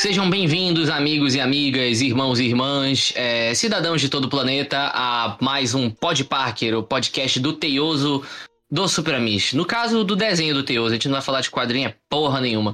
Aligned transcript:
Sejam 0.00 0.30
bem-vindos, 0.30 0.88
amigos 0.88 1.34
e 1.34 1.40
amigas, 1.42 2.00
irmãos 2.00 2.40
e 2.40 2.46
irmãs, 2.46 3.12
é, 3.14 3.52
cidadãos 3.52 4.00
de 4.00 4.08
todo 4.08 4.24
o 4.24 4.30
planeta, 4.30 4.90
a 4.94 5.36
mais 5.42 5.74
um 5.74 5.90
Pod 5.90 6.24
Parker, 6.24 6.74
o 6.78 6.82
podcast 6.82 7.38
do 7.38 7.52
Teioso 7.52 8.24
do 8.70 8.88
Super 8.88 9.16
Amish. 9.16 9.52
No 9.52 9.66
caso 9.66 10.02
do 10.02 10.16
desenho 10.16 10.54
do 10.54 10.64
Teioso, 10.64 10.88
a 10.88 10.92
gente 10.94 11.06
não 11.06 11.16
vai 11.16 11.22
falar 11.22 11.42
de 11.42 11.50
quadrinha 11.50 11.94
porra 12.08 12.40
nenhuma. 12.40 12.72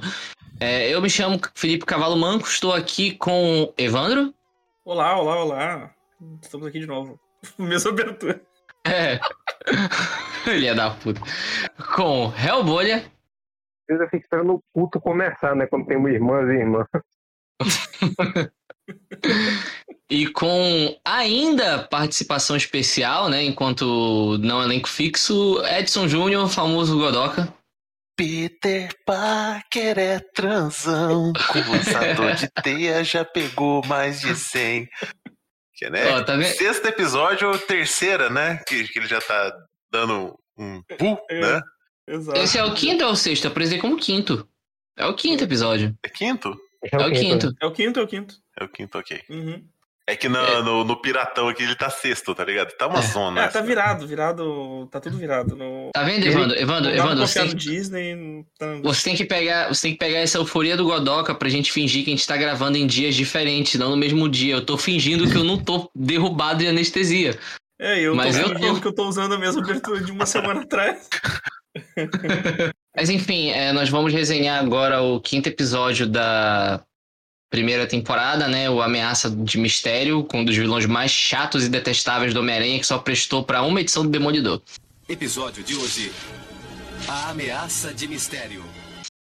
É, 0.57 0.89
eu 0.89 1.01
me 1.01 1.09
chamo 1.09 1.37
Felipe 1.53 1.85
Cavalo 1.85 2.15
Manco, 2.15 2.47
estou 2.47 2.73
aqui 2.73 3.11
com 3.11 3.73
Evandro. 3.77 4.33
Olá, 4.85 5.19
olá, 5.19 5.43
olá. 5.43 5.91
Estamos 6.41 6.65
aqui 6.65 6.79
de 6.79 6.87
novo. 6.87 7.19
Mesma 7.59 7.91
abertura. 7.91 8.41
É. 8.85 9.19
Ele 10.49 10.67
é 10.67 10.73
da 10.73 10.91
puta. 10.91 11.19
Com 11.93 12.31
Hellbolha. 12.41 13.03
Eu 13.89 13.99
fico 14.05 14.23
esperando 14.23 14.53
o 14.53 14.63
culto 14.73 15.01
começar, 15.01 15.53
né? 15.57 15.67
Quando 15.67 15.87
tem 15.87 15.97
irmãs 16.07 16.47
e 16.47 16.53
irmãs. 16.53 16.87
e 20.09 20.27
com 20.27 20.99
ainda 21.03 21.83
participação 21.83 22.55
especial, 22.55 23.29
né? 23.29 23.43
Enquanto 23.43 24.37
não 24.39 24.63
elenco 24.63 24.87
fixo, 24.87 25.63
Edson 25.65 26.07
Júnior, 26.07 26.49
famoso 26.49 26.97
Godoka. 26.97 27.53
Peter 28.17 28.89
Parker 29.05 29.99
é 29.99 30.19
transão, 30.19 31.31
com 31.33 31.71
lançador 31.71 32.33
de 32.33 32.47
teia 32.63 33.03
já 33.03 33.23
pegou 33.23 33.85
mais 33.85 34.21
de 34.21 34.35
100. 34.35 34.89
Que, 35.75 35.89
né? 35.91 36.07
Ó, 36.15 36.23
tá 36.23 36.41
Sexto 36.41 36.87
episódio, 36.87 37.55
terceira, 37.59 38.31
né? 38.31 38.59
Que, 38.67 38.87
que 38.87 38.97
ele 38.97 39.07
já 39.07 39.21
tá 39.21 39.53
dando 39.91 40.35
um 40.57 40.81
pull, 40.97 41.19
é, 41.29 41.39
né? 41.39 41.61
Exato. 42.07 42.39
Esse 42.39 42.57
é 42.57 42.63
o 42.63 42.73
quinto 42.73 43.03
ou 43.03 43.11
é 43.11 43.13
o 43.13 43.15
sexto? 43.15 43.45
Eu 43.45 43.51
apresentei 43.51 43.79
como 43.79 43.97
quinto. 43.97 44.49
É 44.97 45.05
o 45.05 45.13
quinto 45.13 45.43
episódio. 45.43 45.95
É 46.03 46.09
quinto? 46.09 46.57
É 46.91 46.97
o 46.97 47.11
quinto. 47.11 47.55
É 47.61 47.65
o 47.65 47.71
quinto, 47.71 47.99
é 47.99 48.03
o 48.03 48.07
quinto. 48.07 48.35
É 48.59 48.63
o 48.63 48.69
quinto, 48.69 48.97
ok. 48.97 49.21
Uhum. 49.29 49.63
É 50.09 50.15
que 50.15 50.29
no, 50.29 50.37
é. 50.37 50.63
no, 50.63 50.85
no, 50.85 51.01
Piratão 51.01 51.49
aqui 51.49 51.63
ele 51.63 51.75
tá 51.75 51.89
sexto, 51.89 52.33
tá 52.33 52.45
ligado? 52.45 52.71
Tá 52.77 52.87
uma 52.87 52.99
é. 52.99 53.01
zona. 53.01 53.41
É, 53.41 53.47
tá 53.49 53.59
virado, 53.59 54.07
virado. 54.07 54.87
Tá 54.89 55.01
tudo 55.01 55.17
virado. 55.17 55.53
No... 55.53 55.91
Tá 55.93 56.01
vendo, 56.03 56.25
Evandro? 56.25 56.57
Evandro, 56.57 56.91
Evandro 56.91 57.27
você, 57.27 57.41
tem... 57.41 57.53
Disney, 57.53 58.45
tá... 58.57 58.75
você 58.81 59.03
tem 59.03 59.17
que 59.17 59.25
pegar. 59.25 59.67
Você 59.67 59.81
tem 59.81 59.91
que 59.91 59.99
pegar 59.99 60.19
essa 60.19 60.37
euforia 60.37 60.77
do 60.77 60.85
Godoka 60.85 61.35
pra 61.35 61.49
gente 61.49 61.73
fingir 61.73 62.05
que 62.05 62.09
a 62.09 62.15
gente 62.15 62.25
tá 62.25 62.37
gravando 62.37 62.77
em 62.77 62.87
dias 62.87 63.15
diferentes, 63.15 63.77
não 63.77 63.89
no 63.89 63.97
mesmo 63.97 64.29
dia. 64.29 64.55
Eu 64.55 64.65
tô 64.65 64.77
fingindo 64.77 65.29
que 65.29 65.35
eu 65.35 65.43
não 65.43 65.57
tô 65.61 65.91
derrubado 65.93 66.59
de 66.59 66.67
anestesia. 66.67 67.37
É, 67.77 67.99
eu 67.99 68.15
Mas 68.15 68.37
tô 68.37 68.43
eu 68.43 68.49
fingindo 68.49 68.75
tô... 68.75 68.81
que 68.81 68.87
eu 68.87 68.95
tô 68.95 69.09
usando 69.09 69.35
a 69.35 69.37
mesma 69.37 69.61
abertura 69.61 69.99
de 69.99 70.11
uma 70.11 70.25
semana 70.25 70.61
atrás. 70.63 71.09
Mas 72.97 73.11
enfim, 73.11 73.51
é, 73.51 73.71
nós 73.71 73.89
vamos 73.89 74.11
resenhar 74.11 74.59
agora 74.59 75.03
o 75.03 75.21
quinto 75.21 75.47
episódio 75.47 76.07
da 76.07 76.83
primeira 77.47 77.85
temporada, 77.85 78.47
né? 78.47 78.71
O 78.71 78.81
Ameaça 78.81 79.29
de 79.29 79.59
Mistério, 79.59 80.23
com 80.23 80.39
um 80.39 80.45
dos 80.45 80.57
vilões 80.57 80.87
mais 80.87 81.11
chatos 81.11 81.63
e 81.63 81.69
detestáveis 81.69 82.33
do 82.33 82.39
Homem-Aranha, 82.39 82.79
que 82.79 82.87
só 82.87 82.97
prestou 82.97 83.43
para 83.43 83.61
uma 83.61 83.79
edição 83.81 84.01
do 84.01 84.09
Demolidor. 84.09 84.63
Episódio 85.07 85.63
de 85.63 85.75
hoje: 85.75 86.11
A 87.07 87.29
Ameaça 87.29 87.93
de 87.93 88.07
Mistério. 88.07 88.65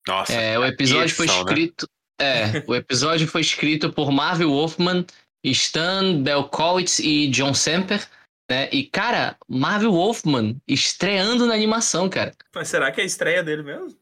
Nossa. 0.06 0.34
É, 0.34 0.60
o 0.60 0.66
episódio 0.66 1.04
edição, 1.06 1.26
foi 1.26 1.28
né? 1.28 1.40
escrito. 1.40 1.88
Né? 2.20 2.28
É, 2.28 2.64
o 2.68 2.76
episódio 2.76 3.26
foi 3.26 3.40
escrito 3.40 3.90
por 3.94 4.12
Marvel 4.12 4.50
Wolfman, 4.50 5.06
Stan 5.46 6.22
Belkowitz 6.22 7.00
e 7.00 7.30
John 7.30 7.54
Semper. 7.54 8.06
Né? 8.52 8.68
E, 8.70 8.84
cara, 8.84 9.38
Marvel 9.48 9.94
Wolfman 9.94 10.58
estreando 10.68 11.46
na 11.46 11.54
animação, 11.54 12.10
cara. 12.10 12.34
Mas 12.54 12.68
será 12.68 12.92
que 12.92 13.00
é 13.00 13.04
a 13.04 13.08
estreia 13.08 13.42
dele 13.42 13.64
mesmo? 13.64 13.96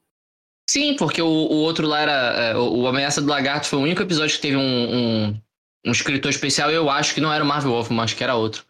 Sim, 0.67 0.95
porque 0.95 1.21
o, 1.21 1.27
o 1.27 1.58
outro 1.58 1.86
lá 1.86 2.02
era. 2.02 2.11
É, 2.11 2.58
o, 2.58 2.80
o 2.80 2.88
Ameaça 2.88 3.21
do 3.21 3.27
Lagarto 3.27 3.67
foi 3.67 3.77
o 3.77 3.83
único 3.83 4.02
episódio 4.02 4.36
que 4.36 4.42
teve 4.42 4.58
um, 4.58 4.61
um, 4.61 5.42
um 5.86 5.92
escritor 5.92 6.32
especial 6.32 6.71
e 6.71 6.73
eu 6.73 6.89
acho 6.89 7.14
que 7.14 7.21
não 7.21 7.32
era 7.32 7.43
o 7.43 7.48
Marvel 7.48 7.73
Wolfman, 7.73 8.02
acho 8.02 8.15
que 8.15 8.23
era 8.23 8.33
outro. 8.33 8.65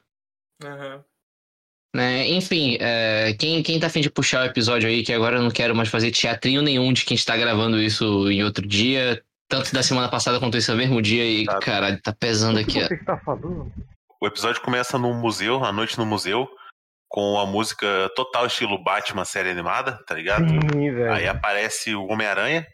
Uhum. 0.62 1.02
Né? 1.96 2.28
Enfim, 2.28 2.76
é, 2.82 3.34
quem, 3.40 3.64
quem 3.64 3.80
tá 3.80 3.88
afim 3.88 4.02
de 4.02 4.10
puxar 4.10 4.44
o 4.44 4.48
episódio 4.48 4.90
aí, 4.90 5.02
que 5.02 5.14
agora 5.14 5.38
eu 5.38 5.44
não 5.44 5.50
quero 5.50 5.74
mais 5.74 5.88
fazer 5.88 6.12
teatrinho 6.12 6.62
nenhum 6.62 6.92
de 6.92 7.06
quem 7.06 7.16
está 7.16 7.38
gravando 7.38 7.82
isso 7.82 8.30
em 8.30 8.44
outro 8.44 8.68
dia, 8.68 9.24
tanto 9.48 9.74
da 9.74 9.82
semana 9.82 10.10
passada 10.10 10.42
quanto 10.42 10.58
esse 10.58 10.74
mesmo 10.74 11.02
dia, 11.02 11.24
e 11.24 11.46
tá. 11.46 11.58
caralho, 11.60 12.02
tá 12.02 12.12
pesando 12.12 12.60
aqui. 12.60 12.82
Você 12.82 12.98
tá 12.98 13.16
falando? 13.16 13.72
O 14.22 14.28
episódio 14.28 14.62
começa 14.62 14.98
no 14.98 15.14
museu, 15.14 15.64
à 15.64 15.72
noite 15.72 15.98
no 15.98 16.06
museu, 16.06 16.50
com 17.08 17.40
a 17.40 17.46
música 17.46 17.88
total 18.16 18.48
estilo 18.48 18.84
Batman 18.84 19.24
série 19.24 19.50
animada, 19.50 20.04
tá 20.06 20.14
ligado? 20.14 20.46
Sim, 20.48 20.92
velho. 20.92 21.14
Aí 21.14 21.26
aparece 21.26 21.96
o 21.96 22.06
Homem-Aranha, 22.06 22.68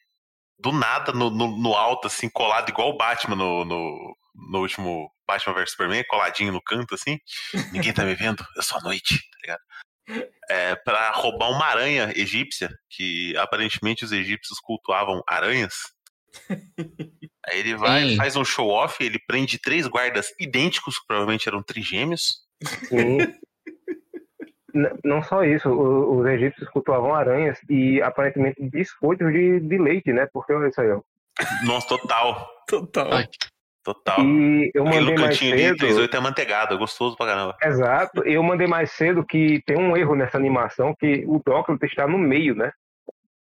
do 0.58 0.72
nada, 0.72 1.12
no, 1.12 1.30
no, 1.30 1.56
no, 1.56 1.74
alto, 1.76 2.08
assim, 2.08 2.30
colado 2.30 2.70
igual 2.70 2.90
o 2.90 2.98
Batman 2.98 3.36
no, 3.36 3.64
no, 3.64 4.18
no 4.52 4.60
último 4.60 5.12
Batman 5.28 5.54
vs 5.54 5.72
Superman, 5.72 6.04
coladinho 6.08 6.52
no 6.52 6.62
canto, 6.62 6.96
assim. 6.96 7.20
Ninguém 7.72 7.94
tá 7.94 8.04
me 8.04 8.16
vendo, 8.16 8.44
é 8.58 8.62
só 8.64 8.82
noite, 8.82 9.20
tá 9.20 9.38
ligado? 9.44 10.26
É, 10.50 10.76
pra 10.76 11.12
roubar 11.12 11.52
uma 11.52 11.66
aranha 11.66 12.12
egípcia, 12.16 12.70
que 12.90 13.38
aparentemente 13.38 14.04
os 14.04 14.12
egípcios 14.12 14.60
cultuavam 14.60 15.22
aranhas. 15.28 15.76
Aí 17.48 17.60
ele 17.60 17.76
vai, 17.76 18.10
Sim. 18.10 18.16
faz 18.16 18.36
um 18.36 18.46
show-off, 18.46 19.04
ele 19.04 19.20
prende 19.20 19.60
três 19.60 19.88
guardas 19.88 20.34
idênticos, 20.40 20.98
que 21.00 21.06
provavelmente 21.08 21.48
eram 21.48 21.62
trigêmeos. 21.62 22.44
Sim 22.90 23.18
não 25.04 25.24
só 25.24 25.44
isso, 25.44 25.70
os 25.70 26.26
egípcios 26.28 26.70
cultuavam 26.70 27.14
aranhas 27.14 27.58
e 27.70 28.02
aparentemente 28.02 28.62
biscoitos 28.62 29.32
de, 29.32 29.60
de 29.60 29.78
leite, 29.78 30.12
né? 30.12 30.28
Porque 30.32 30.54
olha 30.54 30.68
isso 30.68 30.82
aí, 30.82 30.92
ó. 30.92 31.02
Nossa, 31.66 31.88
total. 31.88 32.50
Total. 32.68 33.10
Total. 33.84 34.20
E 34.20 34.72
eu 34.74 34.84
mandei 34.84 35.02
Aquele 35.02 35.22
mais 35.22 35.38
cedo. 35.38 35.78
38 35.78 36.18
é 36.18 36.20
manteigado, 36.20 36.74
é 36.74 36.78
gostoso 36.78 37.16
pra 37.16 37.28
caramba. 37.28 37.56
Exato. 37.62 38.24
Eu 38.24 38.42
mandei 38.42 38.68
mais 38.68 38.92
cedo 38.92 39.24
que 39.24 39.62
tem 39.66 39.78
um 39.78 39.96
erro 39.96 40.16
nessa 40.16 40.38
animação, 40.38 40.96
que 40.96 41.24
o 41.28 41.42
Doctor 41.46 41.78
está 41.84 42.08
no 42.08 42.18
meio, 42.18 42.56
né? 42.56 42.72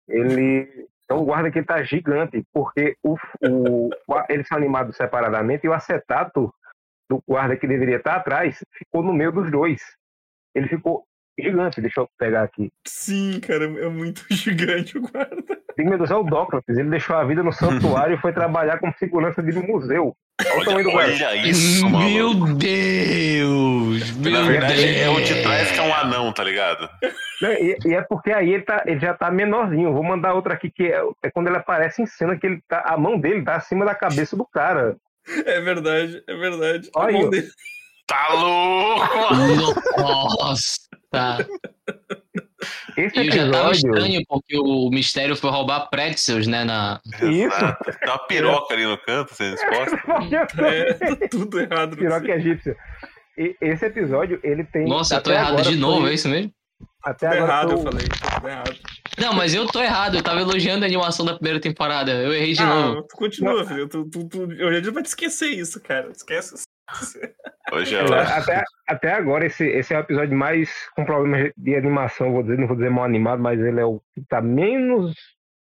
Ele. 0.08 0.88
Então 1.08 1.22
o 1.22 1.26
guarda 1.26 1.50
que 1.50 1.64
tá 1.64 1.82
gigante, 1.84 2.44
porque 2.54 2.98
o, 3.02 3.16
o, 3.42 3.90
eles 4.28 4.46
são 4.46 4.58
animados 4.58 4.98
separadamente 4.98 5.66
e 5.66 5.70
o 5.70 5.74
acetato 5.74 6.54
do 7.10 7.24
guarda 7.26 7.56
que 7.56 7.66
deveria 7.66 7.96
estar 7.96 8.18
atrás 8.18 8.62
ficou 8.74 9.02
no 9.02 9.14
meio 9.14 9.32
dos 9.32 9.50
dois. 9.50 9.82
Ele 10.54 10.68
ficou 10.68 11.06
gigante, 11.40 11.80
deixa 11.80 12.02
eu 12.02 12.10
pegar 12.18 12.44
aqui. 12.44 12.70
Sim, 12.86 13.40
cara, 13.40 13.64
é 13.64 13.88
muito 13.88 14.26
gigante 14.34 14.98
o 14.98 15.02
guarda. 15.02 15.62
Meu 15.78 15.98
Deus, 15.98 16.12
é 16.12 16.16
o 16.16 16.24
Dócrates, 16.24 16.78
ele 16.78 16.90
deixou 16.90 17.16
a 17.16 17.24
vida 17.24 17.44
no 17.44 17.54
santuário 17.54 18.16
e 18.16 18.18
foi 18.18 18.34
trabalhar 18.34 18.80
como 18.80 18.94
segurança 18.98 19.42
de 19.44 19.58
um 19.58 19.68
museu. 19.68 20.16
Olha, 20.42 20.60
o 20.60 20.66
tamanho 20.66 20.84
do. 20.84 20.96
Olha 20.96 21.36
isso, 21.48 21.90
mano. 21.90 22.10
Meu 22.10 22.34
Deus! 22.56 24.12
Meu 24.18 24.32
Na 24.32 24.42
verdade, 24.44 24.76
Deus. 24.76 24.98
é 24.98 25.10
o 25.10 25.22
de 25.22 25.42
trás 25.42 25.72
que 25.72 25.80
é 25.80 25.82
um 25.82 25.94
anão, 25.94 26.32
tá 26.32 26.44
ligado? 26.44 26.90
E, 27.42 27.78
e, 27.86 27.94
é 27.94 28.02
porque 28.02 28.32
aí 28.32 28.54
ele, 28.54 28.64
tá, 28.64 28.84
ele 28.86 29.00
já 29.00 29.14
tá 29.14 29.32
menorzinho. 29.32 29.94
Vou 29.94 30.04
mandar 30.04 30.34
outra 30.34 30.54
aqui, 30.54 30.70
que 30.70 30.84
é, 30.84 31.02
é, 31.24 31.32
quando 31.32 31.48
ele 31.48 31.58
aparece 31.58 32.02
em 32.02 32.06
cena, 32.06 32.38
que 32.38 32.46
ele 32.46 32.62
tá, 32.68 32.82
a 32.86 32.98
mão 32.98 33.20
dele 33.20 33.44
tá 33.44 33.56
acima 33.56 33.86
da 33.86 33.96
cabeça 33.96 34.36
do 34.36 34.46
cara. 34.46 34.96
É 35.46 35.60
verdade, 35.60 36.24
é 36.28 36.36
verdade. 36.36 36.90
Olha 36.96 37.10
a 37.10 37.22
mão 37.22 37.30
dele. 37.30 37.48
Tá 38.08 38.34
louco! 38.34 39.82
Nossa! 39.98 40.88
Tá. 42.58 42.68
Esse 42.98 43.18
e 43.18 43.28
episódio... 43.28 43.46
já 43.46 43.52
tava 43.52 43.72
estranho 43.72 44.22
porque 44.28 44.58
o 44.58 44.90
mistério 44.90 45.36
foi 45.36 45.52
roubar 45.52 45.90
pretzels, 45.90 46.48
né? 46.48 46.64
Na... 46.64 47.00
Isso. 47.22 47.60
Tem 48.00 48.10
uma 48.10 48.28
piroca 48.28 48.74
ali 48.74 48.86
no 48.86 48.98
canto, 48.98 49.34
sem 49.34 49.52
resposta. 49.52 49.96
é, 50.66 50.94
tá 50.94 51.28
tudo 51.30 51.60
errado. 51.60 51.96
Piroca 51.96 52.32
egípcia. 52.32 52.76
E 53.38 53.56
esse 53.62 53.86
episódio, 53.86 54.40
ele 54.44 54.64
tem. 54.64 54.88
Nossa, 54.88 55.16
eu 55.16 55.22
tô 55.22 55.32
errado 55.32 55.62
de 55.62 55.76
novo, 55.76 56.02
foi... 56.02 56.12
é 56.12 56.14
isso 56.16 56.28
mesmo? 56.28 56.52
Até 57.04 57.28
agora. 57.28 57.44
Errado, 57.44 57.70
tô... 57.70 57.76
eu 57.76 57.84
falei. 57.84 58.08
Tô 58.42 58.48
errado. 58.48 58.76
Não, 59.20 59.34
mas 59.34 59.54
eu 59.54 59.68
tô 59.68 59.82
errado. 59.82 60.16
Eu 60.16 60.24
tava 60.24 60.42
elogiando 60.42 60.84
a 60.84 60.88
animação 60.88 61.26
da 61.26 61.36
primeira 61.36 61.60
temporada. 61.60 62.12
Eu 62.12 62.34
errei 62.34 62.54
de 62.54 62.62
ah, 62.62 62.66
novo. 62.66 63.04
Tu 63.04 63.16
continua, 63.16 63.66
filho. 63.66 63.88
Tu, 63.88 64.06
tu, 64.10 64.28
tu, 64.28 64.52
eu 64.52 64.84
já 64.84 64.92
vai 64.92 65.04
te 65.04 65.08
esquecer 65.08 65.50
isso, 65.50 65.80
cara. 65.82 66.10
Esquece 66.12 66.56
isso. 66.56 66.64
Hoje 67.72 67.96
é 67.96 68.02
até, 68.02 68.64
até 68.88 69.14
agora, 69.14 69.46
esse, 69.46 69.66
esse 69.66 69.94
é 69.94 69.98
o 69.98 70.02
episódio 70.02 70.38
mais 70.38 70.72
com 70.96 71.04
problemas 71.04 71.52
de 71.58 71.76
animação, 71.76 72.32
vou 72.32 72.44
dizer, 72.44 72.58
não 72.58 72.68
vou 72.68 72.78
dizer 72.78 72.90
mal 72.90 73.04
animado, 73.04 73.42
mas 73.42 73.60
ele 73.60 73.80
é 73.80 73.86
o 73.86 74.02
que 74.14 74.22
tá 74.28 74.42
menos 74.42 75.14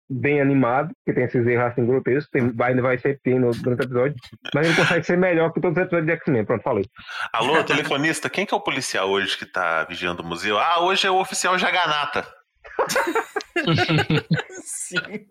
bem 0.10 0.42
animado, 0.42 0.92
que 1.06 1.14
tem 1.14 1.26
esses 1.26 1.46
erros 1.46 1.66
assim 1.66 1.86
grotescos, 1.86 2.30
tem, 2.32 2.50
vai, 2.52 2.74
vai 2.76 2.98
ser 2.98 3.20
tendo 3.22 3.52
durante 3.52 3.82
o 3.82 3.86
episódio, 3.86 4.16
mas 4.56 4.66
ele 4.66 4.76
consegue 4.76 5.06
ser 5.06 5.18
melhor 5.18 5.52
que 5.52 5.62
todos 5.62 5.78
os 5.78 5.84
episódios 5.84 6.08
de 6.08 6.14
X-Men, 6.14 6.46
pronto, 6.46 6.64
falei. 6.64 6.86
Alô, 7.34 7.64
telefonista, 7.64 8.30
quem 8.30 8.46
que 8.46 8.54
é 8.54 8.58
o 8.58 8.62
policial 8.62 9.10
hoje 9.10 9.38
que 9.38 9.46
tá 9.46 9.84
vigiando 9.84 10.24
o 10.24 10.26
museu? 10.26 10.58
Ah, 10.58 10.82
hoje 10.82 11.06
é 11.06 11.12
o 11.12 11.20
oficial 11.20 11.60
Jaganata. 11.60 12.26
Sim. 14.64 15.28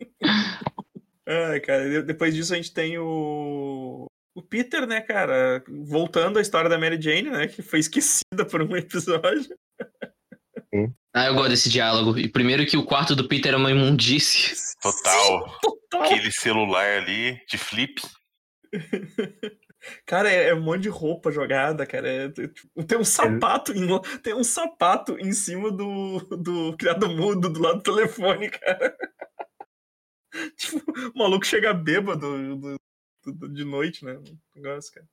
Ah, 1.27 1.61
cara, 1.65 2.03
depois 2.03 2.35
disso 2.35 2.53
a 2.53 2.57
gente 2.57 2.73
tem 2.73 2.99
o 2.99 4.08
o 4.39 4.43
Peter, 4.43 4.87
né, 4.87 5.01
cara, 5.01 5.63
voltando 5.69 6.39
à 6.39 6.43
história 6.43 6.71
da 6.71 6.79
Mary 6.79 7.01
Jane, 7.01 7.29
né, 7.29 7.49
que 7.49 7.61
foi 7.61 7.81
esquecida 7.81 8.45
por 8.49 8.63
um 8.63 8.77
episódio. 8.77 9.57
Sim. 10.73 10.95
Ah, 11.13 11.27
eu 11.27 11.35
gosto 11.35 11.51
desse 11.51 11.69
diálogo. 11.69 12.17
E 12.19 12.29
primeiro 12.29 12.65
que 12.67 12.77
o 12.77 12.85
quarto 12.85 13.17
do 13.17 13.27
Peter 13.27 13.53
é 13.53 13.57
uma 13.57 13.71
imundície. 13.71 14.55
Total. 14.81 15.59
Total. 15.61 16.03
Aquele 16.03 16.31
celular 16.31 16.99
ali 16.99 17.41
de 17.49 17.59
flip. 17.59 18.01
Cara, 20.07 20.31
é, 20.31 20.51
é 20.51 20.55
um 20.55 20.61
monte 20.61 20.83
de 20.83 20.89
roupa 20.89 21.33
jogada, 21.33 21.87
cara. 21.87 22.09
É, 22.09 22.25
é, 22.27 22.83
tem 22.85 22.99
um 22.99 23.05
sapato 23.05 23.73
em, 23.73 23.87
tem 24.23 24.35
um 24.35 24.45
sapato 24.45 25.19
em 25.19 25.33
cima 25.33 25.71
do, 25.71 26.19
do 26.37 26.77
criado 26.77 27.09
mudo 27.09 27.49
do 27.49 27.61
lado 27.61 27.79
do 27.79 27.83
telefone, 27.83 28.51
cara. 28.51 28.97
tipo, 30.57 30.83
o 31.15 31.19
maluco 31.19 31.47
chega 31.47 31.73
bêbado 31.73 32.21
do, 32.21 32.57
do, 32.57 32.73
do, 32.73 32.88
de 33.33 33.65
noite, 33.65 34.05
né? 34.05 34.19
Negócio, 34.55 34.93
cara. 34.93 35.07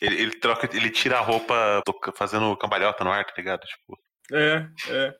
Ele, 0.00 0.22
ele, 0.22 0.38
troca, 0.38 0.68
ele 0.74 0.90
tira 0.90 1.18
a 1.18 1.20
roupa 1.20 1.82
fazendo 2.14 2.56
cambalhota 2.56 3.04
no 3.04 3.10
ar, 3.10 3.24
tá 3.24 3.32
ligado? 3.36 3.66
Tipo. 3.66 3.98
É, 4.32 4.66
é. 4.88 5.14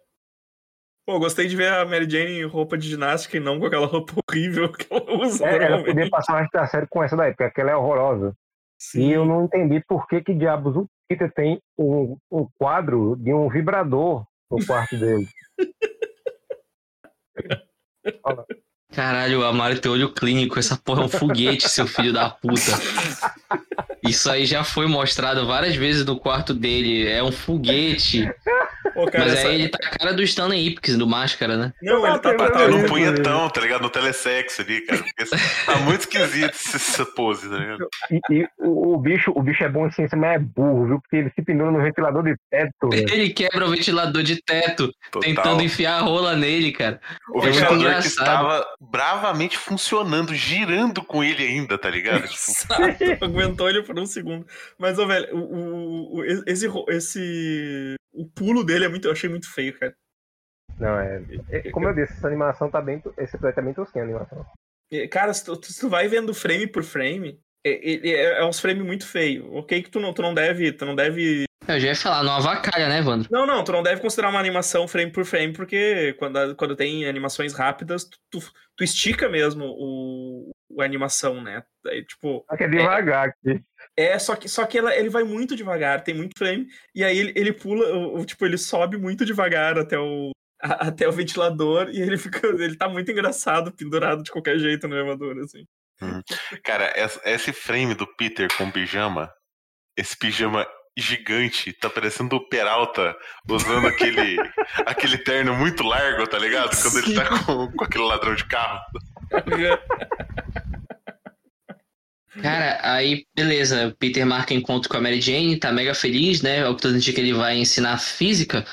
Pô, 1.07 1.19
gostei 1.19 1.49
de 1.49 1.57
ver 1.57 1.73
a 1.73 1.85
Mary 1.85 2.09
Jane 2.09 2.39
em 2.39 2.45
roupa 2.45 2.79
de 2.79 2.89
ginástica 2.89 3.37
e 3.37 3.41
não 3.41 3.59
com 3.59 3.67
aquela 3.67 3.87
roupa 3.87 4.15
horrível 4.29 4.73
que 4.73 4.87
ela 4.91 5.23
usa. 5.23 5.47
É, 5.47 5.65
ela 5.65 5.85
podia 5.85 6.09
passar 6.09 6.35
mais 6.35 6.49
da 6.53 6.67
série 6.67 6.87
com 6.87 7.03
essa 7.03 7.17
daí, 7.17 7.33
porque 7.33 7.45
aquela 7.45 7.73
é 7.73 7.77
horrorosa. 7.77 8.35
Sim. 8.79 9.09
E 9.09 9.13
eu 9.13 9.27
não 9.27 9.45
entendi 9.45 9.83
por 9.87 10.07
que, 10.07 10.23
que 10.23 10.33
diabos 10.33 10.77
o 10.77 10.89
Peter 11.09 11.31
tem 11.33 11.61
um, 11.77 12.17
um 12.31 12.49
quadro 12.57 13.17
de 13.17 13.35
um 13.35 13.49
vibrador 13.49 14.25
no 14.51 14.65
quarto 14.65 14.97
dele. 14.97 15.29
Caralho, 18.93 19.45
Amaro 19.45 19.79
tem 19.79 19.91
olho 19.91 20.11
clínico. 20.11 20.59
Essa 20.59 20.77
porra 20.77 21.03
é 21.03 21.05
um 21.05 21.09
foguete, 21.09 21.69
seu 21.69 21.87
filho 21.87 22.13
da 22.13 22.29
puta. 22.29 22.73
Isso 24.03 24.31
aí 24.31 24.45
já 24.47 24.65
foi 24.65 24.87
mostrado 24.87 25.47
várias 25.47 25.77
vezes 25.77 26.05
no 26.05 26.19
quarto 26.19 26.53
dele. 26.53 27.07
É 27.07 27.23
um 27.23 27.31
foguete. 27.31 28.29
Pô, 29.01 29.07
cara, 29.07 29.25
Mas 29.25 29.33
essa... 29.35 29.49
aí 29.49 29.55
ele 29.55 29.69
tá 29.69 29.79
a 29.83 29.99
cara 29.99 30.13
do 30.13 30.23
Stanley 30.23 30.67
Ipkiss, 30.67 30.99
do 30.99 31.07
Máscara, 31.07 31.57
né? 31.57 31.73
Não, 31.83 32.07
ele 32.07 32.19
tá, 32.19 32.35
tá, 32.35 32.51
tá 32.51 32.69
no 32.69 32.87
punhetão, 32.87 33.49
tá 33.49 33.61
ligado? 33.61 33.81
No 33.81 33.89
telesexo 33.89 34.61
ali, 34.61 34.83
cara. 34.83 35.03
Tá 35.65 35.77
muito 35.79 36.01
esquisito 36.01 36.51
essa 36.51 37.07
pose, 37.07 37.49
tá 37.49 37.57
ligado? 37.57 37.89
E, 38.11 38.21
e 38.31 38.49
o, 38.59 38.95
o, 38.95 38.99
bicho, 38.99 39.33
o 39.35 39.43
bicho 39.43 39.65
é 39.65 39.69
bom 39.69 39.87
em 39.87 39.91
ciência, 39.91 40.19
mas 40.19 40.37
é 40.37 40.39
burro, 40.39 40.87
viu? 40.87 41.01
Porque 41.01 41.17
ele 41.17 41.31
se 41.35 41.43
pendura 41.43 41.71
no 41.71 41.83
ventilador 41.83 42.23
de 42.23 42.35
teto. 42.51 42.91
Velho. 42.91 43.11
Ele 43.11 43.31
quebra 43.31 43.65
o 43.65 43.71
ventilador 43.71 44.23
de 44.23 44.43
teto, 44.43 44.93
Total. 45.11 45.23
tentando 45.23 45.63
enfiar 45.63 45.99
a 45.99 46.01
rola 46.01 46.37
nele, 46.37 46.73
cara. 46.73 47.01
O 47.33 47.39
é 47.41 47.51
ventilador 47.51 48.01
que 48.01 48.07
estava 48.07 48.67
bravamente 48.81 49.57
funcionando, 49.57 50.35
girando 50.35 51.03
com 51.03 51.25
ele 51.25 51.43
ainda, 51.43 51.79
tá 51.79 51.89
ligado? 51.89 52.29
Tipo... 52.29 53.25
Aguentou 53.25 53.69
ele 53.69 53.83
por 53.83 53.99
um 53.99 54.07
segundo. 54.07 54.47
Mas, 54.79 54.99
ô, 54.99 55.07
velho, 55.07 55.35
o, 55.35 56.19
o, 56.19 56.25
esse, 56.47 56.67
esse. 56.89 57.95
O 58.13 58.29
pulo 58.29 58.65
dele 58.65 58.85
é 58.85 58.89
muito. 58.89 59.07
Eu 59.07 59.13
achei 59.13 59.29
muito 59.29 59.53
feio, 59.53 59.79
cara. 59.79 59.95
Não, 60.79 60.99
é. 60.99 61.23
é 61.51 61.71
como 61.71 61.89
eu 61.89 61.95
disse, 61.95 62.13
essa 62.15 62.27
animação 62.27 62.71
tá 62.71 62.81
bem. 62.81 63.03
Esse 63.19 63.37
projeto 63.39 63.59
é 63.59 63.63
bem 63.63 63.75
tosquinho 63.75 64.05
a 64.05 64.09
animação. 64.09 64.47
Cara, 65.11 65.33
se 65.33 65.45
tu, 65.45 65.59
se 65.63 65.79
tu 65.79 65.89
vai 65.89 66.09
vendo 66.09 66.35
frame 66.35 66.67
por 66.67 66.83
frame, 66.83 67.41
é, 67.65 68.09
é, 68.11 68.41
é 68.41 68.45
uns 68.45 68.59
frames 68.59 68.85
muito 68.85 69.07
feios. 69.07 69.47
Ok, 69.53 69.83
que 69.83 69.91
tu 69.91 70.01
não, 70.01 70.13
tu 70.13 70.23
não 70.23 70.35
deve. 70.35 70.73
Tu 70.73 70.85
não 70.85 70.95
deve. 70.95 71.45
Eu 71.69 71.79
já 71.79 71.89
ia 71.89 71.95
falar, 71.95 72.25
não 72.25 72.33
avacalha, 72.33 72.89
né, 72.89 73.01
Vandro? 73.01 73.29
Não, 73.31 73.47
não, 73.47 73.63
tu 73.63 73.71
não 73.71 73.83
deve 73.83 74.01
considerar 74.01 74.31
uma 74.31 74.41
animação 74.41 74.89
frame 74.89 75.13
por 75.13 75.25
frame, 75.25 75.53
porque 75.53 76.15
quando, 76.19 76.57
quando 76.57 76.75
tem 76.75 77.07
animações 77.07 77.53
rápidas, 77.53 78.05
tu, 78.05 78.19
tu, 78.31 78.53
tu 78.77 78.83
estica 78.83 79.29
mesmo 79.29 79.67
o, 79.67 80.51
a 80.81 80.85
animação, 80.85 81.41
né? 81.41 81.63
Aí, 81.87 82.05
tipo. 82.05 82.45
Que 82.57 82.65
é 82.65 82.69
devagar 82.69 83.29
aqui. 83.29 83.63
É, 84.01 84.19
só 84.19 84.35
que, 84.35 84.49
só 84.49 84.65
que 84.65 84.79
ela, 84.79 84.97
ele 84.97 85.11
vai 85.11 85.25
muito 85.25 85.55
devagar, 85.55 86.03
tem 86.03 86.15
muito 86.15 86.39
frame, 86.39 86.67
e 86.95 87.05
aí 87.05 87.19
ele, 87.19 87.33
ele 87.37 87.53
pula, 87.53 87.87
o, 87.95 88.25
tipo, 88.25 88.47
ele 88.47 88.57
sobe 88.57 88.97
muito 88.97 89.27
devagar 89.27 89.79
até 89.79 89.99
o, 89.99 90.31
a, 90.63 90.89
até 90.89 91.07
o 91.07 91.13
ventilador, 91.13 91.91
e 91.91 92.01
ele 92.01 92.17
fica. 92.17 92.47
Ele 92.47 92.77
tá 92.77 92.89
muito 92.89 93.11
engraçado, 93.11 93.71
pendurado 93.71 94.23
de 94.23 94.31
qualquer 94.31 94.59
jeito 94.59 94.89
no 94.89 94.97
elevador, 94.97 95.39
assim. 95.41 95.67
Hum. 96.01 96.23
Cara, 96.65 96.91
esse 97.27 97.53
frame 97.53 97.95
do 97.95 98.07
Peter 98.07 98.49
com 98.57 98.71
pijama, 98.71 99.31
esse 99.95 100.17
pijama 100.17 100.67
gigante, 100.97 101.71
tá 101.75 101.91
parecendo 101.91 102.37
o 102.37 102.49
Peralta 102.49 103.15
usando 103.47 103.87
aquele, 103.87 104.39
aquele 104.87 105.19
terno 105.19 105.55
muito 105.55 105.83
largo, 105.83 106.27
tá 106.27 106.39
ligado? 106.39 106.71
Quando 106.71 107.05
Sim. 107.05 107.11
ele 107.11 107.15
tá 107.15 107.45
com, 107.45 107.71
com 107.71 107.85
aquele 107.85 108.05
ladrão 108.05 108.35
de 108.35 108.47
carro. 108.47 108.81
Cara, 112.43 112.79
aí 112.83 113.27
beleza, 113.35 113.89
o 113.89 113.95
Peter 113.97 114.25
marca 114.25 114.55
encontro 114.55 114.89
com 114.89 114.97
a 114.97 115.01
Mary 115.01 115.21
Jane, 115.21 115.59
tá 115.59 115.73
mega 115.73 115.95
feliz, 115.95 116.43
né? 116.43 116.59
É 116.59 116.69
o 116.69 116.77
que 116.77 116.83
todo 116.83 116.99
dia 116.99 117.13
que 117.13 117.21
ele 117.21 117.33
vai 117.33 117.59
ensinar 117.59 117.99
física 117.99 118.65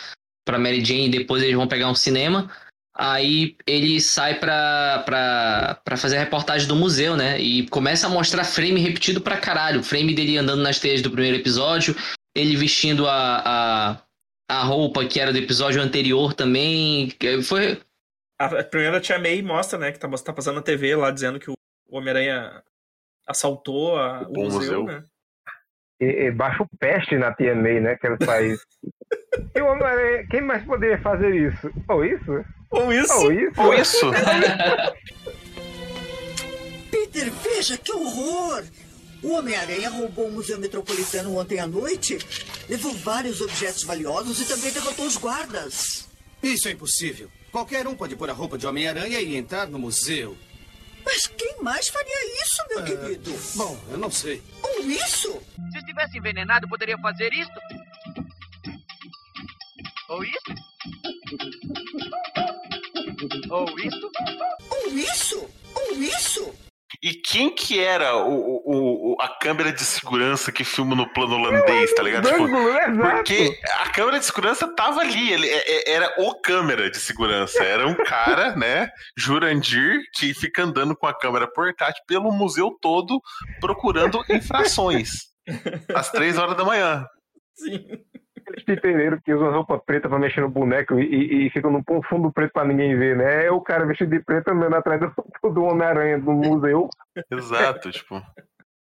pra 0.45 0.59
Mary 0.59 0.83
Jane 0.85 1.07
e 1.07 1.11
depois 1.11 1.41
eles 1.41 1.55
vão 1.55 1.67
pegar 1.67 1.89
um 1.89 1.95
cinema. 1.95 2.51
Aí 2.99 3.55
ele 3.67 3.99
sai 4.01 4.39
pra, 4.39 5.03
pra, 5.05 5.81
pra 5.83 5.97
fazer 5.97 6.17
a 6.17 6.19
reportagem 6.19 6.67
do 6.67 6.75
museu, 6.75 7.15
né? 7.15 7.39
E 7.39 7.67
começa 7.67 8.07
a 8.07 8.09
mostrar 8.09 8.43
frame 8.43 8.79
repetido 8.79 9.21
pra 9.21 9.37
caralho. 9.37 9.83
Frame 9.83 10.15
dele 10.15 10.37
andando 10.37 10.63
nas 10.63 10.79
teias 10.79 11.01
do 11.01 11.11
primeiro 11.11 11.37
episódio, 11.37 11.95
ele 12.35 12.55
vestindo 12.55 13.07
a, 13.07 13.43
a, 13.45 14.01
a 14.49 14.63
roupa 14.63 15.05
que 15.05 15.19
era 15.19 15.31
do 15.31 15.37
episódio 15.37 15.81
anterior 15.81 16.33
também. 16.33 17.13
Foi. 17.43 17.79
A 18.39 18.63
primeira 18.63 18.99
Tia 18.99 19.19
May 19.19 19.41
mostra, 19.41 19.77
né, 19.77 19.91
que 19.91 19.99
tá, 19.99 20.09
tá 20.09 20.33
passando 20.33 20.55
na 20.55 20.61
TV 20.61 20.95
lá 20.95 21.11
dizendo 21.11 21.39
que 21.39 21.49
o 21.49 21.55
Homem-Aranha 21.89 22.63
assaltou 23.27 23.97
a, 23.97 24.23
o, 24.23 24.31
o 24.31 24.43
museu, 24.45 24.81
museu, 24.81 24.83
né? 24.85 25.03
E, 25.99 26.05
e 26.05 26.31
baixa 26.31 26.63
o 26.63 26.67
peste 26.79 27.17
na 27.17 27.33
Tia 27.33 27.55
May, 27.55 27.79
né, 27.81 27.95
que 27.95 28.05
ele 28.07 28.17
faz. 28.23 28.59
e 29.55 29.61
o 29.61 29.65
Homem-Aranha, 29.65 30.27
quem 30.29 30.41
mais 30.41 30.63
poderia 30.63 30.99
fazer 31.01 31.35
isso? 31.35 31.71
Ou 31.89 32.05
isso? 32.05 32.45
Ou 32.69 32.93
isso. 32.93 33.13
Ou 33.13 33.31
isso. 33.31 33.61
Ou 33.61 33.73
isso. 33.73 34.11
Peter, 36.91 37.31
veja 37.31 37.77
que 37.77 37.91
horror! 37.91 38.63
O 39.23 39.33
Homem-Aranha 39.33 39.89
roubou 39.89 40.27
o 40.27 40.31
Museu 40.31 40.59
Metropolitano 40.59 41.35
ontem 41.37 41.59
à 41.59 41.65
noite, 41.65 42.19
levou 42.69 42.93
vários 42.93 43.41
objetos 43.41 43.83
valiosos 43.83 44.39
e 44.39 44.47
também 44.47 44.71
derrotou 44.71 45.05
os 45.07 45.17
guardas. 45.17 46.07
Isso 46.41 46.67
é 46.67 46.71
impossível. 46.71 47.29
Qualquer 47.51 47.87
um 47.87 47.95
pode 47.95 48.15
pôr 48.15 48.29
a 48.29 48.33
roupa 48.33 48.59
de 48.59 48.67
Homem-Aranha 48.67 49.19
e 49.19 49.35
entrar 49.35 49.67
no 49.67 49.79
museu. 49.79 50.37
Mas 51.03 51.25
quem 51.25 51.46
mais 51.61 51.87
faria 51.89 52.41
isso, 52.43 52.63
meu 52.69 52.79
É, 52.79 52.83
querido? 52.83 53.31
Bom, 53.55 53.79
eu 53.89 53.97
não 53.97 54.11
sei. 54.11 54.41
Ou 54.63 54.79
isso? 54.81 55.41
Se 55.71 55.77
estivesse 55.79 56.17
envenenado, 56.17 56.67
poderia 56.67 56.97
fazer 56.97 57.31
isto? 57.33 57.59
Ou 60.09 60.23
isso? 60.23 60.39
Ou 63.49 63.79
isso? 63.79 64.11
Ou 64.69 64.87
isso? 64.97 65.49
Ou 65.75 65.91
isso? 66.01 66.55
E 67.03 67.13
quem 67.13 67.53
que 67.53 67.79
era 67.79 68.15
o, 68.15 68.33
o- 68.33 69.06
a 69.19 69.27
câmera 69.39 69.71
de 69.71 69.81
segurança 69.83 70.51
que 70.51 70.63
filma 70.63 70.95
no 70.95 71.07
plano 71.13 71.35
holandês, 71.35 71.93
tá 71.93 72.03
ligado? 72.03 72.27
Tipo, 72.27 72.47
Exato. 72.47 73.15
porque 73.15 73.59
a 73.81 73.89
câmera 73.89 74.19
de 74.19 74.25
segurança 74.25 74.67
tava 74.75 75.01
ali, 75.01 75.31
ele 75.31 75.47
é- 75.47 75.91
é- 75.91 75.93
era 75.95 76.13
o 76.19 76.39
câmera 76.41 76.89
de 76.89 76.97
segurança. 76.97 77.63
Era 77.63 77.87
um 77.87 77.95
cara, 77.95 78.55
né, 78.55 78.89
Jurandir, 79.17 80.01
que 80.13 80.33
fica 80.33 80.63
andando 80.63 80.95
com 80.95 81.07
a 81.07 81.13
câmera 81.13 81.47
portátil 81.47 82.03
pelo 82.07 82.31
museu 82.31 82.71
todo 82.81 83.19
procurando 83.59 84.23
infrações. 84.29 85.09
Às 85.95 86.11
três 86.11 86.37
horas 86.37 86.55
da 86.57 86.63
manhã. 86.65 87.05
Sim. 87.55 87.85
Aqueles 88.39 88.63
piteireiros 88.63 89.19
que 89.25 89.33
usam 89.33 89.51
roupa 89.51 89.77
preta 89.77 90.07
pra 90.07 90.17
mexer 90.19 90.39
no 90.41 90.49
boneco 90.49 90.97
e, 90.99 91.03
e, 91.03 91.47
e 91.47 91.49
ficam 91.49 91.69
no 91.71 91.83
fundo 92.09 92.31
preto 92.31 92.53
pra 92.53 92.63
ninguém 92.65 92.97
ver, 92.97 93.17
né? 93.17 93.45
É 93.47 93.51
o 93.51 93.59
cara 93.59 93.85
vestido 93.85 94.09
de 94.11 94.23
preto 94.23 94.49
andando 94.49 94.75
atrás 94.75 95.01
do, 95.01 95.11
do 95.53 95.63
Homem-Aranha 95.63 96.17
do 96.19 96.31
museu. 96.31 96.87
Exato, 97.29 97.91
tipo. 97.91 98.21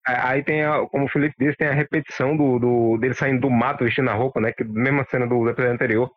Aí 0.06 0.42
tem, 0.44 0.64
a, 0.64 0.86
como 0.86 1.06
o 1.06 1.08
Felipe 1.08 1.34
disse, 1.38 1.56
tem 1.56 1.66
a 1.66 1.75
repetição 1.75 2.36
do, 2.36 2.60
do, 2.60 2.98
dele 2.98 3.14
saindo 3.14 3.40
do 3.40 3.50
mato 3.50 3.84
vestindo 3.84 4.08
a 4.08 4.14
roupa, 4.14 4.40
né? 4.40 4.52
Que 4.52 4.62
mesma 4.62 5.04
cena 5.10 5.26
do 5.26 5.48
episódio 5.48 5.75
anterior. 5.75 6.10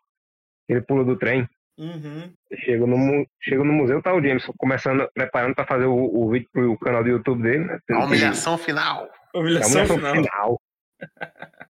Ele 0.68 0.80
pula 0.80 1.04
do 1.04 1.16
trem. 1.16 1.48
Uhum. 1.76 2.32
Chega 2.64 2.86
no, 2.86 3.26
chega 3.42 3.64
no 3.64 3.72
museu, 3.72 4.00
tá 4.00 4.14
o 4.14 4.22
James 4.22 4.44
começando, 4.58 5.08
preparando 5.12 5.54
pra 5.54 5.66
fazer 5.66 5.86
o, 5.86 5.94
o 5.96 6.30
vídeo 6.30 6.48
pro 6.52 6.78
canal 6.78 7.02
do 7.02 7.08
YouTube 7.08 7.42
dele, 7.42 7.64
né? 7.64 7.78
A 7.90 8.04
humilhação 8.04 8.56
final. 8.56 9.06
É 9.06 9.38
a 9.38 9.40
Humilhação 9.40 9.82
humilhação 9.82 9.96
final. 9.96 10.14
final. 10.14 10.60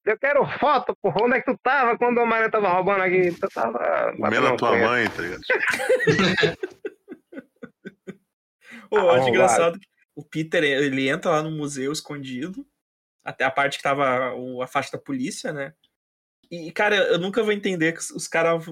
Eu 0.04 0.18
quero 0.18 0.46
foto, 0.58 0.96
porra. 1.02 1.22
Onde 1.22 1.36
é 1.36 1.40
que 1.40 1.52
tu 1.52 1.58
tava 1.62 1.96
quando 1.98 2.18
o 2.18 2.22
Homem-Aranha 2.22 2.50
tava 2.50 2.68
roubando 2.68 3.02
aqui? 3.02 3.30
Tu 3.30 3.48
tava. 3.48 4.12
Comendo 4.16 4.46
a 4.48 4.56
tua 4.56 4.76
mãe, 4.76 5.08
tá 5.10 5.22
ligado? 5.22 5.42
Ô, 8.90 8.96
eu 8.96 9.10
acho 9.10 9.28
engraçado 9.28 9.78
que 9.78 9.86
o 10.18 10.24
Peter, 10.24 10.64
ele 10.64 11.08
entra 11.08 11.30
lá 11.30 11.42
no 11.42 11.50
museu 11.50 11.92
escondido, 11.92 12.66
até 13.24 13.44
a 13.44 13.50
parte 13.50 13.76
que 13.76 13.82
tava 13.82 14.34
o- 14.34 14.60
a 14.60 14.66
faixa 14.66 14.90
da 14.92 14.98
polícia, 14.98 15.52
né? 15.52 15.72
E, 16.50 16.72
cara, 16.72 16.96
eu 16.96 17.18
nunca 17.18 17.42
vou 17.42 17.52
entender 17.52 17.92
que 17.92 18.00
os- 18.00 18.26
caras 18.26 18.64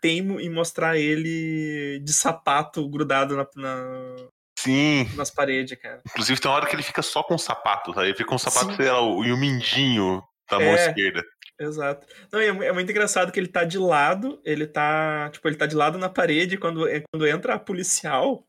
teimam 0.00 0.38
em 0.38 0.50
mostrar 0.50 0.98
ele 0.98 1.98
de 2.04 2.12
sapato 2.12 2.86
grudado 2.88 3.36
na- 3.36 3.48
na- 3.56 4.16
Sim. 4.58 5.08
nas 5.16 5.30
paredes, 5.30 5.76
cara. 5.80 6.02
Inclusive 6.06 6.38
tem 6.40 6.48
uma 6.50 6.56
hora 6.58 6.66
que 6.68 6.76
ele 6.76 6.82
fica 6.82 7.02
só 7.02 7.22
com 7.22 7.34
o 7.34 7.38
sapato, 7.38 7.92
tá? 7.92 8.04
Ele 8.04 8.14
fica 8.14 8.28
com 8.28 8.34
o 8.36 8.38
sapato, 8.38 8.70
Sim. 8.72 8.76
sei 8.76 8.90
lá, 8.90 8.98
e 9.00 9.32
o 9.32 9.36
mindinho 9.36 10.22
da 10.50 10.58
mão 10.60 10.68
É. 10.68 10.86
esquerda. 10.88 11.24
Exato. 11.58 12.06
Não, 12.30 12.38
é, 12.38 12.46
é 12.46 12.72
muito 12.72 12.90
engraçado 12.90 13.32
que 13.32 13.40
ele 13.40 13.48
tá 13.48 13.64
de 13.64 13.78
lado, 13.78 14.40
ele 14.44 14.66
tá, 14.66 15.30
tipo, 15.30 15.48
ele 15.48 15.56
tá 15.56 15.64
de 15.66 15.74
lado 15.74 15.96
na 15.98 16.08
parede, 16.08 16.58
quando, 16.58 16.86
é- 16.86 17.02
quando 17.12 17.26
entra 17.26 17.54
a 17.54 17.58
policial, 17.58 18.46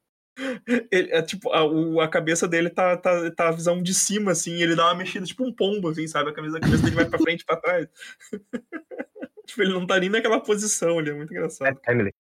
ele, 0.92 1.12
é, 1.12 1.22
tipo, 1.22 1.52
a, 1.52 1.64
o- 1.66 2.02
a 2.02 2.08
cabeça 2.08 2.48
dele 2.48 2.70
tá, 2.70 2.98
tá, 2.98 3.30
tá 3.32 3.50
a 3.50 3.52
visão 3.52 3.82
de 3.82 3.94
cima, 3.94 4.32
assim, 4.32 4.62
ele 4.62 4.76
dá 4.76 4.86
uma 4.88 4.96
mexida, 4.96 5.26
tipo 5.26 5.46
um 5.46 5.54
pombo, 5.54 5.90
assim, 5.90 6.08
sabe? 6.08 6.30
A 6.30 6.34
cabeça, 6.34 6.58
a 6.58 6.62
cabeça 6.62 6.84
dele 6.84 6.96
vai 6.96 7.06
pra 7.06 7.20
frente 7.20 7.42
e 7.42 7.46
pra 7.46 7.58
trás. 7.58 7.88
tipo, 9.46 9.62
ele 9.62 9.74
não 9.74 9.86
tá 9.86 10.00
nem 10.00 10.10
naquela 10.10 10.40
posição, 10.40 11.00
ele 11.00 11.10
é 11.12 11.14
muito 11.14 11.32
engraçado. 11.32 11.80
Emily. 11.88 12.14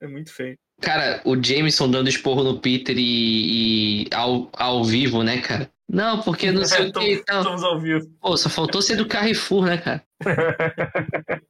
É 0.00 0.06
muito 0.06 0.32
feio. 0.32 0.56
Cara, 0.80 1.22
o 1.24 1.42
Jameson 1.42 1.90
dando 1.90 2.08
esporro 2.08 2.44
no 2.44 2.60
Peter 2.60 2.94
e, 2.98 4.02
e 4.04 4.08
ao, 4.14 4.50
ao 4.52 4.84
vivo, 4.84 5.22
né, 5.22 5.40
cara? 5.40 5.70
Não, 5.88 6.20
porque 6.20 6.52
não 6.52 6.64
sei 6.64 6.88
o 6.88 6.92
que. 6.94 7.12
Estamos 7.12 7.62
ao 7.62 7.80
vivo. 7.80 8.06
Pô, 8.20 8.36
só 8.36 8.50
faltou 8.50 8.82
ser 8.82 8.96
do 8.96 9.06
Carrefour, 9.06 9.64
né, 9.66 9.78
cara? 9.78 10.04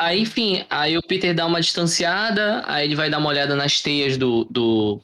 Aí, 0.00 0.20
enfim, 0.22 0.64
aí 0.70 0.96
o 0.96 1.02
Peter 1.02 1.34
dá 1.34 1.44
uma 1.44 1.60
distanciada, 1.60 2.62
aí 2.66 2.86
ele 2.86 2.96
vai 2.96 3.10
dar 3.10 3.18
uma 3.18 3.28
olhada 3.28 3.54
nas 3.54 3.82
teias 3.82 4.16
do, 4.16 4.46
do 4.46 4.98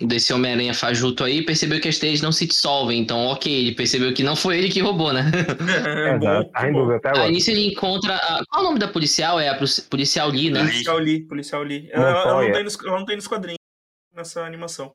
desse 0.00 0.32
Homem-Aranha 0.32 0.72
fajuto 0.72 1.24
aí, 1.24 1.44
percebeu 1.44 1.80
que 1.80 1.88
as 1.88 1.98
teias 1.98 2.20
não 2.20 2.30
se 2.30 2.46
dissolvem, 2.46 3.00
então 3.00 3.26
ok, 3.26 3.52
ele 3.52 3.74
percebeu 3.74 4.14
que 4.14 4.22
não 4.22 4.36
foi 4.36 4.58
ele 4.58 4.68
que 4.68 4.78
roubou, 4.80 5.12
né? 5.12 5.22
É, 5.84 6.14
Exato, 6.14 6.50
até 6.92 7.08
agora. 7.08 7.24
Aí 7.24 7.32
nisso 7.32 7.50
ele 7.50 7.72
encontra. 7.72 8.14
A... 8.14 8.44
Qual 8.48 8.62
é 8.62 8.66
o 8.66 8.68
nome 8.68 8.78
da 8.78 8.86
policial? 8.86 9.40
É 9.40 9.48
a 9.48 9.56
polici- 9.56 9.82
policial 9.82 10.28
Lee, 10.28 10.50
né? 10.50 10.60
Policial 10.60 10.98
Lee, 10.98 11.26
policial 11.26 11.62
Lee. 11.64 11.88
Ela, 11.90 12.10
ela 12.10 12.24
não 12.24 12.34
Montoya. 12.34 12.52
tem 12.52 12.64
nos, 12.64 12.78
ela 12.84 12.98
não 13.00 13.04
tem 13.04 13.16
nos 13.16 13.26
quadrinhos 13.26 13.58
nessa 14.14 14.44
animação. 14.44 14.92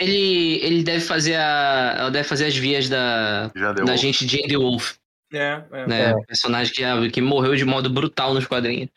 Ele, 0.00 0.60
ele 0.62 0.82
deve 0.82 1.04
fazer 1.04 1.34
a. 1.34 1.96
Ela 1.98 2.10
deve 2.10 2.26
fazer 2.26 2.46
as 2.46 2.56
vias 2.56 2.88
da, 2.88 3.48
da 3.84 3.96
gente 3.96 4.24
de 4.24 4.42
Andy 4.42 4.56
Wolf. 4.56 4.94
É, 5.32 5.62
é. 5.72 5.86
né? 5.86 6.10
É. 6.10 6.14
Personagem 6.26 6.72
que, 6.72 7.10
que 7.10 7.20
morreu 7.20 7.54
de 7.56 7.64
modo 7.64 7.90
brutal 7.90 8.32
nos 8.34 8.46
quadrinhos. 8.46 8.88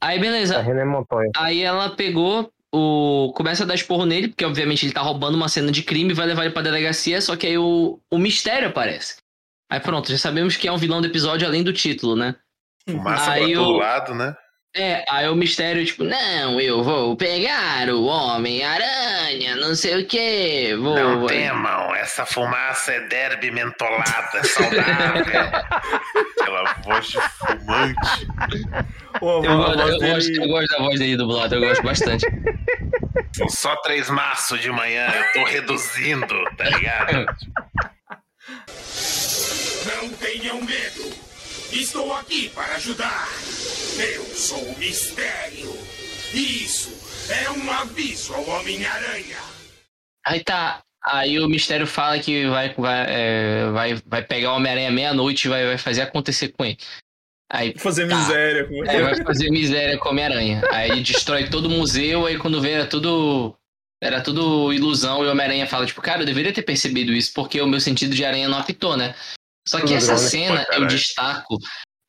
Aí, 0.00 0.18
beleza. 0.18 0.60
René 0.62 0.84
Montoya. 0.84 1.30
Aí 1.36 1.60
ela 1.62 1.90
pegou 1.90 2.50
o. 2.72 3.32
Começa 3.36 3.64
a 3.64 3.66
dar 3.66 3.74
esporro 3.74 4.06
nele, 4.06 4.28
porque 4.28 4.44
obviamente 4.44 4.86
ele 4.86 4.92
tá 4.92 5.00
roubando 5.00 5.34
uma 5.34 5.48
cena 5.48 5.72
de 5.72 5.82
crime 5.82 6.10
e 6.12 6.14
vai 6.14 6.26
levar 6.26 6.44
ele 6.44 6.52
pra 6.54 6.62
delegacia, 6.62 7.20
só 7.20 7.36
que 7.36 7.46
aí 7.46 7.58
o, 7.58 7.98
o 8.10 8.18
mistério 8.18 8.68
aparece. 8.68 9.16
Aí 9.70 9.80
pronto, 9.80 10.10
já 10.10 10.16
sabemos 10.18 10.56
que 10.56 10.66
é 10.68 10.72
um 10.72 10.78
vilão 10.78 11.00
do 11.00 11.06
episódio 11.08 11.46
além 11.46 11.62
do 11.62 11.72
título, 11.72 12.16
né? 12.16 12.34
Fumaça 12.88 13.32
Aí 13.32 13.52
pra 13.52 13.62
todo 13.62 13.74
o- 13.74 13.76
lado, 13.78 14.14
né? 14.14 14.34
É, 14.76 15.04
aí 15.08 15.26
o 15.28 15.34
mistério, 15.34 15.84
tipo, 15.84 16.04
não, 16.04 16.60
eu 16.60 16.84
vou 16.84 17.16
pegar 17.16 17.88
o 17.88 18.04
Homem-Aranha, 18.04 19.56
não 19.56 19.74
sei 19.74 20.02
o 20.02 20.06
que. 20.06 20.74
Vou. 20.76 20.94
Não 20.94 21.26
temam, 21.26 21.94
essa 21.96 22.24
fumaça 22.26 22.92
é 22.92 23.00
derby 23.08 23.50
mentolada, 23.50 24.44
saudável. 24.44 25.24
Aquela 26.40 26.74
voz 26.84 27.06
de 27.08 27.18
fumante. 27.20 28.26
Pô, 29.18 29.42
Eu, 29.42 29.56
gosto- 29.56 29.80
eu, 29.80 29.98
gosto, 30.00 30.30
eu 30.42 30.48
gosto 30.48 30.68
da 30.68 30.78
voz 30.84 30.98
dele 31.00 31.16
dublado, 31.16 31.54
eu 31.54 31.60
gosto 31.60 31.82
bastante. 31.82 32.26
São 33.34 33.48
só 33.48 33.74
três 33.76 34.08
maços 34.10 34.60
de 34.60 34.70
manhã, 34.70 35.08
eu 35.08 35.32
tô 35.42 35.48
reduzindo, 35.50 36.44
tá 36.56 36.64
ligado? 36.64 37.26
Não 39.86 40.08
tenham 40.10 40.60
medo. 40.60 41.27
Estou 41.72 42.12
aqui 42.14 42.48
para 42.50 42.76
ajudar. 42.76 43.28
Eu 43.98 44.24
sou 44.24 44.58
o 44.58 44.78
Mistério. 44.78 45.76
Isso 46.32 46.90
é 47.30 47.50
um 47.50 47.70
aviso 47.70 48.34
ao 48.34 48.48
Homem-Aranha. 48.48 49.36
Aí 50.26 50.42
tá. 50.42 50.80
Aí 51.02 51.38
o 51.38 51.48
mistério 51.48 51.86
fala 51.86 52.18
que 52.18 52.46
vai, 52.48 52.74
vai, 52.74 53.06
é, 53.08 53.70
vai, 53.70 54.02
vai 54.04 54.22
pegar 54.22 54.52
o 54.52 54.56
Homem-Aranha 54.56 54.90
meia-noite 54.90 55.46
e 55.46 55.48
vai, 55.48 55.64
vai 55.64 55.78
fazer 55.78 56.02
acontecer 56.02 56.48
com 56.48 56.64
ele. 56.64 56.76
Aí 57.50 57.72
fazer 57.78 58.08
Tá. 58.08 58.16
miséria 58.16 58.64
com 58.66 58.84
é, 58.84 59.02
vai 59.02 59.24
fazer 59.24 59.48
miséria 59.50 59.96
com 59.96 60.08
o 60.08 60.12
Homem-Aranha. 60.12 60.60
Aí 60.70 60.90
ele 60.90 61.02
destrói 61.02 61.48
todo 61.48 61.66
o 61.66 61.70
museu, 61.70 62.26
aí 62.26 62.36
quando 62.36 62.60
vê 62.60 62.72
era 62.72 62.86
tudo. 62.86 63.54
Era 64.00 64.20
tudo 64.20 64.72
ilusão, 64.72 65.24
e 65.24 65.26
o 65.26 65.30
Homem-Aranha 65.32 65.66
fala, 65.66 65.84
tipo, 65.84 66.00
cara, 66.00 66.22
eu 66.22 66.26
deveria 66.26 66.52
ter 66.52 66.62
percebido 66.62 67.12
isso, 67.12 67.32
porque 67.34 67.60
o 67.60 67.66
meu 67.66 67.80
sentido 67.80 68.14
de 68.14 68.24
aranha 68.24 68.48
não 68.48 68.58
apitou, 68.58 68.96
né? 68.96 69.12
Só 69.68 69.84
que 69.84 69.92
essa 69.92 70.12
né? 70.12 70.18
cena 70.18 70.66
eu 70.72 70.86
destaco 70.86 71.58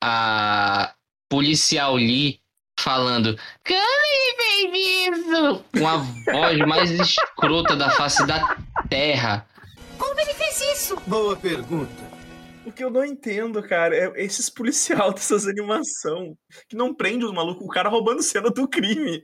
a 0.02 0.94
policial 1.28 1.94
Lee 1.94 2.40
falando 2.78 3.38
Como 3.66 3.78
ele 3.78 4.72
fez 4.72 5.18
isso? 5.18 5.64
Com 5.78 5.86
a 5.86 5.96
voz 5.98 6.58
mais 6.60 6.90
escrota 6.90 7.76
da 7.76 7.90
face 7.90 8.26
da 8.26 8.56
terra. 8.88 9.46
Como 9.98 10.18
ele 10.18 10.32
fez 10.32 10.58
isso? 10.72 10.96
Boa 11.06 11.36
pergunta. 11.36 12.10
O 12.64 12.72
que 12.72 12.82
eu 12.82 12.90
não 12.90 13.04
entendo, 13.04 13.62
cara, 13.62 13.94
é 13.94 14.24
esses 14.24 14.48
policial 14.48 15.12
dessas 15.14 15.46
animação 15.46 16.34
que 16.66 16.74
não 16.74 16.94
prende 16.94 17.26
os 17.26 17.32
malucos, 17.32 17.66
o 17.66 17.70
cara 17.70 17.90
roubando 17.90 18.22
cena 18.22 18.48
do 18.48 18.66
crime. 18.66 19.22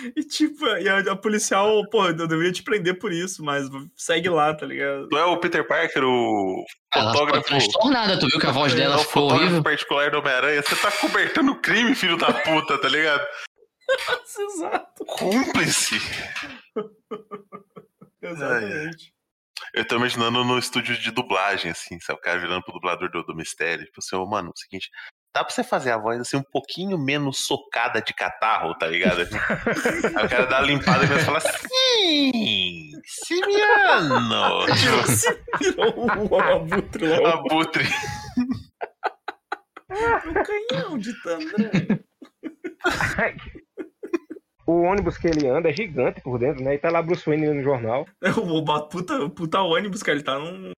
e 0.16 0.22
tipo, 0.24 0.66
e 0.66 0.88
a, 0.88 0.98
a 1.12 1.16
policial, 1.16 1.88
pô, 1.90 2.06
eu 2.06 2.14
deveria 2.26 2.52
te 2.52 2.62
prender 2.62 2.98
por 2.98 3.12
isso, 3.12 3.42
mas 3.44 3.66
segue 3.96 4.28
lá, 4.28 4.54
tá 4.54 4.66
ligado? 4.66 5.08
Tu 5.08 5.16
é 5.18 5.24
o 5.24 5.38
Peter 5.38 5.66
Parker, 5.66 6.04
o 6.04 6.64
Ela 6.92 7.10
ficou 7.12 7.12
fotógrafo. 7.12 7.48
transtornada, 7.48 8.18
tu 8.18 8.26
viu 8.28 8.38
que 8.40 8.46
a 8.46 8.50
voz 8.52 8.72
É 8.72 8.76
dela 8.76 8.96
o 8.96 8.98
ficou 8.98 9.12
fotógrafo 9.24 9.42
horrível? 9.44 9.62
particular 9.62 10.10
do 10.10 10.18
Homem-Aranha. 10.18 10.62
Você 10.62 10.76
tá 10.76 10.90
cobertando 10.92 11.54
crime, 11.60 11.94
filho 11.94 12.16
da 12.16 12.32
puta, 12.32 12.78
tá 12.78 12.88
ligado? 12.88 13.26
Exato. 14.38 15.04
Cúmplice. 15.04 15.96
Exatamente. 18.22 19.12
Eu 19.74 19.86
tô 19.86 19.96
imaginando 19.96 20.44
no 20.44 20.58
estúdio 20.58 20.96
de 20.98 21.10
dublagem, 21.10 21.70
assim, 21.70 21.98
sabe? 22.00 22.18
O 22.18 22.22
cara 22.22 22.38
virando 22.40 22.62
pro 22.62 22.72
dublador 22.74 23.10
do, 23.10 23.22
do 23.22 23.34
mistério. 23.34 23.84
Tipo 23.84 23.98
assim, 24.00 24.16
ô, 24.16 24.26
mano, 24.26 24.48
é 24.48 24.50
o 24.52 24.56
seguinte. 24.56 24.90
Dá 25.32 25.44
pra 25.44 25.54
você 25.54 25.62
fazer 25.62 25.92
a 25.92 25.98
voz 25.98 26.20
assim 26.20 26.36
um 26.36 26.42
pouquinho 26.42 26.98
menos 26.98 27.46
socada 27.46 28.02
de 28.02 28.12
catarro, 28.12 28.76
tá 28.76 28.88
ligado? 28.88 29.20
Aí 30.16 30.26
o 30.26 30.28
cara 30.28 30.46
dá 30.46 30.58
uma 30.58 30.66
limpada 30.66 31.04
e 31.04 31.08
começa 31.08 31.22
a 31.22 31.26
falar 31.26 31.40
Sim! 31.40 32.90
Simiano! 33.04 34.66
Tipo, 35.58 36.40
abutre 36.40 37.06
lá, 37.06 37.34
abutre. 37.34 37.84
o 39.90 40.34
canhão 40.44 40.98
de 40.98 41.22
Tandré. 41.22 41.98
O 44.66 44.82
ônibus 44.82 45.18
que 45.18 45.26
ele 45.26 45.48
anda 45.48 45.68
é 45.68 45.72
gigante 45.72 46.20
por 46.20 46.38
dentro, 46.38 46.62
né? 46.62 46.74
E 46.74 46.78
tá 46.78 46.90
lá 46.90 47.02
Bruce 47.02 47.24
Wayne 47.26 47.54
no 47.54 47.62
jornal. 47.62 48.06
É 48.22 48.30
o 48.30 48.64
puta, 48.88 49.14
o 49.24 49.30
puta 49.30 49.60
ônibus, 49.60 50.02
cara, 50.02 50.16
ele 50.16 50.24
tá 50.24 50.38
num. 50.38 50.72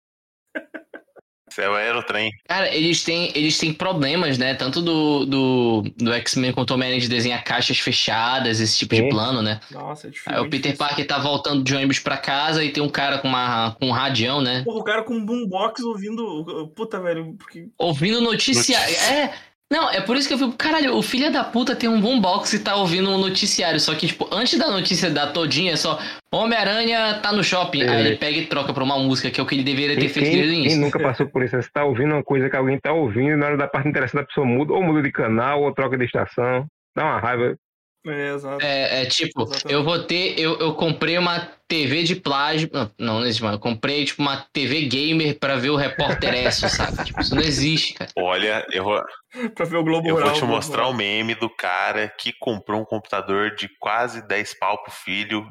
Isso 1.53 1.61
é 1.61 1.69
o 1.69 1.75
aerotrem. 1.75 2.33
Cara, 2.49 2.75
eles 2.75 3.05
têm, 3.05 3.31
eles 3.35 3.59
têm 3.59 3.75
problemas, 3.75 4.39
né? 4.39 4.55
Tanto 4.55 4.81
do, 4.81 5.27
do, 5.27 5.83
do 5.99 6.13
X-Men 6.15 6.51
quanto 6.51 6.71
o 6.71 6.75
Homem-Aranha 6.75 7.03
de 7.03 7.09
desenhar 7.09 7.45
caixas 7.45 7.79
fechadas, 7.79 8.59
esse 8.59 8.79
tipo 8.79 8.95
de 8.95 9.07
plano, 9.11 9.43
né? 9.43 9.61
Nossa, 9.71 10.07
é 10.07 10.11
difícil. 10.11 10.33
Aí 10.33 10.41
o 10.41 10.49
Peter 10.49 10.75
Parker 10.75 11.07
tá 11.07 11.19
voltando 11.19 11.63
de 11.63 11.75
ônibus 11.75 11.99
pra 11.99 12.17
casa 12.17 12.65
e 12.65 12.73
tem 12.73 12.83
um 12.83 12.89
cara 12.89 13.19
com, 13.19 13.29
uma, 13.29 13.77
com 13.79 13.89
um 13.89 13.93
radião, 13.93 14.41
né? 14.41 14.63
Porra, 14.65 14.79
o 14.79 14.85
cara 14.85 15.03
com 15.03 15.13
um 15.13 15.25
boombox 15.27 15.83
ouvindo. 15.83 16.73
Puta, 16.75 16.99
velho, 16.99 17.35
porque. 17.39 17.69
Ouvindo 17.77 18.23
noticiário. 18.23 18.91
Notícia. 18.91 19.13
É. 19.13 19.35
Não, 19.73 19.89
é 19.89 20.03
por 20.03 20.19
isso 20.19 20.29
que 20.29 20.35
eu 20.35 20.39
fico, 20.39 20.53
caralho, 20.53 20.95
o 20.95 21.01
filho 21.01 21.33
da 21.33 21.43
puta 21.43 21.75
tem 21.75 21.89
um 21.89 21.99
boombox 21.99 22.53
e 22.53 22.59
tá 22.59 22.77
ouvindo 22.77 23.09
um 23.09 23.17
noticiário. 23.17 23.81
Só 23.81 23.95
que, 23.95 24.07
tipo, 24.07 24.29
antes 24.31 24.59
da 24.59 24.71
notícia 24.71 25.09
dar 25.11 25.29
todinha, 25.29 25.73
é 25.73 25.77
só 25.77 25.99
Homem-Aranha 26.31 27.21
tá 27.23 27.33
no 27.33 27.43
shopping. 27.43 27.83
É. 27.83 27.89
Aí 27.89 28.07
ele 28.07 28.17
pega 28.17 28.37
e 28.37 28.47
troca 28.47 28.75
pra 28.75 28.85
uma 28.85 28.99
música, 28.99 29.31
que 29.31 29.41
é 29.41 29.43
o 29.43 29.47
que 29.47 29.55
ele 29.55 29.65
deveria 29.65 29.97
ter 29.97 30.05
E 30.05 30.09
feito 30.11 30.27
desde 30.27 30.43
o 30.43 30.51
quem 30.51 30.61
início. 30.61 30.79
nunca 30.79 30.99
passou 30.99 31.27
por 31.27 31.43
isso? 31.43 31.57
Você 31.57 31.71
tá 31.73 31.85
ouvindo 31.87 32.13
uma 32.13 32.23
coisa 32.23 32.51
que 32.51 32.57
alguém 32.57 32.79
tá 32.79 32.93
ouvindo 32.93 33.31
e 33.33 33.37
na 33.37 33.47
hora 33.47 33.57
da 33.57 33.67
parte 33.67 33.89
interessante 33.89 34.25
a 34.25 34.27
pessoa 34.27 34.47
muda, 34.47 34.75
ou 34.75 34.83
muda 34.83 35.01
de 35.01 35.11
canal, 35.11 35.63
ou 35.63 35.73
troca 35.73 35.97
de 35.97 36.05
estação. 36.05 36.67
Dá 36.95 37.05
uma 37.05 37.19
raiva. 37.19 37.57
É, 38.05 38.35
exato. 38.35 38.65
É, 38.65 39.03
é 39.03 39.07
tipo, 39.07 39.43
Exatamente. 39.43 39.73
eu 39.73 39.85
vou 39.85 40.03
ter. 40.05 40.39
Eu, 40.39 40.59
eu 40.59 40.75
comprei 40.75 41.17
uma 41.17 41.41
TV 41.69 42.03
de 42.03 42.17
plasma. 42.17 42.93
Não, 42.99 43.15
não, 43.15 43.21
existe, 43.23 43.43
mano. 43.43 43.57
Eu 43.57 43.61
comprei, 43.61 44.05
tipo, 44.05 44.21
uma 44.21 44.45
TV 44.53 44.87
gamer 44.87 45.39
pra 45.39 45.57
ver 45.57 45.71
o 45.71 45.77
repórter 45.77 46.35
Esso, 46.35 46.69
sabe? 46.69 47.05
Tipo, 47.05 47.21
isso 47.21 47.35
não 47.35 47.43
existe, 47.43 47.95
cara. 47.95 48.11
Olha, 48.19 48.67
eu 48.73 48.83
vou, 48.83 49.01
Pra 49.55 49.65
ver 49.65 49.77
o 49.77 49.85
Globo 49.85 50.09
eu 50.09 50.15
Rural. 50.17 50.31
vou 50.31 50.39
te 50.39 50.45
mostrar 50.45 50.89
o 50.89 50.93
meme 50.95 51.35
do 51.37 51.49
cara 51.49 52.09
que 52.09 52.33
comprou 52.41 52.81
um 52.81 52.85
computador 52.85 53.55
de 53.55 53.69
quase 53.79 54.27
10 54.27 54.59
pau 54.59 54.83
pro 54.83 54.93
filho 54.93 55.49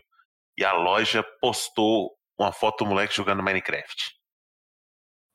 e 0.57 0.65
a 0.65 0.73
loja 0.73 1.23
postou 1.39 2.11
uma 2.37 2.51
foto 2.51 2.83
do 2.83 2.89
moleque 2.89 3.15
jogando 3.15 3.41
Minecraft. 3.41 4.11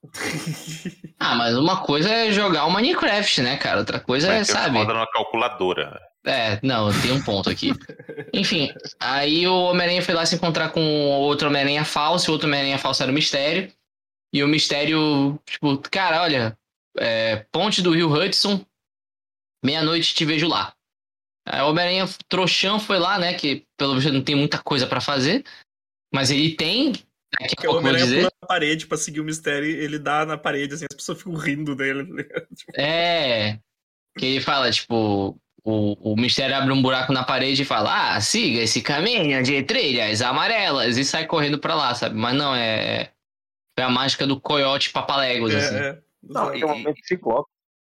Ah, 1.18 1.35
mas 1.35 1.56
uma 1.56 1.82
coisa 1.82 2.12
é 2.12 2.30
jogar 2.30 2.66
o 2.66 2.70
Minecraft, 2.70 3.40
né, 3.40 3.56
cara? 3.56 3.78
Outra 3.78 3.99
coisa 3.99 4.26
é, 4.28 4.30
Minecraft 4.32 4.62
sabe? 4.64 4.78
roda 4.78 4.92
numa 4.92 5.11
calculadora. 5.11 5.99
É, 6.26 6.59
não, 6.61 6.90
tem 7.02 7.12
um 7.12 7.23
ponto 7.23 7.49
aqui. 7.49 7.71
Enfim, 8.33 8.73
aí 8.99 9.47
o 9.47 9.54
Homem-Aranha 9.66 10.02
foi 10.02 10.12
lá 10.12 10.26
se 10.26 10.35
encontrar 10.35 10.71
com 10.71 10.80
outro 11.21 11.49
Homem-Aranha 11.49 11.85
falso, 11.85 12.30
o 12.30 12.33
outro 12.33 12.49
Homem-Aranha 12.49 12.78
falso 12.78 13.02
era 13.02 13.12
o 13.12 13.14
Mistério. 13.14 13.73
E 14.35 14.42
o 14.42 14.49
Mistério, 14.49 15.40
tipo, 15.47 15.78
cara, 15.88 16.23
olha, 16.23 16.59
é, 16.99 17.47
ponte 17.52 17.80
do 17.80 17.92
Rio 17.92 18.12
Hudson, 18.12 18.64
meia-noite 19.64 20.14
te 20.14 20.25
vejo 20.25 20.49
lá. 20.49 20.75
Aí 21.49 21.62
o 21.62 21.71
Homem-Aranha 21.71 22.06
trouxão 22.28 22.80
foi 22.80 22.99
lá, 22.99 23.18
né, 23.21 23.35
que 23.35 23.64
pelo 23.78 23.95
visto 23.95 24.12
não 24.12 24.23
tem 24.23 24.35
muita 24.35 24.59
coisa 24.59 24.85
pra 24.85 25.00
fazer, 25.00 25.45
mas 26.12 26.30
ele 26.33 26.56
tem, 26.56 26.92
Daqui 27.40 27.45
a 27.45 27.49
Porque 27.49 27.66
o 27.66 27.71
pouco 27.71 27.83
vou 27.83 27.90
Homem-Aranha 27.90 28.04
dizer. 28.04 28.18
pula 28.18 28.33
na 28.42 28.49
parede 28.49 28.87
pra 28.87 28.97
seguir 28.99 29.21
o 29.21 29.25
mistério 29.25 29.68
e 29.68 29.75
ele 29.75 29.99
dá 29.99 30.26
na 30.26 30.37
parede, 30.37 30.75
assim, 30.75 30.87
as 30.90 30.97
pessoas 30.97 31.18
ficam 31.18 31.35
rindo 31.35 31.75
dele. 31.76 32.04
Tipo, 32.54 32.73
É. 32.80 33.61
Que 34.18 34.26
ele 34.26 34.40
fala, 34.40 34.71
tipo, 34.71 35.38
o, 35.66 36.12
o 36.12 36.16
mistério 36.16 36.54
abre 36.54 36.73
um 36.73 36.80
buraco 36.80 37.12
na 37.12 37.25
parede 37.25 37.62
e 37.62 37.64
fala: 37.64 38.14
Ah, 38.14 38.20
siga 38.20 38.61
esse 38.61 38.80
caminho 38.80 39.42
de 39.42 39.61
trilhas 39.64 40.23
amarelas 40.23 40.96
e 40.96 41.04
sai 41.04 41.26
correndo 41.26 41.58
pra 41.58 41.75
lá, 41.75 41.92
sabe? 41.92 42.14
Mas 42.14 42.35
não, 42.35 42.54
é. 42.54 43.11
É 43.78 43.82
a 43.82 43.90
mágica 43.90 44.26
do 44.26 44.40
coiote 44.40 44.90
papaléguas, 44.90 45.54
assim. 45.54 45.76
é, 45.76 45.88
é. 45.88 45.99
Não, 46.23 46.50
Tem 46.50 46.64
um 46.64 46.68
momento 46.68 46.96
ciclope. 47.04 47.50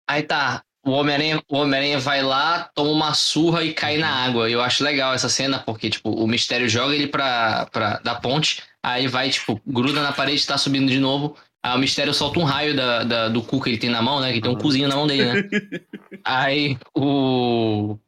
Aí 0.09 0.23
tá. 0.23 0.63
O 0.87 0.93
Homem-Aranha 0.93 1.43
o 1.49 1.57
Homem 1.57 1.99
vai 1.99 2.23
lá, 2.23 2.71
toma 2.73 2.91
uma 2.91 3.13
surra 3.13 3.65
e 3.65 3.75
cai 3.75 3.99
na 3.99 4.09
água. 4.09 4.49
Eu 4.49 4.63
acho 4.63 4.85
legal 4.85 5.13
essa 5.13 5.29
cena, 5.29 5.59
porque, 5.59 5.91
tipo, 5.91 6.11
o 6.11 6.27
mistério 6.29 6.69
joga 6.69 6.95
ele 6.95 7.09
pra, 7.09 7.67
pra, 7.67 7.99
da 7.99 8.15
ponte, 8.15 8.63
aí 8.81 9.09
vai, 9.09 9.29
tipo, 9.29 9.61
gruda 9.67 10.01
na 10.01 10.13
parede, 10.13 10.47
tá 10.47 10.57
subindo 10.57 10.89
de 10.89 11.01
novo. 11.01 11.37
Aí 11.67 11.77
o 11.77 11.79
mistério 11.79 12.15
solta 12.15 12.39
um 12.39 12.45
raio 12.45 12.75
da, 12.77 13.03
da- 13.05 13.29
do 13.29 13.43
cu 13.43 13.61
que 13.61 13.71
ele 13.71 13.79
tem 13.79 13.91
na 13.91 14.01
mão, 14.03 14.21
né? 14.21 14.33
Que 14.33 14.41
tem 14.41 14.51
um 14.51 14.55
Uhum. 14.55 14.61
cozinho 14.61 14.89
na 14.89 14.97
mão 14.97 15.07
dele, 15.07 15.25
né? 15.25 15.33
aí 16.25 16.79
o, 16.95 17.99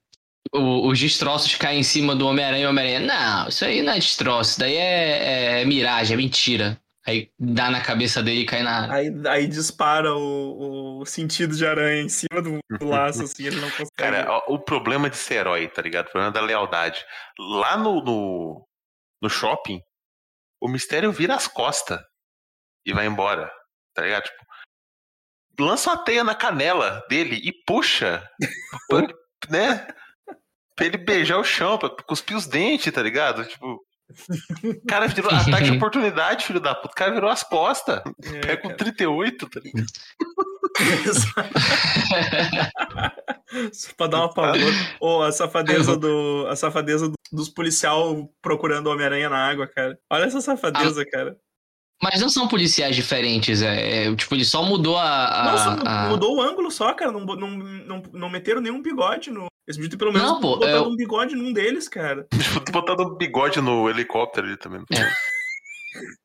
o- 0.52 0.88
os 0.88 0.98
destroços 0.98 1.54
caem 1.56 1.80
em 1.80 1.84
cima 1.84 2.14
do 2.14 2.26
Homem-Aranha 2.26 2.64
e 2.64 2.66
o 2.66 2.70
Homem-Aranha. 2.70 3.00
Não, 3.00 3.48
isso 3.48 3.64
aí 3.64 3.82
não 3.82 3.92
é 3.92 3.96
destroço, 3.98 4.50
isso 4.50 4.60
daí 4.60 4.76
é, 4.76 5.60
é 5.62 5.64
miragem, 5.64 6.14
é 6.14 6.16
mentira. 6.16 6.80
Aí 7.06 7.30
dá 7.38 7.70
na 7.70 7.80
cabeça 7.80 8.22
dele 8.22 8.40
e 8.40 8.44
cai 8.44 8.62
na. 8.62 8.92
Aí, 8.92 9.10
aí 9.28 9.46
dispara 9.46 10.14
o, 10.14 11.00
o 11.00 11.06
sentido 11.06 11.56
de 11.56 11.66
aranha 11.66 12.02
em 12.02 12.08
cima 12.08 12.42
do, 12.42 12.58
do 12.78 12.86
laço, 12.86 13.22
assim, 13.22 13.46
ele 13.46 13.56
não 13.56 13.70
consegue. 13.70 13.90
Cara, 13.96 14.26
ó, 14.28 14.42
o 14.54 14.58
problema 14.58 15.08
de 15.08 15.16
ser 15.16 15.36
herói, 15.36 15.66
tá 15.68 15.80
ligado? 15.80 16.08
O 16.08 16.10
problema 16.10 16.32
da 16.32 16.42
lealdade. 16.42 17.02
Lá 17.38 17.78
no, 17.78 18.04
no, 18.04 18.66
no 19.22 19.30
shopping, 19.30 19.80
o 20.60 20.68
mistério 20.68 21.10
vira 21.10 21.34
as 21.34 21.46
costas 21.46 21.98
e 22.86 22.92
vai 22.92 23.06
embora, 23.06 23.50
tá 23.94 24.02
ligado? 24.02 24.24
Tipo, 24.24 24.44
lança 25.60 25.90
uma 25.90 26.04
teia 26.04 26.22
na 26.24 26.34
canela 26.34 27.04
dele 27.08 27.36
e 27.42 27.52
puxa, 27.66 28.26
pra 28.88 28.98
ele, 29.00 29.14
né? 29.50 29.86
Pra 30.76 30.86
ele 30.86 30.96
beijar 30.98 31.38
o 31.38 31.44
chão, 31.44 31.76
pra 31.78 31.90
cuspir 31.90 32.36
os 32.36 32.46
dentes, 32.46 32.92
tá 32.92 33.02
ligado? 33.02 33.44
Tipo. 33.44 33.84
o 34.64 34.86
Cara, 34.88 35.06
virou 35.08 35.30
ataque 35.34 35.70
de 35.70 35.76
oportunidade, 35.76 36.46
filho 36.46 36.60
da 36.60 36.74
puta. 36.74 36.92
O 36.92 36.96
cara 36.96 37.12
virou 37.12 37.28
as 37.28 37.42
costas. 37.42 38.00
É, 38.24 38.40
Pega 38.40 38.60
o 38.60 38.62
cara. 38.62 38.76
38, 38.76 39.50
tá 39.50 39.60
ligado? 39.60 39.86
Só 43.72 43.92
pra 43.96 44.06
dar 44.06 44.18
uma 44.20 44.32
pavor. 44.32 44.72
Ou 45.00 45.22
a 45.24 45.32
safadeza 45.32 45.96
do. 45.96 46.46
A 46.48 46.56
safadeza 46.56 47.08
do- 47.08 47.14
dos 47.32 47.48
policial 47.48 48.28
procurando 48.40 48.86
o 48.86 48.92
Homem-Aranha 48.92 49.28
na 49.28 49.48
água, 49.50 49.66
cara. 49.66 49.98
Olha 50.10 50.24
essa 50.24 50.40
safadeza, 50.40 51.04
cara. 51.10 51.36
Mas 52.02 52.20
não 52.20 52.28
são 52.28 52.46
policiais 52.46 52.94
diferentes, 52.94 53.60
é, 53.60 54.04
é, 54.06 54.14
tipo, 54.14 54.34
ele 54.34 54.44
só 54.44 54.62
mudou 54.62 54.96
a. 54.96 55.26
a- 55.26 55.44
Não, 55.50 55.58
só 55.58 55.88
a- 55.90 56.08
mudou 56.08 56.36
o 56.36 56.40
ângulo 56.42 56.70
só, 56.70 56.92
cara. 56.94 57.10
Não, 57.10 57.20
não, 57.24 57.50
não, 57.50 58.02
não 58.12 58.30
meteram 58.30 58.60
nenhum 58.60 58.80
bigode 58.80 59.30
no. 59.30 59.46
Eles 59.66 59.76
podiam 59.80 59.98
pelo 59.98 60.12
menos 60.12 60.26
Não, 60.28 60.40
pô, 60.40 60.56
botado 60.56 60.72
eu- 60.72 60.84
um 60.88 60.96
bigode 60.96 61.34
num 61.34 61.52
deles, 61.52 61.88
cara. 61.88 62.26
Tipo, 62.60 62.72
botando 62.72 63.00
um 63.00 63.16
bigode 63.16 63.60
no 63.60 63.90
helicóptero 63.90 64.46
ali 64.46 64.56
também. 64.56 64.82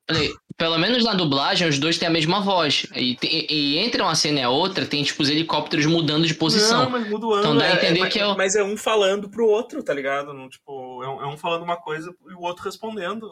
Falei, 0.09 0.31
Pelo 0.55 0.77
menos 0.77 1.03
na 1.03 1.15
dublagem, 1.15 1.67
os 1.67 1.79
dois 1.79 1.97
têm 1.97 2.07
a 2.07 2.11
mesma 2.11 2.39
voz. 2.39 2.85
E, 2.95 3.15
tem- 3.15 3.47
e 3.49 3.79
entre 3.79 4.01
uma 4.03 4.13
cena 4.13 4.39
e 4.39 4.43
a 4.43 4.49
outra, 4.49 4.85
tem, 4.85 5.01
tipo, 5.03 5.23
os 5.23 5.29
helicópteros 5.29 5.87
mudando 5.87 6.27
de 6.27 6.35
posição. 6.35 6.83
Não, 6.83 6.89
mas 6.91 7.09
muda 7.09 7.25
o 7.25 7.39
Então 7.39 7.51
ângulo. 7.53 7.59
dá 7.59 7.65
a 7.65 7.69
é- 7.69 7.73
entender 7.73 8.01
é- 8.05 8.09
que 8.09 8.19
é 8.19 8.27
o- 8.27 8.37
Mas 8.37 8.55
é 8.55 8.63
um 8.63 8.77
falando 8.77 9.27
pro 9.27 9.47
outro, 9.47 9.81
tá 9.81 9.91
ligado? 9.93 10.31
Não, 10.31 10.47
tipo, 10.47 11.03
é 11.03 11.09
um, 11.09 11.21
é 11.23 11.27
um 11.27 11.35
falando 11.37 11.63
uma 11.63 11.77
coisa 11.77 12.13
e 12.29 12.33
o 12.35 12.41
outro 12.41 12.63
respondendo. 12.65 13.27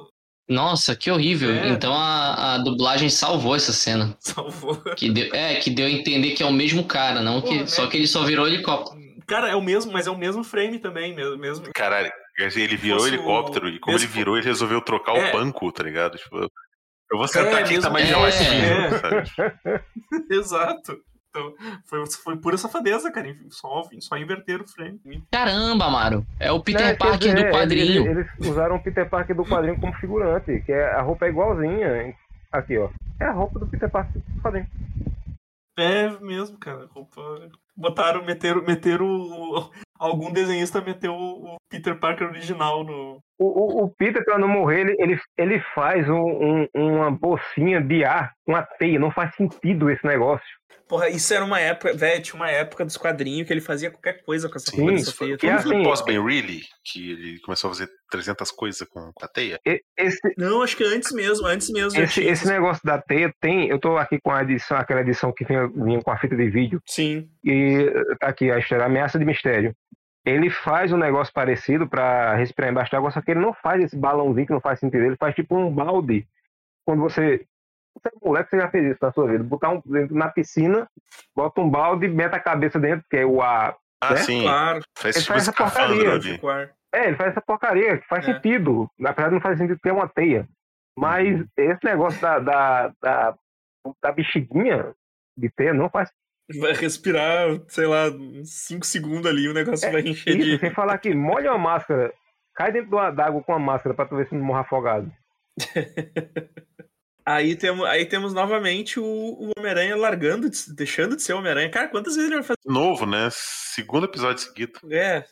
Nossa, 0.51 0.95
que 0.95 1.09
horrível. 1.09 1.51
É. 1.51 1.69
Então 1.69 1.93
a, 1.93 2.55
a 2.55 2.57
dublagem 2.57 3.09
salvou 3.09 3.55
essa 3.55 3.71
cena. 3.71 4.15
Salvou. 4.19 4.75
Que 4.95 5.09
deu, 5.09 5.33
é, 5.33 5.55
que 5.55 5.69
deu 5.69 5.85
a 5.87 5.89
entender 5.89 6.31
que 6.31 6.43
é 6.43 6.45
o 6.45 6.51
mesmo 6.51 6.83
cara, 6.83 7.21
não 7.21 7.41
que, 7.41 7.47
Pô, 7.55 7.61
né? 7.61 7.65
só 7.67 7.87
que 7.87 7.97
ele 7.97 8.07
só 8.07 8.23
virou 8.23 8.47
helicóptero. 8.47 8.99
Cara, 9.25 9.47
é 9.49 9.55
o 9.55 9.61
mesmo, 9.61 9.91
mas 9.93 10.07
é 10.07 10.11
o 10.11 10.17
mesmo 10.17 10.43
frame 10.43 10.77
também, 10.79 11.15
mesmo. 11.15 11.37
mesmo. 11.37 11.65
Caralho, 11.73 12.11
ele 12.37 12.75
virou 12.75 12.99
Fosse 12.99 13.11
o- 13.11 13.13
helicóptero 13.13 13.69
e 13.69 13.79
como 13.79 13.93
mesmo- 13.95 14.07
ele 14.07 14.13
virou, 14.13 14.37
ele 14.37 14.45
resolveu 14.45 14.81
trocar 14.81 15.15
É. 15.15 15.29
o 15.29 15.31
banco, 15.31 15.71
tá 15.71 15.83
ligado? 15.83 16.17
Tipo, 16.17 16.39
eu 16.39 17.17
vou 17.17 17.27
sentar 17.27 17.53
É, 17.53 17.59
aqui 17.63 17.75
que 17.75 17.79
tá 17.81 17.89
mesmo- 17.89 18.19
mais 18.19 18.35
é. 18.41 18.43
geladinho, 18.43 18.99
sabe? 18.99 19.81
Exato. 20.31 20.97
Então, 21.33 21.53
foi, 21.85 22.05
foi 22.07 22.37
pura 22.37 22.57
safadeza, 22.57 23.09
cara. 23.09 23.33
Só, 23.49 23.87
só 24.01 24.17
inverter 24.17 24.61
o 24.61 24.67
frame. 24.67 24.99
Caramba, 25.31 25.85
Amaro. 25.85 26.25
É 26.37 26.51
o 26.51 26.59
Peter 26.59 26.81
quer 26.87 26.97
Parker 26.97 27.33
dizer, 27.33 27.45
do 27.45 27.51
quadrinho. 27.57 28.05
Eles, 28.05 28.27
eles 28.37 28.47
usaram 28.49 28.75
o 28.75 28.83
Peter 28.83 29.09
Parker 29.09 29.35
do 29.35 29.45
quadrinho 29.45 29.79
como 29.79 29.93
figurante, 29.93 30.61
que 30.65 30.73
é, 30.73 30.91
a 30.93 31.01
roupa 31.01 31.25
é 31.25 31.29
igualzinha. 31.29 32.13
Aqui, 32.51 32.77
ó. 32.77 32.89
É 33.17 33.25
a 33.25 33.31
roupa 33.31 33.59
do 33.59 33.67
Peter 33.67 33.89
Parker 33.89 34.21
do 34.21 34.41
quadrinho. 34.41 34.67
É 35.79 36.09
mesmo, 36.19 36.57
cara. 36.57 36.85
Roupa... 36.93 37.21
Botaram, 37.77 38.25
meteram, 38.25 38.61
meteram 38.61 39.05
o- 39.07 39.71
algum 40.01 40.31
desenhista 40.31 40.81
meteu 40.81 41.13
o 41.13 41.55
Peter 41.69 41.97
Parker 41.99 42.27
original 42.27 42.83
no. 42.83 43.19
O, 43.39 43.45
o, 43.81 43.85
o 43.85 43.89
Peter, 43.95 44.23
pra 44.23 44.37
não 44.37 44.47
morrer, 44.47 44.81
ele, 44.81 44.95
ele, 44.99 45.19
ele 45.37 45.59
faz 45.73 46.07
um, 46.09 46.15
um- 46.15 46.67
uma 46.75 47.09
bolsinha 47.11 47.81
de 47.81 48.03
ar, 48.03 48.31
uma 48.47 48.61
teia. 48.61 48.99
Não 48.99 49.09
faz 49.11 49.33
sentido 49.35 49.89
esse 49.89 50.05
negócio. 50.05 50.45
Porra, 50.87 51.07
isso 51.09 51.33
era 51.33 51.45
uma 51.45 51.57
época, 51.59 51.93
velho, 51.95 52.21
tinha 52.21 52.35
uma 52.35 52.51
época 52.51 52.83
dos 52.83 52.97
quadrinhos 52.97 53.47
que 53.47 53.53
ele 53.53 53.61
fazia 53.61 53.89
qualquer 53.89 54.21
coisa 54.25 54.49
com 54.49 54.57
essa 54.57 54.69
Sim, 54.71 54.77
porra 54.81 54.91
dessa 54.91 55.13
foi, 55.13 55.27
teia. 55.27 55.37
que 55.37 55.47
foi 55.63 55.73
é 55.75 55.77
no 55.83 55.91
assim- 55.93 56.21
Reilly 56.21 56.59
que 56.83 57.11
ele 57.13 57.39
começou 57.39 57.69
a 57.69 57.73
fazer 57.73 57.87
300 58.11 58.51
coisas 58.51 58.85
com, 58.89 58.99
com 59.15 59.25
a 59.25 59.27
teia. 59.29 59.57
Esse, 59.97 60.19
Não, 60.37 60.61
acho 60.61 60.75
que 60.75 60.83
antes 60.83 61.13
mesmo, 61.13 61.47
antes 61.47 61.69
mesmo. 61.69 61.97
esse, 61.99 62.15
tinha 62.15 62.29
esse 62.29 62.45
negócio 62.45 62.81
da 62.83 63.01
teia 63.01 63.33
tem. 63.39 63.69
Eu 63.69 63.79
tô 63.79 63.95
aqui 63.97 64.19
com 64.21 64.31
a 64.31 64.41
edição, 64.41 64.75
aquela 64.77 64.99
edição 64.99 65.31
que 65.33 65.45
vinha, 65.45 65.65
vinha 65.73 66.01
com 66.01 66.11
a 66.11 66.17
fita 66.19 66.35
de 66.35 66.49
vídeo. 66.49 66.81
Sim. 66.85 67.29
E 67.41 67.89
tá 68.19 68.27
aqui 68.27 68.51
a 68.51 68.59
história, 68.59 68.85
Ameaça 68.85 69.17
de 69.17 69.23
Mistério. 69.23 69.73
Ele 70.25 70.49
faz 70.49 70.91
um 70.91 70.97
negócio 70.97 71.33
parecido 71.33 71.87
pra 71.87 72.35
respirar 72.35 72.69
embaixo 72.71 72.91
d'água, 72.91 73.09
só 73.11 73.21
que 73.21 73.31
ele 73.31 73.39
não 73.39 73.53
faz 73.53 73.83
esse 73.83 73.97
balãozinho 73.97 74.45
que 74.47 74.53
não 74.53 74.61
faz 74.61 74.79
sentido. 74.79 75.03
Ele 75.03 75.15
faz 75.17 75.33
tipo 75.33 75.55
um 75.57 75.73
balde. 75.73 76.27
Quando 76.85 77.01
você. 77.01 77.45
Você 77.93 78.07
é 78.07 78.25
moleque, 78.25 78.49
você 78.49 78.57
já 78.57 78.69
fez 78.69 78.85
isso 78.85 78.99
na 79.01 79.11
sua 79.11 79.27
vida. 79.27 79.43
Botar 79.43 79.69
um 79.69 79.81
na 80.11 80.29
piscina, 80.29 80.87
bota 81.35 81.59
um 81.59 81.69
balde, 81.69 82.07
mete 82.07 82.33
a 82.35 82.39
cabeça 82.39 82.79
dentro, 82.79 83.05
que 83.09 83.17
é 83.17 83.25
o 83.25 83.41
ar. 83.41 83.75
Ah, 84.01 84.13
É? 84.13 84.17
sim. 84.17 84.43
Claro, 84.43 84.81
Faz 84.97 85.15
Ele 85.15 85.23
tipo 85.23 85.33
faz 85.33 85.43
essa 85.47 85.53
porcaria, 85.53 86.13
ar. 86.53 86.69
É, 86.93 87.07
ele 87.07 87.15
faz 87.17 87.31
essa 87.31 87.41
porcaria, 87.41 87.97
que 87.97 88.07
faz 88.07 88.27
É. 88.27 88.33
sentido. 88.33 88.89
Apesar 89.03 89.27
de 89.27 89.33
não 89.33 89.41
fazer 89.41 89.57
sentido 89.57 89.79
ter 89.79 89.91
uma 89.91 90.07
teia. 90.07 90.47
Mas 90.97 91.43
esse 91.57 91.79
negócio 91.83 92.21
da, 92.21 92.39
da, 92.39 92.93
da, 93.01 93.35
da 94.01 94.11
bexiguinha 94.11 94.93
de 95.37 95.49
teia 95.49 95.73
não 95.73 95.89
faz 95.89 96.09
Vai 96.59 96.73
respirar, 96.73 97.61
sei 97.67 97.85
lá, 97.87 98.05
5 98.43 98.85
segundos 98.85 99.25
ali, 99.29 99.47
o 99.47 99.53
negócio 99.53 99.87
É, 99.87 99.91
vai 99.91 100.01
encher 100.01 100.37
Isso, 100.39 100.49
de. 100.49 100.59
sem 100.59 100.71
falar 100.73 100.97
que 100.97 101.13
molha 101.13 101.51
uma 101.51 101.57
máscara, 101.57 102.13
cai 102.55 102.71
dentro 102.71 102.89
d'água 103.11 103.41
com 103.43 103.53
a 103.53 103.59
máscara 103.59 103.95
pra 103.95 104.05
tu 104.05 104.15
ver 104.15 104.27
se 104.27 104.35
não 104.35 104.43
morre 104.43 104.61
afogado. 104.61 105.11
Aí 107.23 107.55
temos, 107.55 107.85
aí 107.85 108.03
temos 108.07 108.33
novamente 108.33 108.99
o, 108.99 109.05
o 109.05 109.51
Homem-Aranha 109.55 109.95
largando, 109.95 110.49
de- 110.49 110.73
deixando 110.73 111.15
de 111.15 111.21
ser 111.21 111.33
Homem-Aranha. 111.33 111.69
Cara, 111.69 111.87
quantas 111.87 112.15
vezes 112.15 112.27
ele 112.31 112.39
vai 112.39 112.43
fazer? 112.43 112.57
Novo, 112.65 113.05
né? 113.05 113.29
Segundo 113.31 114.05
episódio 114.07 114.41
seguido. 114.43 114.79
É. 114.91 115.23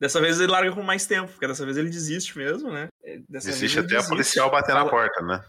Dessa 0.00 0.20
vez 0.22 0.40
ele 0.40 0.50
larga 0.50 0.72
com 0.72 0.82
mais 0.82 1.04
tempo, 1.06 1.30
porque 1.30 1.46
dessa 1.46 1.66
vez 1.66 1.76
ele 1.76 1.90
desiste 1.90 2.36
mesmo, 2.36 2.72
né? 2.72 2.88
É, 3.04 3.18
Dessa 3.28 3.50
ele 3.50 3.72
até 3.72 3.78
a 3.80 3.82
desiste. 3.82 4.08
policial 4.08 4.50
bater 4.50 4.74
na 4.74 4.88
porta, 4.88 5.20
né? 5.22 5.44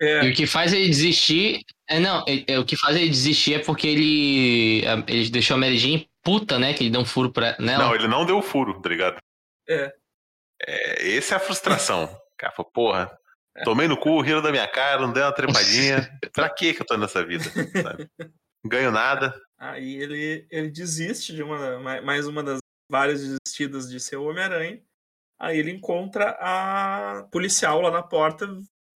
É, 0.00 0.24
E 0.26 0.30
o 0.30 0.34
que 0.34 0.46
faz 0.46 0.72
ele 0.72 0.86
desistir. 0.86 1.62
É, 1.88 2.00
não, 2.00 2.24
é- 2.26 2.44
é, 2.54 2.58
o 2.58 2.64
que 2.64 2.76
faz 2.76 2.96
ele 2.96 3.08
desistir 3.08 3.54
é 3.54 3.58
porque 3.60 3.86
ele. 3.86 4.84
a- 4.86 5.04
Ele 5.10 5.30
deixou 5.30 5.54
a 5.56 5.58
Mary 5.60 5.78
Jane 5.78 6.08
puta, 6.22 6.58
né? 6.58 6.74
Que 6.74 6.82
ele 6.84 6.90
deu 6.90 7.00
um 7.00 7.04
furo 7.04 7.30
pra 7.32 7.56
nela. 7.58 7.84
Não, 7.84 7.94
ele 7.94 8.08
não 8.08 8.26
deu 8.26 8.38
o 8.38 8.42
furo, 8.42 8.80
tá 8.80 8.88
ligado? 8.88 9.18
É. 9.68 9.94
É, 10.66 11.16
essa 11.16 11.34
é 11.34 11.36
a 11.36 11.40
frustração. 11.40 12.04
O 12.04 12.36
cara 12.36 12.52
falou, 12.52 12.70
porra, 12.72 13.18
tomei 13.64 13.86
no 13.86 13.96
cu, 13.96 14.20
riram 14.20 14.42
da 14.42 14.50
minha 14.50 14.66
cara, 14.66 15.02
não 15.02 15.12
dei 15.12 15.22
uma 15.22 15.32
trepadinha. 15.32 16.08
pra 16.32 16.48
que 16.50 16.74
que 16.74 16.82
eu 16.82 16.86
tô 16.86 16.96
nessa 16.96 17.24
vida? 17.24 17.44
Sabe? 17.82 18.08
Não 18.18 18.68
ganho 18.70 18.90
nada. 18.90 19.38
Aí 19.58 19.96
ele, 19.96 20.46
ele 20.50 20.70
desiste 20.70 21.34
de 21.34 21.42
uma 21.42 21.78
ma- 21.78 22.00
mais 22.02 22.26
uma 22.26 22.42
das 22.42 22.58
várias 22.90 23.20
desistidas 23.22 23.88
de 23.90 24.00
ser 24.00 24.16
o 24.16 24.24
Homem-Aranha. 24.28 24.80
Aí 25.38 25.58
ele 25.58 25.70
encontra 25.70 26.30
a 26.40 27.26
policial 27.30 27.80
lá 27.80 27.90
na 27.90 28.02
porta 28.02 28.48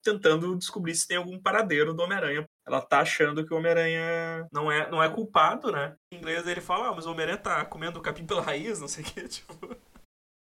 tentando 0.03 0.57
descobrir 0.57 0.95
se 0.95 1.07
tem 1.07 1.19
algum 1.19 1.39
paradeiro 1.39 1.93
do 1.95 2.03
Homem-Aranha. 2.03 2.45
Ela 2.71 2.81
tá 2.81 3.01
achando 3.01 3.45
que 3.45 3.53
o 3.53 3.57
Homem-Aranha 3.57 4.47
não 4.53 4.71
é, 4.71 4.89
não 4.91 5.03
é 5.03 5.09
culpado, 5.09 5.73
né? 5.73 5.97
Em 6.13 6.19
inglês 6.19 6.47
ele 6.47 6.61
fala, 6.61 6.89
ah, 6.89 6.93
mas 6.95 7.05
o 7.05 7.11
Homem-Aranha 7.11 7.39
tá 7.39 7.65
comendo 7.65 8.01
capim 8.01 8.25
pela 8.25 8.41
raiz, 8.41 8.81
não 8.81 8.87
sei 8.89 9.03
o 9.03 9.07
que, 9.07 9.27
tipo, 9.29 9.77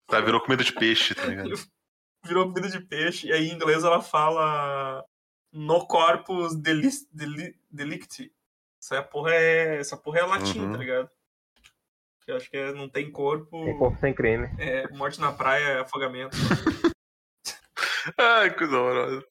Tá, 0.08 0.20
virou 0.20 0.40
comida 0.42 0.64
de 0.64 0.74
peixe, 0.74 1.16
tá 1.16 1.26
ligado? 1.26 1.50
virou 2.26 2.46
comida 2.48 2.70
de 2.70 2.80
peixe. 2.82 3.28
E 3.28 3.34
aí 3.34 3.48
em 3.50 3.54
inglês 3.56 3.84
ela 3.84 4.02
fala 4.02 5.04
no 5.52 5.86
corpus 5.88 6.56
deli- 6.56 6.90
deli- 7.12 7.60
delicti. 7.72 8.32
Essa 8.82 9.02
porra 9.02 9.34
é, 9.34 9.78
essa 9.80 9.96
porra 9.98 10.20
é 10.20 10.24
latim, 10.24 10.60
Uhum. 10.60 10.72
tá 10.74 10.78
ligado? 10.78 11.10
Que 12.24 12.32
eu 12.32 12.36
acho 12.36 12.50
que 12.52 12.58
é, 12.58 12.72
não 12.74 12.88
tem 12.90 13.12
corpo. 13.12 13.66
Tem 13.66 13.78
corpo 13.78 13.98
sem 14.00 14.14
creme. 14.14 14.48
É, 14.60 14.88
morte 14.90 15.20
na 15.20 15.32
praia 15.32 15.64
é 15.66 15.80
afogamento. 15.80 16.36
Ai, 18.18 18.54
coisa 18.56 18.78
horrorosa. 18.78 19.26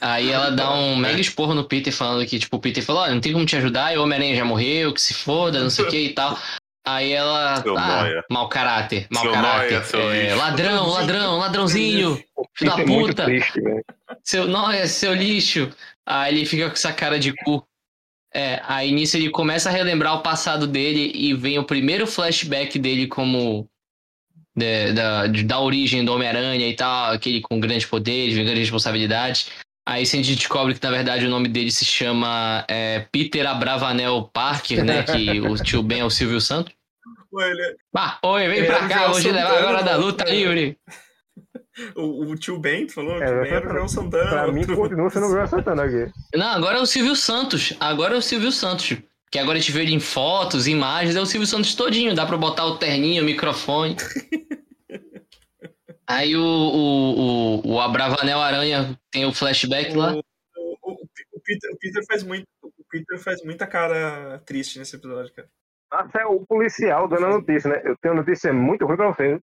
Aí 0.00 0.30
ela 0.30 0.50
dá 0.50 0.72
um 0.72 0.96
mega 0.96 1.20
esporro 1.20 1.54
no 1.54 1.64
Peter 1.64 1.92
falando 1.92 2.26
que, 2.26 2.38
tipo, 2.38 2.56
o 2.56 2.60
Peter 2.60 2.82
falou, 2.82 3.02
olha, 3.02 3.14
não 3.14 3.20
tem 3.20 3.32
como 3.32 3.46
te 3.46 3.56
ajudar, 3.56 3.92
e 3.92 3.98
o 3.98 4.02
Homem-Aranha 4.02 4.36
já 4.36 4.44
morreu, 4.44 4.92
que 4.92 5.00
se 5.00 5.14
foda, 5.14 5.62
não 5.62 5.70
sei 5.70 5.84
o 5.84 5.88
que 5.88 5.98
e 5.98 6.12
tal. 6.12 6.38
Aí 6.86 7.12
ela. 7.12 7.60
Seu 7.62 7.76
ah, 7.76 7.86
nóia. 7.86 8.24
mau 8.30 8.48
caráter, 8.48 9.08
mau 9.10 9.24
Seu 9.24 9.32
caráter. 9.32 9.84
seu 9.84 10.08
é, 10.08 10.22
lixo. 10.22 10.36
ladrão, 10.36 10.86
ladrão, 10.88 11.38
ladrãozinho, 11.38 12.24
filho 12.54 12.76
da 12.76 12.80
é 12.80 12.84
puta, 12.84 13.24
triste, 13.24 13.60
velho. 13.60 13.84
seu 14.22 14.46
nóia, 14.46 14.86
seu 14.86 15.12
lixo. 15.12 15.68
Aí 16.06 16.32
ele 16.32 16.46
fica 16.46 16.68
com 16.68 16.74
essa 16.74 16.92
cara 16.92 17.18
de 17.18 17.32
cu. 17.32 17.66
É, 18.32 18.60
aí 18.64 18.92
nisso 18.92 19.16
ele 19.16 19.30
começa 19.30 19.68
a 19.68 19.72
relembrar 19.72 20.14
o 20.14 20.22
passado 20.22 20.66
dele 20.66 21.10
e 21.12 21.34
vem 21.34 21.58
o 21.58 21.64
primeiro 21.64 22.06
flashback 22.06 22.78
dele 22.78 23.08
como. 23.08 23.68
De- 24.56 24.92
da, 24.92 25.26
de- 25.26 25.42
da 25.44 25.60
origem 25.60 26.04
do 26.04 26.12
Homem-Aranha 26.14 26.66
e 26.66 26.74
tal, 26.74 27.12
aquele 27.12 27.40
com 27.40 27.60
grandes 27.60 27.86
poderes, 27.86 28.34
grandes 28.34 28.58
responsabilidades. 28.58 29.50
Aí 29.88 30.02
a 30.02 30.04
gente 30.04 30.34
descobre 30.34 30.74
que, 30.74 30.82
na 30.82 30.90
verdade, 30.90 31.26
o 31.26 31.30
nome 31.30 31.46
dele 31.48 31.70
se 31.70 31.84
chama 31.84 32.64
é, 32.68 33.06
Peter 33.12 33.46
Abravanel 33.46 34.28
Parker, 34.32 34.84
né? 34.84 35.02
Que 35.04 35.40
o 35.40 35.54
tio 35.56 35.82
Ben 35.82 36.00
é 36.00 36.04
o 36.04 36.10
Silvio 36.10 36.40
Santos. 36.40 36.72
Pô, 37.30 37.40
ele- 37.40 37.76
Ah, 37.94 38.18
oi, 38.24 38.48
vem 38.48 38.60
É, 38.60 38.64
pra 38.64 38.84
o 38.84 38.88
cá, 38.88 39.06
vou 39.08 39.20
te 39.20 39.30
levar 39.30 39.58
agora 39.58 39.82
da 39.84 39.96
luta 39.96 40.24
É. 40.24 40.30
livre. 40.34 40.76
o, 41.94 42.30
o 42.32 42.36
tio 42.36 42.58
Ben, 42.58 42.86
tu 42.86 42.94
falou? 42.94 43.16
O 43.18 43.22
É, 43.22 43.26
tio 43.26 43.42
Ben 43.42 43.52
era 43.52 43.68
o 43.68 43.72
João 43.74 43.88
Santana. 43.88 44.28
Pra 44.30 44.52
mim, 44.52 44.66
continua 44.66 45.10
sendo 45.10 45.26
o 45.26 45.30
João 45.30 45.46
Santana 45.46 45.84
aqui. 45.84 46.10
Não, 46.34 46.46
agora 46.48 46.78
é 46.78 46.80
o 46.80 46.86
Silvio 46.86 47.14
Santos. 47.14 47.72
Agora 47.78 48.14
é 48.14 48.18
o 48.18 48.22
Silvio 48.22 48.50
Santos. 48.50 48.96
Que 49.30 49.38
agora 49.38 49.58
a 49.58 49.60
gente 49.60 49.72
vê 49.72 49.82
ele 49.82 49.94
em 49.94 50.00
fotos, 50.00 50.66
imagens, 50.68 51.16
é 51.16 51.20
o 51.20 51.26
Silvio 51.26 51.46
Santos 51.46 51.74
todinho. 51.74 52.14
Dá 52.14 52.24
pra 52.26 52.36
botar 52.36 52.64
o 52.64 52.78
terninho, 52.78 53.22
o 53.22 53.26
microfone. 53.26 53.96
Aí 56.08 56.36
o, 56.36 56.42
o, 56.42 57.60
o, 57.66 57.72
o 57.74 57.80
Abravanel 57.80 58.40
Aranha 58.40 58.98
tem 59.10 59.26
o 59.26 59.32
flashback 59.32 59.92
lá. 59.94 60.14
O, 60.14 60.22
o- 60.82 61.06
o 61.32 61.40
Peter, 61.44 61.70
o 61.72 61.78
Peter 61.78 62.04
faz 62.06 62.22
muito. 62.22 62.46
O 62.62 62.84
Peter 62.88 63.18
faz 63.18 63.42
muita 63.44 63.66
cara 63.66 64.38
triste 64.46 64.78
nesse 64.78 64.96
episódio, 64.96 65.32
cara. 65.34 65.48
Nossa, 65.92 66.18
é 66.18 66.26
o 66.26 66.44
policial 66.46 67.08
dando 67.08 67.26
a 67.26 67.30
notícia, 67.30 67.70
né? 67.70 67.82
Eu 67.84 67.96
tenho 67.98 68.14
uma 68.14 68.22
notícia 68.22 68.52
muito 68.52 68.86
ruim 68.86 68.96
pra 68.96 69.08
você. 69.12 69.40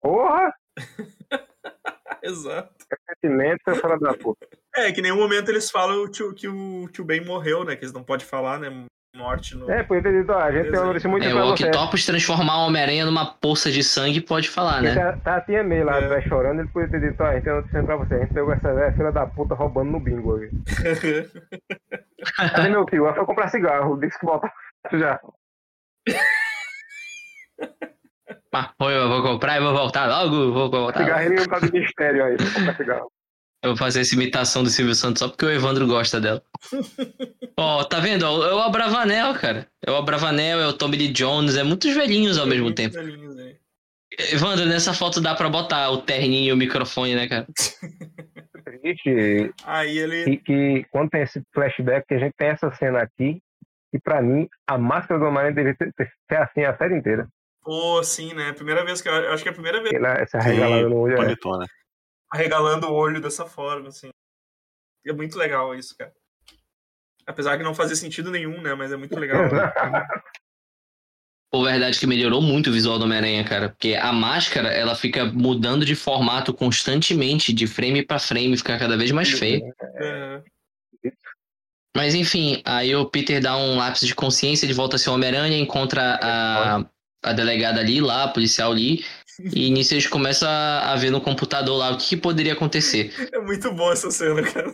Porra! 0.00 0.54
Exato. 2.22 2.83
Filho 3.20 3.98
da 4.00 4.14
puta. 4.14 4.46
É, 4.76 4.92
que 4.92 5.00
em 5.00 5.02
nenhum 5.04 5.16
momento 5.18 5.50
eles 5.50 5.70
falam 5.70 6.08
que 6.10 6.22
o, 6.22 6.34
que 6.34 6.48
o 6.48 6.88
tio 6.92 7.04
Ben 7.04 7.24
morreu, 7.24 7.64
né? 7.64 7.76
Que 7.76 7.84
eles 7.84 7.92
não 7.92 8.02
podem 8.02 8.26
falar, 8.26 8.58
né? 8.58 8.84
Morte 9.16 9.56
no. 9.56 9.70
É, 9.70 9.84
por 9.84 10.02
ter 10.02 10.12
dito, 10.12 10.32
ó, 10.32 10.38
a 10.38 10.50
gente 10.50 10.72
tem 10.72 10.80
notícia 10.80 11.08
muito 11.08 11.24
É, 11.24 11.32
o. 11.32 11.52
Octopus 11.52 12.04
transformar 12.04 12.58
o 12.58 12.66
Homem-Aranha 12.66 13.04
numa 13.06 13.24
poça 13.24 13.70
de 13.70 13.84
sangue 13.84 14.20
pode 14.20 14.48
falar, 14.50 14.82
né? 14.82 14.92
tá, 14.92 15.12
tá 15.18 15.36
a 15.36 15.40
tia 15.40 15.62
May 15.62 15.84
lá 15.84 16.00
É. 16.00 16.04
atrás 16.04 16.24
chorando, 16.24 16.58
ele 16.58 16.68
podia 16.70 16.90
ter 16.90 17.00
dito, 17.00 17.22
ó, 17.22 17.26
a 17.26 17.34
gente 17.34 17.44
tem 17.44 17.52
uma 17.52 17.60
notícia 17.60 17.82
pra 17.84 17.96
você. 17.96 18.14
A 18.14 18.18
gente 18.18 18.34
pegou 18.34 18.52
essa 18.52 18.74
velha 18.74 18.92
filha 18.92 19.12
da 19.12 19.24
puta 19.24 19.54
roubando 19.54 19.92
no 19.92 20.00
bingo 20.00 20.34
aqui. 20.34 20.50
Cadê 22.56 22.68
meu 22.70 22.84
tio? 22.86 23.06
Ela 23.06 23.14
foi 23.14 23.24
comprar 23.24 23.48
cigarro, 23.50 23.96
disse 24.00 24.18
que 24.18 24.26
volta 24.26 24.50
já. 24.92 25.20
Ah, 28.56 28.72
oi, 28.78 28.96
eu 28.96 29.08
vou 29.08 29.20
comprar 29.20 29.56
e 29.56 29.60
vou 29.60 29.72
voltar 29.72 30.06
logo, 30.06 30.52
vou 30.52 30.70
voltar. 30.70 31.00
Cigarrinho 31.00 31.42
por 31.42 31.48
causa 31.48 31.66
do 31.66 31.72
mistério 31.72 32.24
aí, 32.24 32.36
pra 32.36 32.46
comprar 32.52 32.76
cigarro. 32.76 33.10
Eu 33.64 33.70
vou 33.70 33.76
fazer 33.76 34.02
essa 34.02 34.14
imitação 34.14 34.62
do 34.62 34.70
Silvio 34.70 34.94
Santos 34.94 35.18
só 35.18 35.28
porque 35.28 35.44
o 35.44 35.50
Evandro 35.50 35.88
gosta 35.88 36.20
dela. 36.20 36.40
Ó, 37.58 37.82
tá 37.82 37.98
vendo? 37.98 38.24
É 38.24 38.54
o 38.54 38.60
Abravanel, 38.60 39.34
cara. 39.34 39.66
É 39.84 39.90
o 39.90 39.96
Abravanel, 39.96 40.60
é 40.60 40.66
o 40.68 40.72
Tommy 40.72 40.98
Lee 40.98 41.08
Jones, 41.12 41.56
é 41.56 41.64
muitos 41.64 41.92
velhinhos 41.94 42.38
ao 42.38 42.46
mesmo 42.46 42.72
tempo. 42.72 42.94
velhinhos 42.94 43.36
aí. 43.38 43.56
Evandro, 44.32 44.66
nessa 44.66 44.94
foto 44.94 45.20
dá 45.20 45.34
pra 45.34 45.48
botar 45.48 45.90
o 45.90 46.02
terninho 46.02 46.50
e 46.50 46.52
o 46.52 46.56
microfone, 46.56 47.16
né, 47.16 47.26
cara? 47.26 47.46
Triste 48.64 49.52
Aí 49.64 49.98
ele. 49.98 50.24
que, 50.24 50.36
que 50.36 50.86
quando 50.90 51.10
tem 51.10 51.22
esse 51.22 51.42
flashback, 51.52 52.06
que 52.06 52.14
a 52.14 52.18
gente 52.18 52.34
tem 52.36 52.48
essa 52.48 52.70
cena 52.72 53.00
aqui, 53.02 53.40
e 53.92 53.98
pra 53.98 54.22
mim, 54.22 54.48
a 54.66 54.78
máscara 54.78 55.18
do 55.18 55.26
Homem-Aranha 55.26 55.54
deveria 55.54 55.76
ser 55.96 56.36
assim 56.36 56.64
a 56.64 56.76
série 56.76 56.96
inteira. 56.96 57.28
Pô, 57.64 58.02
sim, 58.04 58.34
né? 58.34 58.52
Primeira 58.52 58.84
vez 58.84 59.00
que 59.00 59.08
eu, 59.08 59.32
acho 59.32 59.42
que 59.42 59.48
é 59.48 59.52
a 59.52 59.54
primeira 59.54 59.82
vez 59.82 59.94
Ela, 59.94 60.12
essa 60.20 60.38
regalada 60.38 60.88
no 60.88 60.98
olho. 60.98 61.14
É. 61.14 61.16
bonitona. 61.16 61.66
arregalando 62.30 62.86
o 62.88 62.92
olho 62.92 63.20
dessa 63.22 63.46
forma, 63.46 63.88
assim. 63.88 64.10
É 65.06 65.12
muito 65.12 65.38
legal 65.38 65.74
isso, 65.74 65.96
cara. 65.96 66.12
Apesar 67.26 67.56
que 67.56 67.64
não 67.64 67.74
fazia 67.74 67.96
sentido 67.96 68.30
nenhum, 68.30 68.60
né? 68.60 68.74
Mas 68.74 68.92
é 68.92 68.96
muito 68.96 69.18
legal. 69.18 69.40
Pô, 71.50 71.64
verdade 71.64 71.98
que 71.98 72.06
melhorou 72.06 72.42
muito 72.42 72.68
o 72.68 72.72
visual 72.72 72.98
do 72.98 73.04
Homem-Aranha, 73.04 73.44
cara. 73.44 73.70
Porque 73.70 73.94
a 73.94 74.12
máscara, 74.12 74.68
ela 74.68 74.94
fica 74.94 75.24
mudando 75.24 75.84
de 75.84 75.94
formato 75.94 76.52
constantemente, 76.52 77.52
de 77.52 77.66
frame 77.66 78.04
pra 78.04 78.18
frame, 78.18 78.56
fica 78.56 78.78
cada 78.78 78.96
vez 78.96 79.10
mais 79.12 79.30
feia. 79.30 79.62
É. 79.94 80.42
Mas 81.96 82.14
enfim, 82.14 82.60
aí 82.64 82.94
o 82.96 83.06
Peter 83.06 83.40
dá 83.40 83.56
um 83.56 83.76
lápis 83.76 84.00
de 84.00 84.14
consciência, 84.14 84.66
ele 84.66 84.74
volta 84.74 84.96
a 84.96 84.98
ser 84.98 85.10
o 85.10 85.14
Homem-Aranha, 85.14 85.56
encontra 85.56 86.18
a, 86.20 86.84
a 87.24 87.32
delegada 87.32 87.80
ali, 87.80 88.00
lá, 88.00 88.24
a 88.24 88.28
policial 88.28 88.72
ali, 88.72 89.04
e 89.52 89.70
nisso 89.70 89.94
eles 89.94 90.06
começam 90.06 90.48
a, 90.48 90.92
a 90.92 90.96
ver 90.96 91.10
no 91.10 91.20
computador 91.20 91.76
lá 91.76 91.90
o 91.90 91.98
que, 91.98 92.10
que 92.10 92.16
poderia 92.16 92.52
acontecer. 92.52 93.12
É 93.32 93.40
muito 93.40 93.72
boa 93.72 93.92
essa 93.92 94.10
cena, 94.10 94.42
cara. 94.42 94.72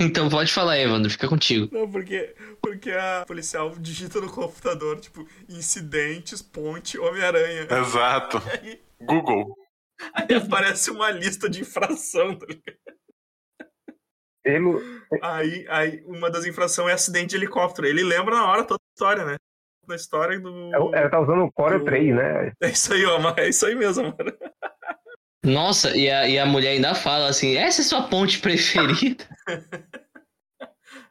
Então 0.00 0.30
pode 0.30 0.50
falar, 0.50 0.78
Evandro, 0.78 1.10
fica 1.10 1.28
contigo. 1.28 1.68
Não, 1.70 1.90
porque, 1.90 2.34
porque 2.62 2.90
a 2.90 3.22
policial 3.26 3.74
digita 3.78 4.18
no 4.18 4.32
computador, 4.32 4.98
tipo, 4.98 5.28
incidentes, 5.46 6.40
ponte, 6.40 6.98
Homem-Aranha. 6.98 7.66
Exato. 7.70 8.42
Aí, 8.50 8.80
Google. 9.02 9.54
aí 10.14 10.36
aparece 10.36 10.90
uma 10.90 11.10
lista 11.10 11.50
de 11.50 11.60
infração, 11.60 12.34
tá 12.34 12.46
ligado? 12.46 12.78
Ele, 14.42 14.64
Aí, 15.22 15.66
aí 15.68 16.02
uma 16.06 16.30
das 16.30 16.46
infrações 16.46 16.88
é 16.88 16.92
acidente 16.94 17.30
de 17.30 17.36
helicóptero. 17.36 17.86
Ele 17.86 18.02
lembra 18.02 18.36
na 18.36 18.46
hora 18.46 18.64
toda 18.64 18.80
a 18.80 18.92
história, 18.94 19.24
né? 19.24 19.36
Na 19.90 19.96
história 19.96 20.38
do. 20.38 20.70
ela 20.94 21.10
tá 21.10 21.20
usando 21.20 21.42
o 21.42 21.52
Core 21.52 21.84
3, 21.84 22.14
né? 22.14 22.52
É 22.62 22.68
isso 22.68 22.94
aí, 22.94 23.04
ó, 23.04 23.18
mas 23.18 23.36
é 23.38 23.48
isso 23.48 23.66
aí 23.66 23.74
mesmo, 23.74 24.04
mano. 24.04 24.32
Nossa, 25.44 25.96
e 25.96 26.08
a, 26.08 26.28
e 26.28 26.38
a 26.38 26.46
mulher 26.46 26.70
ainda 26.70 26.94
fala 26.94 27.28
assim: 27.28 27.56
essa 27.56 27.80
é 27.80 27.84
sua 27.84 28.02
ponte 28.08 28.38
preferida? 28.38 29.24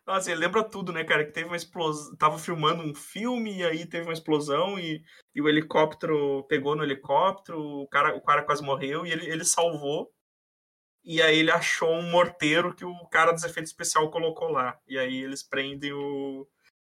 Nossa, 0.08 0.32
ele 0.32 0.40
lembra 0.40 0.64
tudo, 0.64 0.92
né, 0.92 1.04
cara? 1.04 1.26
Que 1.26 1.32
teve 1.32 1.48
uma 1.48 1.56
explosão. 1.56 2.16
Tava 2.16 2.40
filmando 2.40 2.82
um 2.82 2.96
filme 2.96 3.58
e 3.58 3.64
aí 3.64 3.86
teve 3.86 4.06
uma 4.06 4.14
explosão 4.14 4.80
e, 4.80 5.04
e 5.36 5.42
o 5.42 5.48
helicóptero 5.48 6.44
pegou 6.48 6.76
no 6.76 6.84
helicóptero, 6.84 7.62
o 7.62 7.88
cara, 7.88 8.16
o 8.16 8.22
cara 8.22 8.44
quase 8.44 8.64
morreu 8.64 9.06
e 9.06 9.12
ele, 9.12 9.30
ele 9.30 9.46
salvou. 9.46 10.10
E 11.04 11.22
aí 11.22 11.40
ele 11.40 11.52
achou 11.52 11.92
um 11.92 12.10
morteiro 12.10 12.74
que 12.74 12.84
o 12.84 13.08
cara 13.08 13.32
dos 13.32 13.44
efeitos 13.44 13.72
especial 13.72 14.10
colocou 14.10 14.50
lá. 14.50 14.80
E 14.88 14.98
aí 14.98 15.24
eles 15.24 15.44
prendem 15.44 15.94
o. 15.94 16.48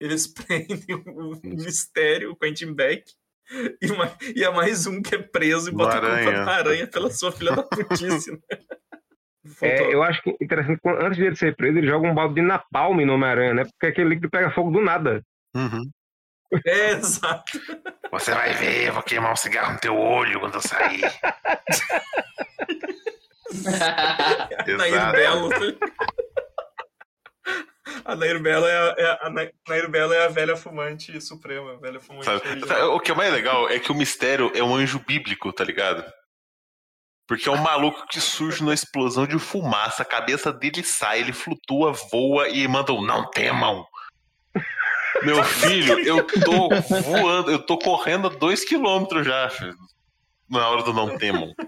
Eles 0.04 0.28
prendem 0.34 0.96
o 1.08 1.39
mistério, 1.44 2.32
o 2.32 2.36
Quentin 2.36 2.74
Beck. 2.74 3.04
E, 3.82 3.88
ma- 3.92 4.12
e 4.36 4.44
é 4.44 4.50
mais 4.52 4.86
um 4.88 5.02
que 5.02 5.16
é 5.16 5.18
preso 5.22 5.70
e 5.70 5.74
bota 5.74 5.98
a 5.98 6.02
culpa 6.02 6.13
Aranha. 6.13 6.46
na 6.46 6.52
aranha 6.54 6.88
pela 6.88 7.10
sua 7.12 7.32
filha 7.32 7.56
da 7.56 7.63
putice, 7.63 8.32
né? 8.32 8.38
É, 9.62 9.94
eu 9.94 10.02
acho 10.02 10.22
que 10.22 10.30
interessante, 10.42 10.80
antes 10.86 11.18
de 11.18 11.26
ele 11.26 11.36
ser 11.36 11.54
preso, 11.54 11.78
ele 11.78 11.86
joga 11.88 12.08
um 12.08 12.16
balde 12.16 12.36
de 12.36 12.42
napalm 12.42 13.02
no 13.06 13.13
Homem-Aranha, 13.13 13.54
né? 13.54 13.63
Porque 13.66 13.88
aquele 13.88 14.08
líquido 14.10 14.30
pega 14.30 14.50
fogo 14.52 14.72
do 14.72 14.80
nada. 14.82 15.22
Uhum. 15.54 15.89
É, 16.66 16.92
exato. 16.92 17.60
Você 18.10 18.32
vai 18.34 18.54
ver, 18.54 18.88
eu 18.88 18.94
vou 18.94 19.04
queimar 19.04 19.34
um 19.34 19.36
cigarro 19.36 19.74
no 19.74 19.80
teu 19.82 19.98
olho 19.98 20.39
quando 20.39 20.54
eu 20.56 20.62
sair. 20.62 21.02
Nair 24.78 24.94
Exato. 24.94 25.12
Belo. 25.18 25.50
A 28.13 28.15
Nair 28.15 28.39
Belo 28.39 28.67
é 28.67 28.78
a, 28.78 28.95
é 28.95 29.19
a, 29.21 29.30
Nair 29.67 29.89
Belo 29.89 30.13
é 30.13 30.26
a 30.26 30.28
velha 30.28 30.56
fumante 30.56 31.19
suprema, 31.19 31.76
velha 31.78 31.99
fumante. 31.99 32.30
Original. 32.30 32.95
O 32.95 32.99
que 32.99 33.12
é 33.12 33.15
mais 33.15 33.34
legal 33.34 33.67
é 33.69 33.80
que 33.80 33.91
o 33.91 33.95
mistério 33.95 34.52
é 34.54 34.63
um 34.63 34.76
anjo 34.76 34.99
bíblico, 34.99 35.52
tá 35.52 35.63
ligado? 35.63 36.06
Porque 37.28 37.49
é 37.49 37.52
um 37.52 37.58
maluco 37.58 38.06
que 38.08 38.21
surge 38.21 38.62
numa 38.62 38.73
explosão 38.73 39.26
de 39.26 39.39
fumaça, 39.39 40.04
a 40.04 40.06
cabeça 40.06 40.54
dele 40.54 40.84
sai, 40.84 41.21
ele 41.21 41.34
flutua, 41.34 41.91
voa 42.12 42.49
e 42.49 42.67
manda 42.67 42.93
um 42.93 43.04
não 43.04 43.28
temam. 43.32 43.84
Meu 45.23 45.41
filho, 45.43 45.97
eu 46.02 46.23
tô 46.23 46.69
voando, 47.02 47.49
eu 47.49 47.65
tô 47.65 47.80
correndo 47.80 48.28
a 48.28 48.30
dois 48.30 48.63
quilômetros 48.63 49.26
já, 49.26 49.49
filho, 49.49 49.76
na 50.47 50.69
hora 50.69 50.84
do 50.84 50.93
não 50.93 51.17
temam. 51.17 51.52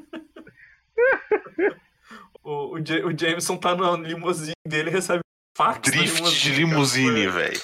O, 2.47 2.75
o 2.75 3.17
Jameson 3.17 3.57
tá 3.57 3.73
na 3.73 3.97
limusine 3.97 4.53
dele 4.67 4.91
e 4.91 4.93
recebe 4.93 5.23
fax 5.55 5.89
Drift 5.91 6.41
de 6.41 6.51
limusine, 6.51 7.27
velho. 7.27 7.59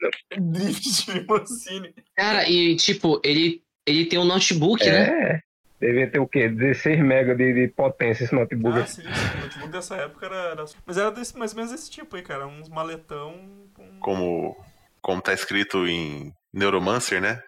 cara. 0.00 0.12
Drift 0.40 1.04
de 1.06 1.12
limusine. 1.12 1.94
Cara, 2.16 2.48
e 2.48 2.76
tipo, 2.76 3.20
ele, 3.24 3.62
ele 3.86 4.06
tem 4.06 4.18
um 4.18 4.24
notebook, 4.24 4.84
né? 4.84 5.08
É. 5.34 5.40
Devia 5.80 6.10
ter 6.10 6.18
o 6.18 6.26
quê? 6.26 6.48
16 6.48 6.98
MB 6.98 7.36
de, 7.36 7.52
de 7.54 7.68
potência 7.68 8.24
esse 8.24 8.34
notebook. 8.34 8.78
Ah, 8.80 8.86
sim, 8.86 9.02
sim. 9.02 9.08
O 9.08 9.40
notebook 9.42 9.68
dessa 9.72 9.94
época 9.96 10.26
era. 10.26 10.36
era- 10.50 10.64
Mas 10.84 10.98
era 10.98 11.10
desse, 11.12 11.38
mais 11.38 11.52
ou 11.52 11.56
menos 11.56 11.70
desse 11.70 11.88
tipo 11.88 12.16
aí, 12.16 12.22
cara. 12.22 12.48
Uns 12.48 12.68
maletão 12.68 13.68
com. 13.74 14.00
Como, 14.00 14.56
como 15.00 15.22
tá 15.22 15.32
escrito 15.32 15.86
em 15.86 16.32
Neuromancer, 16.52 17.20
né? 17.20 17.40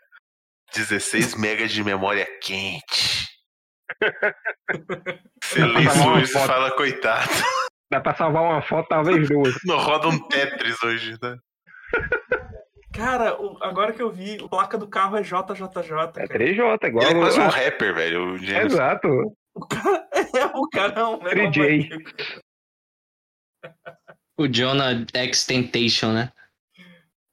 16 0.73 1.35
megas 1.41 1.73
de 1.73 1.83
memória 1.83 2.25
quente. 2.41 3.29
Uma 5.57 6.15
Luiz 6.15 6.31
foto. 6.31 6.47
fala 6.47 6.71
coitado. 6.71 7.29
Dá 7.91 8.01
pra 8.01 8.15
salvar 8.15 8.43
uma 8.43 8.63
foto, 8.63 8.89
talvez 8.89 9.29
duas. 9.29 9.55
Não 9.67 9.79
roda 9.79 10.09
um 10.09 10.19
Tetris 10.29 10.81
hoje, 10.83 11.17
né? 11.23 11.37
Cara, 12.93 13.41
o- 13.41 13.57
agora 13.63 13.93
que 13.93 14.03
eu 14.03 14.11
vi, 14.11 14.39
a 14.43 14.49
placa 14.49 14.77
do 14.79 14.87
carro 14.89 15.17
é 15.17 15.23
JJJ. 15.23 15.33
É 16.17 16.27
Cara. 16.27 16.29
3J, 16.29 16.87
igual. 16.87 17.05
Ele 17.09 17.19
é 17.19 17.23
quase 17.23 17.41
um 17.41 17.43
a- 17.45 17.49
rapper, 17.49 17.95
velho. 17.95 18.35
O 18.35 18.39
James. 18.39 18.73
Exato. 18.73 19.09
O 19.55 19.67
cara 19.67 20.09
é 20.37 20.47
o 20.57 20.69
cara 20.69 21.01
é 21.01 21.05
um 21.05 21.19
3J. 21.19 21.35
megalomaníaco. 21.35 22.11
O 24.39 24.47
Jonah 24.49 25.05
X 25.15 25.45
Temptation, 25.47 26.13
né? 26.13 26.33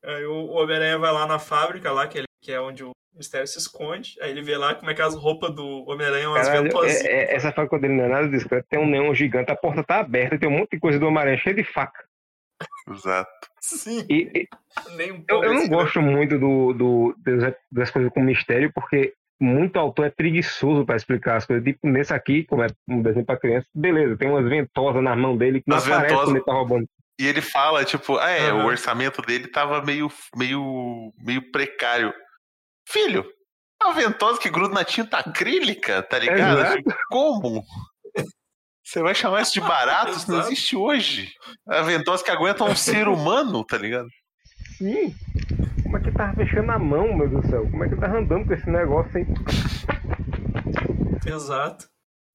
Aí 0.04 0.26
o 0.26 0.34
o 0.34 0.52
Homem-Aranha 0.62 0.98
vai 0.98 1.12
lá 1.12 1.26
na 1.28 1.40
fábrica, 1.40 1.92
lá, 1.92 2.08
que, 2.08 2.18
ele, 2.20 2.28
que 2.42 2.52
é 2.52 2.60
onde 2.60 2.84
o 2.84 2.92
mistério 3.18 3.48
se 3.48 3.58
esconde. 3.58 4.16
Aí 4.22 4.32
ele 4.32 4.42
vê 4.42 4.56
lá 4.58 4.76
como 4.76 4.90
é 4.90 4.94
que 4.94 5.02
as 5.02 5.16
roupas 5.16 5.54
do 5.54 5.84
Homem-Aranha, 5.90 6.30
umas 6.30 6.48
Caralho, 6.48 6.64
ventosinhas. 6.64 7.06
é- 7.06 7.34
é- 7.34 7.36
essa 7.36 7.52
faca 7.52 7.78
dele 7.80 7.96
não 7.96 8.06
é 8.06 8.08
nada 8.10 8.30
discreto. 8.30 8.68
Tem 8.70 8.80
um 8.80 8.88
neon 8.90 9.14
gigante, 9.14 9.52
a 9.52 9.56
porta 9.56 9.84
tá 9.84 10.00
aberta 10.00 10.36
e 10.36 10.40
tem 10.40 10.48
um 10.50 10.58
monte 10.58 10.72
de 10.72 10.80
coisa 10.80 11.00
do 11.00 11.08
Homem-Aranha 11.08 11.38
cheio 11.38 11.56
de 11.56 11.64
faca. 11.64 12.06
Exato. 12.90 13.30
Sim, 13.62 14.06
E, 14.10 14.32
e 14.34 14.48
nem 14.96 15.12
um 15.12 15.24
eu, 15.30 15.44
eu 15.44 15.54
não 15.54 15.60
assim, 15.62 15.70
gosto 15.70 16.02
muito 16.02 16.40
do, 16.40 16.74
do, 16.74 17.16
das, 17.18 17.54
das 17.72 17.92
coisas 17.92 18.12
com 18.12 18.22
mistério, 18.22 18.72
porque 18.74 19.14
muito 19.40 19.78
autor 19.78 20.06
é 20.08 20.10
preguiçoso 20.10 20.86
pra 20.86 20.96
explicar 20.96 21.36
as 21.36 21.46
coisas. 21.46 21.64
Tipo, 21.64 21.88
nesse 21.88 22.14
aqui, 22.14 22.44
como 22.46 22.64
é 22.64 22.68
um 22.88 23.02
desenho 23.02 23.26
pra 23.26 23.38
criança, 23.38 23.68
beleza, 23.76 24.18
tem 24.18 24.30
umas 24.30 24.48
ventosas 24.50 25.04
na 25.04 25.16
mão 25.16 25.38
dele 25.38 25.60
que 25.62 25.70
não 25.70 25.78
As 25.78 25.86
aparece 25.86 26.06
ventosas- 26.08 26.26
quando 26.30 26.36
ele 26.38 26.46
tá 26.46 26.54
roubando. 26.54 26.88
E 27.20 27.28
ele 27.28 27.42
fala, 27.42 27.84
tipo, 27.84 28.18
ah, 28.18 28.30
é, 28.30 28.50
Aham. 28.50 28.64
o 28.64 28.68
orçamento 28.68 29.22
dele 29.24 29.48
tava 29.48 29.82
meio, 29.84 30.08
meio, 30.36 31.12
meio 31.20 31.52
precário. 31.52 32.14
Filho, 32.90 33.26
é 33.82 33.86
uma 33.86 33.94
ventosa 33.94 34.40
que 34.40 34.50
gruda 34.50 34.74
na 34.74 34.84
tinta 34.84 35.18
acrílica, 35.18 36.02
tá 36.04 36.18
ligado? 36.18 36.60
Exato. 36.60 36.78
Tipo, 36.78 36.96
Como? 37.10 37.64
Você 38.84 39.02
vai 39.02 39.14
chamar 39.14 39.42
isso 39.42 39.54
de 39.54 39.60
barato? 39.60 40.12
Isso 40.12 40.32
não 40.32 40.40
existe 40.40 40.76
hoje. 40.76 41.30
É 41.70 41.80
a 41.80 41.82
ventosa 41.82 42.24
que 42.24 42.32
aguenta 42.32 42.64
um 42.64 42.76
ser 42.76 43.10
humano, 43.10 43.66
tá 43.66 43.78
ligado? 43.78 44.08
Sim. 44.78 45.14
Como 45.84 45.98
é 45.98 46.00
que 46.00 46.08
ele 46.08 46.18
tava 46.18 46.34
fechando 46.36 46.72
a 46.72 46.80
mão, 46.80 47.14
meu 47.14 47.28
Deus 47.28 47.44
do 47.44 47.50
céu? 47.50 47.70
Como 47.70 47.84
é 47.84 47.88
que 47.88 47.94
ele 47.96 48.02
tava 48.02 48.18
andando 48.18 48.48
com 48.48 48.54
esse 48.54 48.70
negócio 48.70 49.12
sem. 49.12 49.28
Exato. 51.26 51.88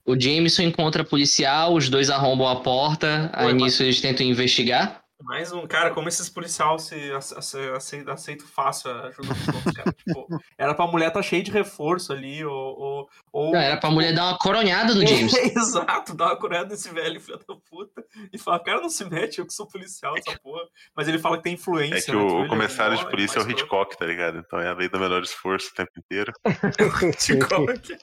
O 0.05 0.19
Jameson 0.19 0.63
encontra 0.63 1.05
policial, 1.05 1.75
os 1.75 1.89
dois 1.89 2.11
arrombam 2.11 2.49
a 2.49 2.61
porta, 2.61 3.31
aí 3.33 3.47
Oi, 3.47 3.53
nisso 3.55 3.83
eles 3.83 4.01
tentam 4.01 4.27
investigar. 4.27 5.02
Mais 5.25 5.53
um, 5.53 5.67
cara, 5.67 5.91
como 5.91 6.09
esses 6.09 6.29
policial 6.29 6.79
se 6.79 6.95
ace- 7.13 7.35
ace- 7.39 7.71
ace- 7.75 8.05
aceitam 8.11 8.47
fácil 8.47 8.91
a 8.91 9.07
ajuda 9.09 9.35
dos 9.35 9.49
outros, 9.49 9.75
cara. 9.75 9.93
tipo, 9.97 10.27
era 10.59 10.75
pra 10.75 10.87
mulher 10.87 11.11
tá 11.13 11.23
cheia 11.23 11.43
de 11.43 11.51
reforço 11.51 12.13
ali, 12.13 12.45
ou. 12.45 12.53
ou, 12.55 13.09
ou 13.33 13.53
Não, 13.53 13.61
era 13.61 13.77
pra 13.77 13.91
mulher 13.91 14.15
dar 14.15 14.25
uma 14.31 14.39
coronhada 14.39 14.95
no 14.95 15.07
Jameson. 15.07 15.37
Exato, 15.57 16.15
dá 16.15 16.27
uma 16.27 16.37
corrida 16.37 16.67
nesse 16.67 16.89
velho 16.91 17.21
filho 17.21 17.39
da 17.39 17.55
puta 17.55 18.05
e 18.33 18.39
fala, 18.39 18.59
cara, 18.63 18.81
não 18.81 18.89
se 18.91 19.05
mete, 19.05 19.39
eu 19.39 19.47
que 19.47 19.53
sou 19.53 19.67
policial 19.67 20.15
dessa 20.15 20.39
porra. 20.41 20.63
Mas 20.95 21.09
ele 21.09 21.19
fala 21.19 21.37
que 21.37 21.45
tem 21.45 21.55
influência. 21.55 21.97
É 21.97 22.01
que 22.01 22.13
né, 22.13 22.17
o, 22.17 22.29
ele 22.29 22.35
o 22.35 22.45
é 22.45 22.49
comissário 22.49 22.97
de 22.97 23.05
bom, 23.05 23.11
polícia 23.11 23.39
é 23.39 23.43
o 23.43 23.51
Hitchcock, 23.51 23.97
tá 23.97 24.05
ligado? 24.07 24.39
Então 24.39 24.59
é 24.61 24.69
a 24.69 24.75
lei 24.75 24.89
do 24.89 24.99
menor 24.99 25.23
esforço 25.23 25.71
o 25.71 25.75
tempo 25.75 25.91
inteiro. 25.97 26.33
Hitchcock. 27.03 27.97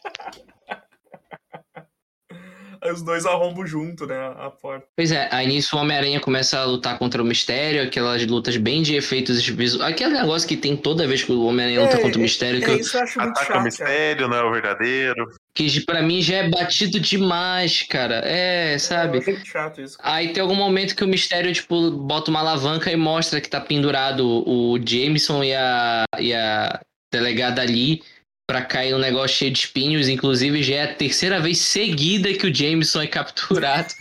Aí 2.81 2.91
os 2.91 3.01
dois 3.01 3.25
arrombam 3.25 3.65
junto, 3.65 4.05
né, 4.05 4.15
a 4.37 4.49
porta. 4.49 4.85
Pois 4.95 5.11
é, 5.11 5.27
aí 5.31 5.47
nisso 5.47 5.75
o 5.75 5.79
Homem-Aranha 5.79 6.19
começa 6.19 6.57
a 6.59 6.65
lutar 6.65 6.97
contra 6.97 7.21
o 7.21 7.25
mistério, 7.25 7.81
aquelas 7.83 8.25
lutas 8.25 8.55
bem 8.57 8.81
de 8.81 8.95
efeitos 8.95 9.45
visuais. 9.45 9.91
Aquele 9.93 10.13
negócio 10.13 10.47
que 10.47 10.55
tem 10.57 10.75
toda 10.77 11.07
vez 11.07 11.23
que 11.23 11.31
o 11.31 11.43
Homem-Aranha 11.45 11.81
luta 11.81 11.97
É, 11.97 12.01
contra 12.01 12.17
o 12.17 12.21
mistério, 12.21 12.59
que, 12.61 12.69
É 12.69 12.73
eu- 12.73 12.79
isso 12.79 12.97
eu 12.97 13.03
acho 13.03 13.19
muito 13.19 13.31
Ataca 13.31 13.41
o 13.41 13.45
chato, 13.45 13.53
cara. 13.53 13.63
mistério, 13.63 14.27
não 14.27 14.37
é 14.37 14.43
o 14.43 14.51
verdadeiro. 14.51 15.31
que 15.53 15.81
pra 15.81 16.01
mim 16.01 16.21
já 16.21 16.37
é 16.37 16.49
batido 16.49 16.99
demais, 17.01 17.83
cara. 17.83 18.21
É, 18.23 18.75
Eu 18.75 18.79
sabe? 18.79 19.17
acho 19.17 19.29
muito 19.31 19.45
chato 19.45 19.81
isso. 19.81 19.97
Aí 20.01 20.31
tem 20.31 20.41
algum 20.41 20.55
momento 20.55 20.95
que 20.95 21.03
o 21.03 21.07
mistério, 21.07 21.51
tipo, 21.51 21.91
bota 21.91 22.31
uma 22.31 22.39
alavanca 22.39 22.89
e 22.89 22.95
mostra 22.95 23.41
que 23.41 23.49
tá 23.49 23.59
pendurado 23.59 24.25
o 24.47 24.79
Jameson 24.81 25.43
e 25.43 25.53
a, 25.53 26.05
e 26.17 26.33
a 26.33 26.79
delegada 27.11 27.61
ali 27.61 28.01
pra 28.49 28.63
cair 28.63 28.95
um 28.95 28.99
negócio 28.99 29.37
cheio 29.37 29.51
de 29.51 29.59
espinhos. 29.59 30.07
Inclusive, 30.07 30.63
já 30.63 30.75
é 30.77 30.83
a 30.85 30.95
terceira 30.95 31.39
vez 31.39 31.59
seguida 31.59 32.33
que 32.33 32.47
o 32.47 32.53
Jameson 32.53 33.03
é 33.03 33.07
capturado. 33.07 33.93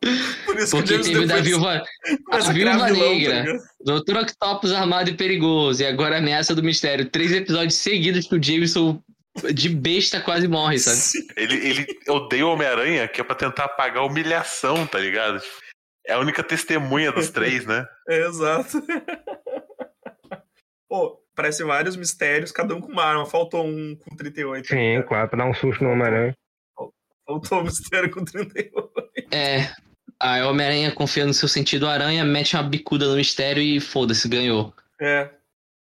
Por 0.44 0.58
isso 0.58 0.76
Porque 0.76 0.98
que 0.98 1.04
teve 1.04 1.24
da 1.24 1.40
viúva, 1.40 1.82
a 2.30 2.38
Viúva 2.52 2.78
tá 2.80 2.90
Negra. 2.90 3.42
ligado? 3.44 3.58
Doutor 3.80 4.18
Octopus 4.18 4.72
armado 4.72 5.08
e 5.08 5.14
perigoso. 5.14 5.82
E 5.82 5.86
agora 5.86 6.16
a 6.16 6.18
ameaça 6.18 6.54
do 6.54 6.62
mistério. 6.62 7.08
Três 7.08 7.32
episódios 7.32 7.76
seguidos 7.76 8.28
que 8.28 8.36
o 8.36 8.42
Jameson 8.42 9.02
de 9.54 9.70
besta 9.70 10.20
quase 10.20 10.46
morre, 10.46 10.78
sabe? 10.78 11.00
Ele, 11.34 11.54
ele 11.66 11.86
odeia 12.08 12.46
o 12.46 12.50
Homem-Aranha, 12.50 13.08
que 13.08 13.22
é 13.22 13.24
pra 13.24 13.34
tentar 13.34 13.64
apagar 13.64 14.02
a 14.02 14.06
humilhação, 14.06 14.86
tá 14.86 14.98
ligado? 14.98 15.40
É 16.06 16.12
a 16.12 16.18
única 16.18 16.44
testemunha 16.44 17.10
dos 17.10 17.30
três, 17.32 17.64
né? 17.64 17.86
É, 18.06 18.26
exato. 18.26 18.82
Pô, 20.88 21.20
parece 21.38 21.62
vários 21.62 21.94
mistérios, 21.94 22.50
cada 22.50 22.74
um 22.74 22.80
com 22.80 22.90
uma 22.90 23.04
arma. 23.04 23.24
Faltou 23.24 23.64
um 23.64 23.94
com 23.94 24.16
38. 24.16 24.68
tá 24.68 24.74
Sim, 24.74 25.02
claro, 25.06 25.28
pra 25.28 25.38
dar 25.38 25.48
um 25.48 25.54
susto 25.54 25.84
no 25.84 25.90
Homem-Aranha. 25.90 26.34
Faltou 27.24 27.60
um 27.60 27.62
mistério 27.62 28.10
com 28.10 28.24
38. 28.24 28.74
É. 29.30 29.70
Aí 30.18 30.42
o 30.42 30.50
Homem-Aranha 30.50 30.90
confia 30.90 31.24
no 31.24 31.32
seu 31.32 31.46
sentido 31.46 31.86
aranha, 31.86 32.24
mete 32.24 32.56
uma 32.56 32.64
bicuda 32.64 33.06
no 33.06 33.14
mistério 33.14 33.62
e 33.62 33.78
foda-se, 33.78 34.28
ganhou. 34.28 34.74
É. 35.00 35.30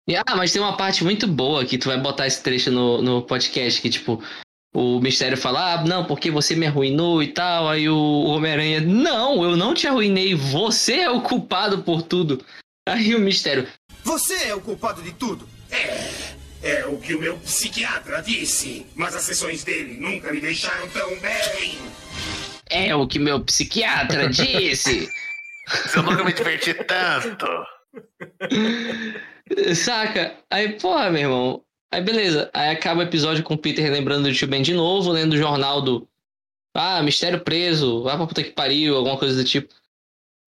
E, 0.08 0.16
ah, 0.16 0.24
mas 0.34 0.52
tem 0.52 0.62
uma 0.62 0.74
parte 0.74 1.04
muito 1.04 1.26
boa 1.26 1.66
que 1.66 1.76
tu 1.76 1.88
vai 1.88 2.00
botar 2.00 2.26
esse 2.26 2.42
trecho 2.42 2.70
no, 2.70 3.02
no 3.02 3.22
podcast, 3.22 3.82
que 3.82 3.90
tipo, 3.90 4.22
o 4.74 5.00
mistério 5.00 5.36
fala, 5.36 5.74
ah, 5.74 5.84
não, 5.84 6.06
porque 6.06 6.30
você 6.30 6.56
me 6.56 6.66
arruinou 6.66 7.22
e 7.22 7.28
tal. 7.28 7.68
Aí 7.68 7.90
o 7.90 8.24
Homem-Aranha, 8.24 8.80
não, 8.80 9.44
eu 9.44 9.54
não 9.54 9.74
te 9.74 9.86
arruinei, 9.86 10.34
você 10.34 11.00
é 11.00 11.10
o 11.10 11.20
culpado 11.20 11.82
por 11.82 12.00
tudo. 12.00 12.42
Aí 12.88 13.14
o 13.14 13.20
mistério, 13.20 13.68
Você 14.04 14.34
é 14.48 14.54
o 14.54 14.60
culpado 14.60 15.02
de 15.02 15.12
tudo. 15.12 15.48
É 16.62 16.84
o 16.86 16.98
que 16.98 17.14
o 17.14 17.20
meu 17.20 17.36
psiquiatra 17.38 18.22
disse. 18.22 18.86
Mas 18.94 19.14
as 19.16 19.22
sessões 19.22 19.64
dele 19.64 19.98
nunca 20.00 20.32
me 20.32 20.40
deixaram 20.40 20.88
tão 20.88 21.08
bem. 21.20 21.78
é 22.70 22.94
o 22.94 23.06
que 23.06 23.18
meu 23.18 23.40
psiquiatra 23.44 24.28
disse. 24.28 25.08
Eu 25.96 26.02
nunca 26.02 26.24
me 26.24 26.32
diverti 26.32 26.74
tanto. 26.74 27.46
Saca? 29.74 30.34
Aí, 30.50 30.78
porra, 30.78 31.10
meu 31.10 31.22
irmão. 31.22 31.64
Aí, 31.92 32.02
beleza. 32.02 32.50
Aí 32.52 32.70
acaba 32.70 33.00
o 33.00 33.04
episódio 33.04 33.44
com 33.44 33.54
o 33.54 33.58
Peter 33.58 33.90
lembrando 33.90 34.28
do 34.28 34.34
tio 34.34 34.48
Ben 34.48 34.62
de 34.62 34.74
novo, 34.74 35.10
lendo 35.10 35.34
o 35.34 35.38
jornal 35.38 35.80
do. 35.80 36.08
Ah, 36.74 37.02
mistério 37.02 37.40
preso, 37.40 38.02
vai 38.02 38.16
pra 38.16 38.26
puta 38.26 38.42
que 38.42 38.50
pariu, 38.50 38.96
alguma 38.96 39.18
coisa 39.18 39.36
do 39.36 39.44
tipo. 39.46 39.72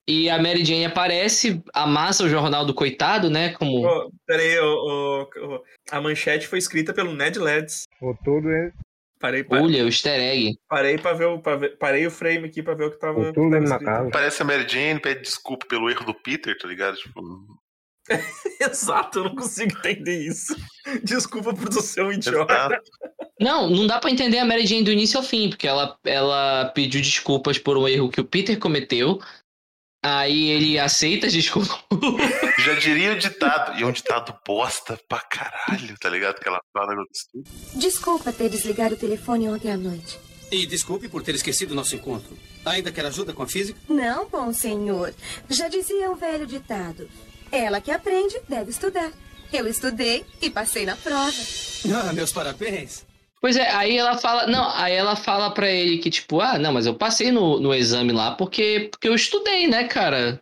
E 0.06 0.28
a 0.28 0.36
Mary 0.40 0.64
Jane 0.64 0.84
aparece, 0.84 1.62
amassa 1.72 2.24
o 2.24 2.28
jornal 2.28 2.66
do 2.66 2.74
coitado, 2.74 3.30
né? 3.30 3.54
Como. 3.54 3.86
Ô, 3.86 4.10
peraí, 4.26 4.58
ô, 4.58 5.22
ô, 5.22 5.62
a 5.90 6.00
manchete 6.00 6.46
foi 6.46 6.58
escrita 6.58 6.92
pelo 6.92 7.14
Ned 7.14 7.38
Leeds. 7.38 7.84
O 8.02 8.14
todo 8.22 8.50
é. 8.50 8.70
Parei 9.18 9.42
pra, 9.42 9.62
Olha, 9.62 9.82
o 9.84 9.86
easter 9.86 10.20
egg. 10.20 10.58
parei 10.68 10.98
pra 10.98 11.14
ver 11.14 11.24
o. 11.26 11.38
pra 11.40 11.56
ver- 11.56 11.78
parei 11.78 12.06
o 12.06 12.10
frame 12.10 12.46
aqui 12.46 12.62
pra 12.62 12.74
ver 12.74 12.84
o 12.84 12.90
que 12.90 12.98
tava. 12.98 13.18
O 13.20 13.32
tudo 13.32 13.50
tava 13.52 13.64
na 13.64 13.78
casa. 13.78 14.10
Parece 14.10 14.42
a 14.42 14.44
Mary 14.44 14.68
Jane, 14.68 15.00
pede 15.00 15.22
desculpa 15.22 15.64
pelo 15.66 15.88
erro 15.88 16.04
do 16.04 16.12
Peter, 16.12 16.54
tá 16.58 16.68
ligado? 16.68 16.96
Tipo, 16.96 17.22
Exato, 18.60 19.20
eu 19.20 19.24
não 19.24 19.34
consigo 19.34 19.72
entender 19.78 20.18
isso. 20.26 20.54
Desculpa 21.02 21.54
por 21.54 21.72
ser 21.72 22.02
um 22.02 22.12
idiota. 22.12 22.78
Não, 23.40 23.70
não 23.70 23.86
dá 23.86 23.98
pra 23.98 24.10
entender 24.10 24.38
a 24.38 24.44
Mary 24.44 24.66
Jane 24.66 24.84
do 24.84 24.92
início 24.92 25.16
ao 25.18 25.24
fim, 25.24 25.48
porque 25.48 25.66
ela, 25.66 25.96
ela 26.04 26.66
pediu 26.74 27.00
desculpas 27.00 27.56
por 27.58 27.78
um 27.78 27.88
erro 27.88 28.10
que 28.10 28.20
o 28.20 28.24
Peter 28.24 28.58
cometeu. 28.58 29.18
Aí 30.06 30.50
ele 30.50 30.78
aceita 30.78 31.26
as 31.28 31.32
desculpas. 31.32 31.78
Já 32.58 32.74
diria 32.74 33.12
o 33.12 33.18
ditado. 33.18 33.78
E 33.78 33.82
é 33.82 33.86
um 33.86 33.90
ditado 33.90 34.38
bosta 34.46 35.00
pra 35.08 35.20
caralho, 35.20 35.96
tá 35.98 36.10
ligado? 36.10 36.38
Que 36.40 36.46
ela 36.46 36.60
fala 36.74 36.94
no. 36.94 37.06
Desculpa 37.74 38.30
ter 38.30 38.50
desligado 38.50 38.94
o 38.94 38.98
telefone 38.98 39.48
ontem 39.48 39.72
à 39.72 39.78
noite. 39.78 40.18
E 40.52 40.66
desculpe 40.66 41.08
por 41.08 41.22
ter 41.22 41.34
esquecido 41.34 41.74
nosso 41.74 41.96
encontro. 41.96 42.36
Ainda 42.66 42.92
quer 42.92 43.06
ajuda 43.06 43.32
com 43.32 43.42
a 43.42 43.48
física? 43.48 43.80
Não, 43.88 44.28
bom 44.28 44.52
senhor. 44.52 45.14
Já 45.48 45.68
dizia 45.68 46.10
o 46.10 46.16
velho 46.16 46.46
ditado: 46.46 47.08
ela 47.50 47.80
que 47.80 47.90
aprende 47.90 48.38
deve 48.46 48.70
estudar. 48.70 49.10
Eu 49.50 49.66
estudei 49.66 50.24
e 50.42 50.50
passei 50.50 50.84
na 50.84 50.96
prova. 50.96 51.32
Ah, 51.94 52.12
meus 52.12 52.30
parabéns. 52.32 53.03
Pois 53.44 53.56
é, 53.56 53.70
aí 53.72 53.98
ela 53.98 54.16
fala. 54.16 54.46
Não, 54.46 54.70
aí 54.74 54.94
ela 54.94 55.14
fala 55.14 55.50
pra 55.50 55.70
ele 55.70 55.98
que, 55.98 56.08
tipo, 56.08 56.40
ah, 56.40 56.58
não, 56.58 56.72
mas 56.72 56.86
eu 56.86 56.94
passei 56.94 57.30
no, 57.30 57.60
no 57.60 57.74
exame 57.74 58.10
lá 58.10 58.30
porque, 58.30 58.88
porque 58.90 59.06
eu 59.06 59.14
estudei, 59.14 59.66
né, 59.66 59.84
cara? 59.84 60.40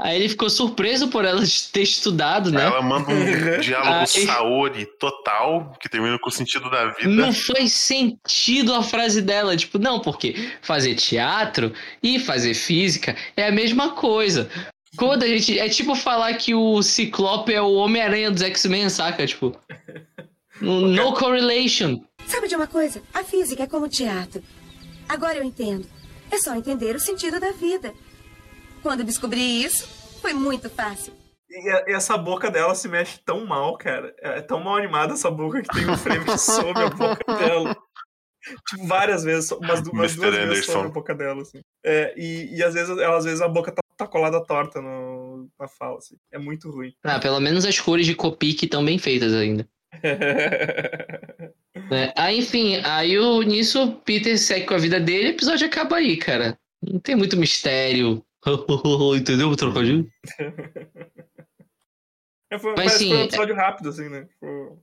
Aí 0.00 0.14
ele 0.14 0.28
ficou 0.28 0.48
surpreso 0.48 1.08
por 1.08 1.24
ela 1.24 1.40
ter 1.72 1.82
estudado, 1.82 2.52
né? 2.52 2.64
Ela 2.64 2.80
manda 2.80 3.10
um 3.10 3.58
diálogo 3.60 3.92
Aí- 3.92 4.06
Saori 4.06 4.86
total, 5.00 5.76
que 5.80 5.88
termina 5.88 6.16
com 6.16 6.28
o 6.28 6.32
sentido 6.32 6.70
da 6.70 6.92
vida. 6.92 7.08
Não 7.08 7.32
faz 7.32 7.72
sentido 7.72 8.72
a 8.72 8.84
frase 8.84 9.20
dela, 9.20 9.56
tipo, 9.56 9.76
não, 9.80 9.98
porque 9.98 10.48
fazer 10.62 10.94
teatro 10.94 11.72
e 12.00 12.20
fazer 12.20 12.54
física 12.54 13.16
é 13.36 13.48
a 13.48 13.52
mesma 13.52 13.96
coisa. 13.96 14.48
Quando 14.96 15.24
a 15.24 15.26
gente. 15.26 15.58
É 15.58 15.68
tipo 15.68 15.96
falar 15.96 16.34
que 16.34 16.54
o 16.54 16.84
Ciclope 16.84 17.52
é 17.52 17.60
o 17.60 17.72
Homem-Aranha 17.72 18.30
dos 18.30 18.42
X-Men, 18.42 18.88
saca? 18.90 19.26
Tipo. 19.26 19.58
No, 20.62 20.86
no 20.86 21.12
correlation. 21.14 22.00
Sabe 22.32 22.48
de 22.48 22.56
uma 22.56 22.66
coisa? 22.66 23.02
A 23.12 23.22
física 23.22 23.64
é 23.64 23.66
como 23.66 23.84
o 23.84 23.90
teatro. 23.90 24.42
Agora 25.06 25.36
eu 25.36 25.44
entendo. 25.44 25.86
É 26.30 26.38
só 26.38 26.54
entender 26.54 26.96
o 26.96 26.98
sentido 26.98 27.38
da 27.38 27.52
vida. 27.52 27.92
Quando 28.82 29.04
descobri 29.04 29.62
isso, 29.62 29.86
foi 30.18 30.32
muito 30.32 30.70
fácil. 30.70 31.12
E, 31.50 31.92
essa 31.92 32.16
boca 32.16 32.50
dela 32.50 32.74
se 32.74 32.88
mexe 32.88 33.20
tão 33.22 33.44
mal, 33.44 33.76
cara. 33.76 34.14
É 34.18 34.40
tão 34.40 34.60
mal 34.60 34.76
animada 34.76 35.12
essa 35.12 35.30
boca 35.30 35.60
que 35.60 35.68
tem 35.68 35.86
um 35.86 35.94
frame 35.94 36.24
sobre 36.40 36.82
a 36.82 36.88
boca 36.88 37.36
dela. 37.36 37.76
Tipo, 38.70 38.86
várias 38.86 39.24
vezes, 39.24 39.52
umas, 39.52 39.86
umas 39.86 40.16
duas 40.16 40.34
vezes 40.34 40.64
sobre 40.64 40.88
a 40.88 40.90
boca 40.90 41.14
dela, 41.14 41.42
assim. 41.42 41.60
É, 41.84 42.14
e, 42.16 42.56
e 42.56 42.64
às 42.64 42.72
vezes, 42.72 42.96
ela, 42.96 43.18
às 43.18 43.26
vezes 43.26 43.42
a 43.42 43.48
boca 43.48 43.70
tá, 43.70 43.82
tá 43.94 44.06
colada 44.06 44.42
torta 44.42 44.80
no, 44.80 45.50
na 45.60 45.68
fala, 45.68 45.98
assim. 45.98 46.16
É 46.32 46.38
muito 46.38 46.70
ruim. 46.70 46.94
Ah, 47.04 47.20
pelo 47.20 47.40
menos 47.40 47.66
as 47.66 47.78
cores 47.78 48.06
de 48.06 48.14
Copic 48.14 48.62
estão 48.62 48.82
bem 48.82 48.98
feitas 48.98 49.34
ainda. 49.34 49.68
Né? 51.90 52.12
Aí, 52.16 52.38
enfim, 52.38 52.80
aí 52.84 53.18
o, 53.18 53.42
nisso 53.42 53.82
o 53.82 53.94
Peter 53.96 54.38
segue 54.38 54.66
com 54.66 54.74
a 54.74 54.78
vida 54.78 54.98
dele 54.98 55.28
e 55.28 55.30
o 55.32 55.34
episódio 55.34 55.66
acaba 55.66 55.96
aí, 55.96 56.16
cara. 56.16 56.58
Não 56.82 56.98
tem 56.98 57.14
muito 57.14 57.36
mistério. 57.36 58.24
Entendeu 59.16 59.48
o 59.48 59.56
trocadilho? 59.56 60.10
É, 62.52 62.58
foi, 62.58 62.74
Mas, 62.76 62.84
parece 62.84 62.98
que 62.98 63.08
foi 63.08 63.16
um 63.16 63.20
sim, 63.20 63.26
episódio 63.28 63.54
rápido, 63.54 63.88
assim, 63.88 64.08
né? 64.10 64.24
Tipo, 64.26 64.78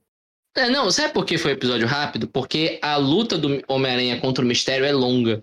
É, 0.56 0.68
não, 0.68 0.90
sabe 0.90 1.14
por 1.14 1.24
que 1.24 1.38
foi 1.38 1.52
episódio 1.52 1.86
rápido? 1.86 2.26
Porque 2.26 2.80
a 2.82 2.96
luta 2.96 3.38
do 3.38 3.62
Homem-Aranha 3.68 4.20
contra 4.20 4.44
o 4.44 4.48
Mistério 4.48 4.84
é 4.84 4.90
longa. 4.90 5.40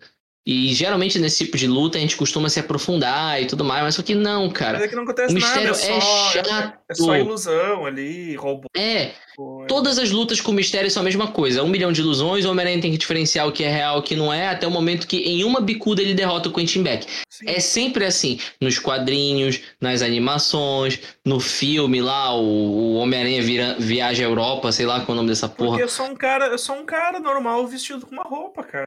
E 0.48 0.74
geralmente 0.74 1.20
nesse 1.20 1.44
tipo 1.44 1.58
de 1.58 1.68
luta 1.68 1.98
a 1.98 2.02
gente 2.02 2.16
costuma 2.16 2.48
se 2.48 2.58
aprofundar 2.58 3.42
e 3.42 3.48
tudo 3.48 3.66
mais, 3.66 3.84
mas 3.84 3.96
só 3.96 4.02
que 4.02 4.16
não, 4.16 4.46
Mas 4.46 4.54
cara. 4.54 4.82
é 4.82 4.88
que 4.88 4.96
não 4.96 5.04
acontece 5.04 5.34
o 5.34 5.36
mistério 5.36 5.72
nada, 5.72 5.78
é 5.84 5.98
é 5.98 6.00
só, 6.00 6.30
chato. 6.32 6.74
é 6.90 6.96
só 6.96 7.18
ilusão 7.18 7.86
ali, 7.86 8.34
robô. 8.38 8.70
É, 8.74 9.02
é- 9.02 9.14
todas 9.68 10.00
as 10.00 10.10
lutas 10.10 10.40
com 10.40 10.54
mistério 10.54 10.90
são 10.90 11.02
a 11.02 11.04
mesma 11.04 11.28
coisa. 11.28 11.62
Um 11.64 11.68
milhão 11.68 11.92
de 11.92 12.00
ilusões, 12.00 12.46
o 12.46 12.50
Homem-Aranha 12.52 12.80
tem 12.82 12.92
que 12.92 12.98
diferenciar 12.98 13.46
o 13.46 13.52
que 13.52 13.62
é 13.62 13.70
real 13.70 13.98
e 13.98 14.00
o 14.00 14.04
que 14.04 14.16
não 14.16 14.34
é, 14.34 14.48
até 14.48 14.66
o 14.66 14.72
momento 14.72 15.06
que 15.06 15.18
em 15.18 15.44
uma 15.44 15.60
bicuda 15.60 16.02
ele 16.02 16.14
derrota 16.14 16.48
o 16.48 16.54
Quentin 16.54 16.82
Beck. 16.82 17.06
Sim. 17.30 17.50
É 17.50 17.60
sempre 17.60 18.06
assim, 18.06 18.40
nos 18.62 18.80
quadrinhos, 18.80 19.60
nas 19.82 20.02
animações, 20.02 20.98
no 21.26 21.42
filme 21.42 22.02
lá, 22.02 22.34
o, 22.34 22.96
Homem-Aranha 22.96 23.76
viaja 23.78 24.24
à 24.24 24.26
Europa, 24.26 24.72
sei 24.72 24.86
lá 24.86 25.02
qual 25.02 25.10
é 25.10 25.12
o 25.12 25.16
nome 25.18 25.28
dessa 25.28 25.50
porra. 25.50 25.72
Porque 25.72 25.84
é 25.84 25.88
só 25.90 26.06
um 26.06 26.16
cara, 26.16 26.54
é 26.54 26.58
só 26.58 26.72
um 26.72 26.86
cara 26.86 27.20
normal 27.20 27.68
vestido 27.68 28.06
com 28.06 28.14
uma 28.14 28.24
roupa, 28.24 28.64
cara. 28.64 28.87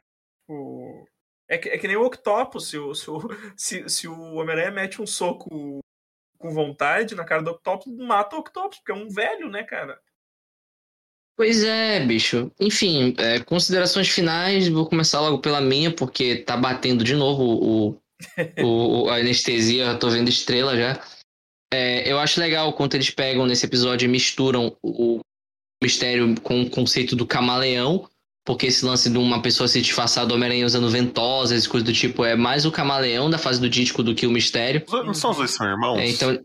É, 1.51 1.57
que, 1.57 1.67
é 1.69 1.77
que 1.77 1.87
nem 1.87 1.97
o 1.97 2.05
Octopus. 2.05 2.69
Se 2.69 2.77
o, 2.77 2.95
se 2.95 3.09
o, 3.11 3.19
se, 3.57 3.89
se 3.89 4.07
o 4.07 4.35
Homem-Aranha 4.35 4.71
mete 4.71 5.01
um 5.01 5.05
soco 5.05 5.79
com 6.37 6.49
vontade 6.53 7.13
na 7.13 7.25
cara 7.25 7.43
do 7.43 7.51
Octopus, 7.51 7.93
mata 7.97 8.35
o 8.35 8.39
Octopus, 8.39 8.77
porque 8.79 8.91
é 8.91 8.95
um 8.95 9.09
velho, 9.09 9.49
né, 9.49 9.63
cara? 9.63 9.99
Pois 11.37 11.63
é, 11.63 11.99
bicho. 12.05 12.51
Enfim, 12.59 13.13
é, 13.17 13.39
considerações 13.39 14.07
finais, 14.09 14.67
vou 14.67 14.87
começar 14.87 15.19
logo 15.21 15.39
pela 15.39 15.59
minha, 15.61 15.93
porque 15.93 16.37
tá 16.37 16.55
batendo 16.55 17.03
de 17.03 17.15
novo 17.15 17.43
o, 17.43 17.89
o- 17.89 18.01
o- 19.05 19.09
a 19.09 19.15
anestesia, 19.17 19.85
eu 19.87 19.99
tô 19.99 20.09
vendo 20.09 20.29
estrela 20.29 20.75
já. 20.77 21.03
É, 21.73 22.09
eu 22.11 22.19
acho 22.19 22.39
legal 22.39 22.69
o 22.69 22.73
quanto 22.73 22.95
eles 22.95 23.09
pegam 23.09 23.45
nesse 23.45 23.65
episódio 23.65 24.05
e 24.05 24.09
misturam 24.09 24.75
o 24.83 25.19
mistério 25.81 26.39
com 26.41 26.61
o 26.61 26.69
conceito 26.69 27.15
do 27.15 27.25
camaleão, 27.25 28.07
porque 28.45 28.67
esse 28.67 28.83
lance 28.85 29.09
de 29.09 29.17
uma 29.17 29.41
pessoa 29.41 29.67
se 29.67 29.81
disfarçar 29.81 30.25
do 30.25 30.33
Homem-Aranha 30.33 30.65
usando 30.65 30.89
ventosas 30.89 31.63
e 31.65 31.69
coisas 31.69 31.87
do 31.87 31.93
tipo 31.93 32.25
é 32.25 32.35
mais 32.35 32.65
o 32.65 32.71
camaleão 32.71 33.29
da 33.29 33.37
fase 33.37 33.59
do 33.61 33.69
dítico 33.69 34.01
do 34.03 34.15
que 34.15 34.25
o 34.27 34.31
mistério. 34.31 34.83
Não 34.89 35.13
são 35.13 35.31
os 35.31 35.37
dois 35.37 35.51
são 35.51 35.67
irmãos? 35.67 35.99
É, 35.99 36.07
então. 36.09 36.39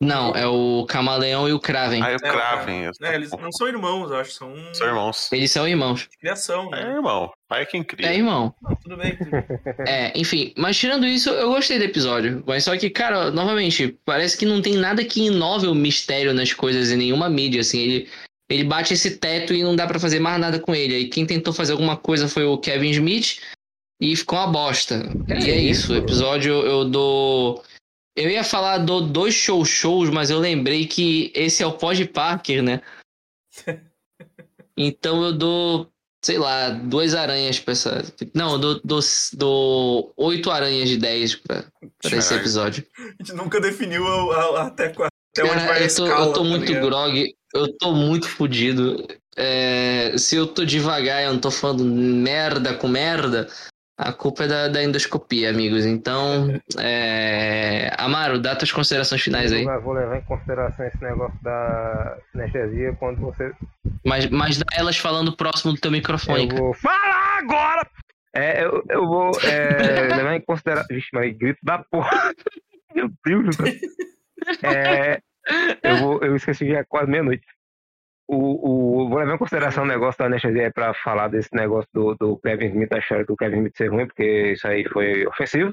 Não, 0.00 0.30
é 0.32 0.46
o 0.46 0.86
camaleão 0.88 1.48
e 1.48 1.52
o 1.52 1.58
Kraven. 1.58 2.00
Ah, 2.00 2.10
é 2.10 2.14
o 2.14 2.16
É, 2.24 2.30
Kraven. 2.30 2.84
eu- 2.84 2.92
É, 3.02 3.16
eles 3.16 3.32
não 3.32 3.50
são 3.50 3.66
irmãos, 3.66 4.08
eu 4.12 4.16
acho, 4.16 4.30
são 4.30 4.54
São 4.72 4.86
irmãos. 4.86 5.28
Eles 5.32 5.50
são 5.50 5.66
irmãos. 5.66 6.02
de 6.08 6.16
criação, 6.18 6.72
É 6.72 6.84
né? 6.84 6.92
irmão. 6.94 7.32
Pai 7.48 7.62
é 7.62 7.66
quem 7.66 7.82
cria. 7.82 8.06
É 8.06 8.14
irmão. 8.14 8.54
Não, 8.62 8.76
tudo 8.76 8.96
bem. 8.96 9.16
tudo 9.16 9.28
bem. 9.32 9.44
É, 9.88 10.12
enfim, 10.16 10.52
mas 10.56 10.76
tirando 10.78 11.04
isso, 11.04 11.30
eu 11.30 11.48
gostei 11.50 11.78
do 11.78 11.84
episódio. 11.84 12.44
Mas 12.46 12.62
só 12.62 12.76
que, 12.76 12.88
cara, 12.90 13.32
novamente, 13.32 13.98
parece 14.04 14.38
que 14.38 14.46
não 14.46 14.62
tem 14.62 14.74
nada 14.74 15.04
que 15.04 15.24
inove 15.26 15.66
o 15.66 15.74
mistério 15.74 16.32
nas 16.32 16.52
coisas 16.52 16.92
em 16.92 16.96
nenhuma 16.96 17.28
mídia, 17.28 17.60
assim. 17.62 17.80
Ele, 17.80 18.08
ele 18.50 18.64
bate 18.64 18.94
esse 18.94 19.16
teto 19.18 19.52
e 19.52 19.62
não 19.62 19.76
dá 19.76 19.86
pra 19.86 19.98
fazer 20.00 20.18
mais 20.20 20.40
nada 20.40 20.58
com 20.58 20.74
ele. 20.74 20.94
Aí 20.94 21.08
quem 21.08 21.26
tentou 21.26 21.52
fazer 21.52 21.72
alguma 21.72 21.96
coisa 21.96 22.28
foi 22.28 22.44
o 22.44 22.58
Kevin 22.58 22.90
Smith 22.90 23.40
e 24.00 24.14
ficou 24.16 24.38
uma 24.38 24.46
bosta. 24.46 25.02
e 25.28 25.50
é 25.50 25.58
isso, 25.58 25.92
o 25.92 25.96
episódio 25.96 26.52
eu 26.52 26.84
dou. 26.84 27.62
Eu 28.16 28.28
ia 28.30 28.42
falar 28.42 28.78
do 28.78 29.00
dois 29.00 29.34
show 29.34 29.64
shows, 29.64 30.10
mas 30.10 30.28
eu 30.30 30.38
lembrei 30.38 30.86
que 30.86 31.30
esse 31.34 31.62
é 31.62 31.66
o 31.66 31.72
Pod 31.78 32.04
Parker, 32.06 32.62
né? 32.62 32.80
Então 34.76 35.24
eu 35.24 35.32
dou, 35.32 35.90
sei 36.24 36.38
lá, 36.38 36.70
duas 36.70 37.14
aranhas 37.14 37.58
pra 37.58 37.72
essa. 37.72 38.04
Não, 38.32 38.52
eu 38.52 38.58
dou, 38.58 38.80
dou, 38.84 39.00
dou 39.32 40.12
oito 40.16 40.50
aranhas 40.50 40.88
de 40.88 40.96
dez 40.98 41.34
pra, 41.34 41.64
pra 42.00 42.16
esse 42.16 42.32
episódio. 42.34 42.86
A 42.96 43.22
gente 43.22 43.32
nunca 43.34 43.60
definiu 43.60 44.06
a- 44.06 44.60
a- 44.60 44.66
até, 44.68 44.86
até 44.86 45.42
onde 45.42 45.54
vai 45.54 45.66
Cara, 45.66 45.74
a 45.74 45.80
eu 45.82 45.94
tô, 45.96 46.04
escala. 46.06 46.26
eu 46.26 46.32
tô 46.32 46.42
tá 46.42 46.48
muito 46.48 46.72
grog, 46.74 47.34
eu 47.54 47.76
tô 47.78 47.92
muito 47.92 48.28
fodido. 48.28 49.06
É, 49.36 50.16
se 50.18 50.36
eu 50.36 50.46
tô 50.46 50.64
devagar 50.64 51.22
e 51.22 51.26
eu 51.26 51.32
não 51.32 51.40
tô 51.40 51.50
falando 51.50 51.84
merda 51.84 52.74
com 52.74 52.88
merda, 52.88 53.46
a 53.98 54.12
culpa 54.12 54.44
é 54.44 54.48
da, 54.48 54.68
da 54.68 54.82
endoscopia, 54.82 55.50
amigos. 55.50 55.84
Então, 55.84 56.60
é... 56.78 57.90
Amaro, 57.98 58.38
dá 58.38 58.54
tuas 58.54 58.70
considerações 58.70 59.22
finais 59.22 59.52
aí. 59.52 59.64
Eu 59.64 59.82
vou 59.82 59.92
levar 59.92 60.18
em 60.18 60.22
consideração 60.22 60.86
esse 60.86 61.02
negócio 61.02 61.36
da 61.42 62.16
anestesia 62.32 62.94
quando 62.98 63.20
você. 63.20 63.52
Mas, 64.04 64.28
mas 64.30 64.58
dá 64.58 64.66
elas 64.72 64.96
falando 64.96 65.36
próximo 65.36 65.72
do 65.72 65.80
teu 65.80 65.90
microfone, 65.90 66.48
Eu 66.48 66.56
vou 66.56 66.74
falar 66.74 67.38
agora! 67.38 67.88
É, 68.34 68.62
eu, 68.62 68.84
eu 68.88 69.04
vou 69.04 69.32
é, 69.42 70.14
levar 70.14 70.34
em 70.36 70.40
consideração. 70.42 70.86
Vixe, 70.88 71.08
mas 71.12 71.36
grito 71.36 71.58
da 71.62 71.78
porra. 71.90 72.32
Meu 72.94 73.10
Deus 73.24 73.46
do 73.46 73.52
céu. 73.52 73.74
É, 74.62 75.20
eu, 75.82 75.96
vou, 75.96 76.22
eu 76.22 76.36
esqueci 76.36 76.66
que 76.66 76.74
é 76.74 76.84
quase 76.84 77.10
meia-noite. 77.10 77.44
O, 78.30 79.04
o, 79.04 79.08
vou 79.08 79.18
levar 79.18 79.34
em 79.34 79.38
consideração 79.38 79.84
o 79.84 79.86
negócio 79.86 80.18
da 80.18 80.26
anestesia 80.26 80.70
para 80.72 80.92
falar 80.94 81.28
desse 81.28 81.48
negócio 81.54 81.88
do, 81.94 82.14
do 82.14 82.38
Kevin 82.38 82.66
Smith 82.66 82.92
achar 82.92 83.24
que 83.24 83.32
o 83.32 83.36
Kevin 83.36 83.56
Smith 83.58 83.76
ser 83.76 83.88
ruim, 83.88 84.06
porque 84.06 84.52
isso 84.52 84.68
aí 84.68 84.86
foi 84.88 85.26
ofensivo. 85.26 85.72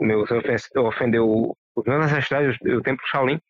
Meu, 0.00 0.20
você 0.20 0.34
ofen- 0.34 0.56
ofendeu 0.84 1.56
os 1.76 1.84
meus 1.84 2.04
ancestrais, 2.04 2.56
o, 2.64 2.68
o 2.76 2.82
templo 2.82 3.04
Shaolin. 3.06 3.40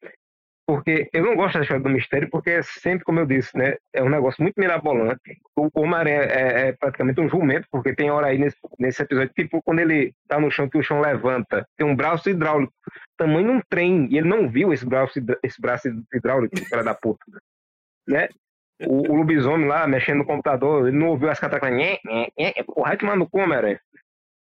Porque 0.69 1.09
eu 1.15 1.25
não 1.25 1.35
gosto 1.35 1.55
da 1.55 1.63
história 1.63 1.83
do 1.83 1.89
mistério, 1.89 2.29
porque 2.31 2.51
é 2.51 2.63
sempre, 2.63 3.03
como 3.03 3.19
eu 3.19 3.25
disse, 3.25 3.57
né? 3.57 3.77
É 3.91 4.03
um 4.03 4.11
negócio 4.11 4.43
muito 4.43 4.61
mirabolante. 4.61 5.41
O 5.57 5.71
Homem-Aranha 5.75 6.21
é, 6.25 6.69
é 6.69 6.73
praticamente 6.73 7.19
um 7.23 7.29
jumento, 7.29 7.67
porque 7.71 7.95
tem 7.95 8.11
hora 8.11 8.27
aí 8.27 8.37
nesse, 8.37 8.59
nesse 8.79 9.03
episódio, 9.03 9.33
tipo, 9.35 9.63
quando 9.63 9.79
ele 9.79 10.13
tá 10.29 10.39
no 10.39 10.51
chão, 10.51 10.69
que 10.69 10.77
o 10.77 10.83
chão 10.83 11.01
levanta, 11.01 11.67
tem 11.75 11.87
um 11.87 11.97
braço 11.97 12.29
hidráulico, 12.29 12.71
tamanho 13.17 13.47
de 13.47 13.53
um 13.53 13.63
trem, 13.67 14.09
e 14.11 14.19
ele 14.19 14.29
não 14.29 14.47
viu 14.47 14.71
esse 14.71 14.85
braço, 14.85 15.19
esse 15.43 15.59
braço 15.59 15.89
hidráulico, 16.13 16.55
cara 16.69 16.85
da 16.85 16.95
puta. 16.95 17.25
Né? 18.07 18.29
O, 18.87 19.11
o 19.11 19.17
lobisomem 19.17 19.67
lá, 19.67 19.87
mexendo 19.87 20.19
no 20.19 20.27
computador, 20.27 20.87
ele 20.87 20.99
não 20.99 21.09
ouviu 21.09 21.31
as 21.31 21.41
catacas. 21.41 21.73
Nhé, 21.73 21.99
nhé, 22.05 22.29
nhé, 22.39 22.53
porra, 22.63 22.89
vai 22.89 22.97
tomar 22.99 23.17
no 23.17 23.27
cu, 23.27 23.39
Homem-Aranha. 23.39 23.81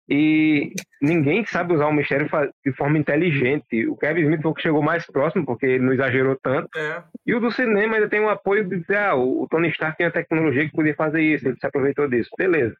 E 0.08 0.72
ninguém 1.00 1.46
sabe 1.46 1.72
usar 1.74 1.86
o 1.86 1.92
mistério 1.92 2.28
de 2.64 2.72
forma 2.72 2.98
inteligente. 2.98 3.86
O 3.86 3.96
Kevin 3.96 4.22
Smith 4.22 4.42
foi 4.42 4.50
o 4.50 4.54
que 4.54 4.62
chegou 4.62 4.82
mais 4.82 5.06
próximo, 5.06 5.46
porque 5.46 5.64
ele 5.64 5.84
não 5.84 5.94
exagerou 5.94 6.36
tanto. 6.42 6.68
É. 6.76 7.02
E 7.26 7.34
o 7.34 7.40
do 7.40 7.50
cinema 7.50 7.94
ainda 7.94 8.08
tem 8.08 8.20
o 8.20 8.28
apoio 8.28 8.68
de 8.68 8.80
dizer, 8.80 8.98
ah, 8.98 9.14
o 9.16 9.46
Tony 9.50 9.68
Stark 9.68 9.96
tem 9.96 10.06
a 10.06 10.10
tecnologia 10.10 10.66
que 10.66 10.76
podia 10.76 10.94
fazer 10.94 11.22
isso, 11.22 11.48
ele 11.48 11.56
se 11.58 11.66
aproveitou 11.66 12.06
disso. 12.06 12.28
Beleza. 12.36 12.76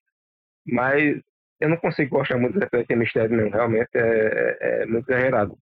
Mas 0.67 1.19
eu 1.61 1.69
não 1.71 1.77
consigo 1.79 2.19
gostar 2.19 2.37
muito 2.37 2.59
desse 2.59 2.95
mistério, 2.95 3.37
não. 3.37 3.49
Realmente 3.49 3.89
é, 3.95 4.59
é- 4.61 4.83
é 4.83 4.87
muito 4.87 5.09
exagerado. 5.11 5.57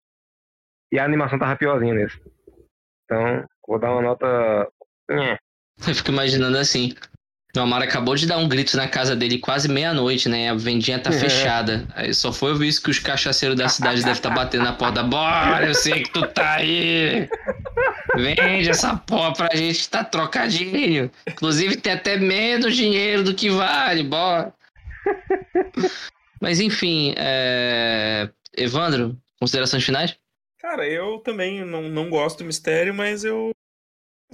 E 0.90 0.98
a 0.98 1.04
animação 1.04 1.38
tava 1.38 1.56
piorzinha 1.56 1.94
nesse. 1.94 2.20
Então, 3.04 3.46
vou 3.66 3.78
dar 3.78 3.92
uma 3.92 4.02
nota. 4.02 4.68
Eu 5.08 5.94
fico 5.94 6.10
imaginando 6.10 6.58
assim. 6.58 6.94
O 7.54 7.60
Amaro 7.60 7.84
acabou 7.84 8.16
de 8.16 8.26
dar 8.26 8.38
um 8.38 8.48
grito 8.48 8.74
na 8.78 8.88
casa 8.88 9.14
dele 9.14 9.38
quase 9.38 9.68
meia-noite, 9.68 10.26
né? 10.26 10.48
A 10.48 10.54
vendinha 10.54 10.98
tá 10.98 11.10
É. 11.10 11.12
fechada. 11.12 11.86
Aí 11.94 12.14
só 12.14 12.32
foi 12.32 12.52
ouvir 12.52 12.68
isso 12.68 12.82
que 12.82 12.90
os 12.90 12.98
cachaceiros 12.98 13.56
da 13.58 13.68
cidade 13.68 13.98
devem 13.98 14.12
estar 14.12 14.30
batendo 14.30 14.64
na 14.64 14.72
porta. 14.72 15.02
Bora, 15.02 15.66
eu 15.66 15.74
sei 15.74 16.02
que 16.02 16.10
tu 16.12 16.26
tá 16.28 16.54
aí. 16.54 17.28
Vende 18.16 18.70
essa 18.70 18.96
porra 18.96 19.34
pra 19.34 19.54
gente, 19.54 19.86
tá 19.90 20.02
trocadinho. 20.02 21.10
Inclusive 21.28 21.76
tem 21.76 21.92
até 21.92 22.16
menos 22.16 22.74
dinheiro 22.74 23.22
do 23.22 23.34
que 23.34 23.50
vale, 23.50 24.02
bora. 24.02 24.54
Mas 26.40 26.58
enfim, 26.58 27.12
é... 27.18 28.30
Evandro, 28.56 29.14
considerações 29.38 29.84
finais? 29.84 30.16
Cara, 30.58 30.86
eu 30.88 31.18
também 31.18 31.64
não, 31.66 31.82
não 31.82 32.08
gosto 32.08 32.38
do 32.38 32.44
mistério, 32.44 32.94
mas 32.94 33.24
eu. 33.24 33.50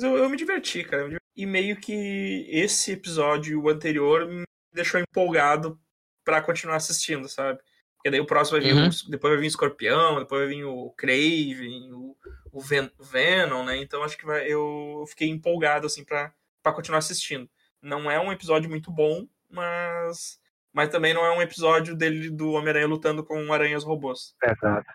Mas 0.01 0.03
eu, 0.05 0.17
eu 0.17 0.29
me 0.29 0.37
diverti, 0.37 0.85
cara. 0.85 1.03
eu 1.03 1.05
me 1.07 1.09
diverti. 1.11 1.25
E 1.37 1.47
meio 1.47 1.77
que 1.77 2.47
esse 2.51 2.93
episódio 2.93 3.61
o 3.63 3.69
anterior 3.69 4.27
me 4.29 4.45
deixou 4.73 5.01
empolgado 5.01 5.79
pra 6.25 6.41
continuar 6.43 6.77
assistindo, 6.77 7.29
sabe? 7.29 7.59
Porque 7.97 8.11
daí 8.11 8.21
o 8.21 8.27
próximo 8.27 8.61
vai 8.61 8.69
vir. 8.69 8.77
Uhum. 8.77 8.89
o- 8.89 9.11
depois 9.11 9.33
vai 9.33 9.41
vir 9.41 9.47
o 9.47 9.49
Escorpião, 9.49 10.19
depois 10.21 10.41
vai 10.43 10.49
vir 10.55 10.65
o 10.65 10.91
Craven, 10.97 11.93
o, 11.93 12.17
o 12.53 12.61
Ven- 12.61 12.91
Venom, 13.01 13.65
né? 13.65 13.77
Então 13.79 14.03
acho 14.03 14.17
que 14.17 14.25
vai, 14.27 14.47
eu 14.47 15.05
fiquei 15.09 15.29
empolgado, 15.29 15.87
assim, 15.87 16.05
pra, 16.05 16.33
pra 16.63 16.73
continuar 16.73 16.99
assistindo. 16.99 17.49
Não 17.83 18.11
é 18.11 18.21
um 18.21 18.33
episódio 18.33 18.69
muito 18.71 18.91
bom, 18.91 19.27
mas. 19.51 20.39
Mas 20.73 20.91
também 20.91 21.13
não 21.15 21.25
é 21.25 21.37
um 21.37 21.43
episódio 21.43 21.97
dele 21.97 22.31
do 22.31 22.51
Homem-Aranha 22.53 22.87
lutando 22.87 23.25
com 23.25 23.53
aranhas 23.53 23.83
robôs. 23.85 24.35
Exato. 24.45 24.91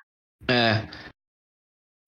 É. 0.49 0.87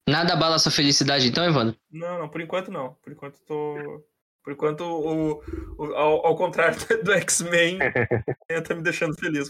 Nada 0.07 0.33
abala 0.33 0.59
sua 0.59 0.71
felicidade 0.71 1.27
então, 1.27 1.43
Evandro? 1.43 1.75
Não, 1.91 2.19
não, 2.19 2.29
por 2.29 2.39
enquanto 2.41 2.71
não. 2.71 2.93
Por 3.03 3.11
enquanto 3.13 3.39
tô. 3.45 4.05
Por 4.43 4.53
enquanto, 4.53 4.81
o, 4.81 5.41
o- 5.79 5.95
ao, 5.95 6.27
ao 6.27 6.35
contrário 6.35 6.77
do 7.03 7.11
X-Men, 7.13 7.79
tá 8.67 8.75
me 8.75 8.83
deixando 8.83 9.15
feliz. 9.19 9.47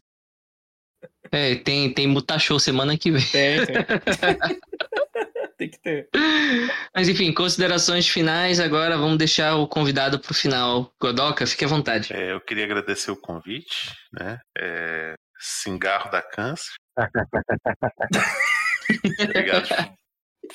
É, 1.31 1.55
tem, 1.55 1.93
tem 1.93 2.07
Mutashow 2.07 2.57
semana 2.59 2.97
que 2.97 3.11
vem. 3.11 3.21
Tem, 3.27 3.65
tem. 3.65 3.75
tem 5.57 5.69
que 5.69 5.79
ter. 5.79 6.09
Mas 6.95 7.09
enfim, 7.09 7.33
considerações 7.33 8.07
finais 8.07 8.59
agora, 8.61 8.97
vamos 8.97 9.17
deixar 9.17 9.55
o 9.55 9.67
convidado 9.67 10.17
pro 10.19 10.33
final. 10.33 10.93
Godoka, 11.01 11.45
fique 11.45 11.65
à 11.65 11.67
vontade. 11.67 12.13
É, 12.13 12.31
eu 12.31 12.39
queria 12.39 12.63
agradecer 12.63 13.11
o 13.11 13.17
convite, 13.19 13.91
né? 14.13 14.39
É, 14.57 15.15
Cingarro 15.37 16.09
da 16.09 16.21
Câncer. 16.21 16.71
Obrigado. 19.19 19.67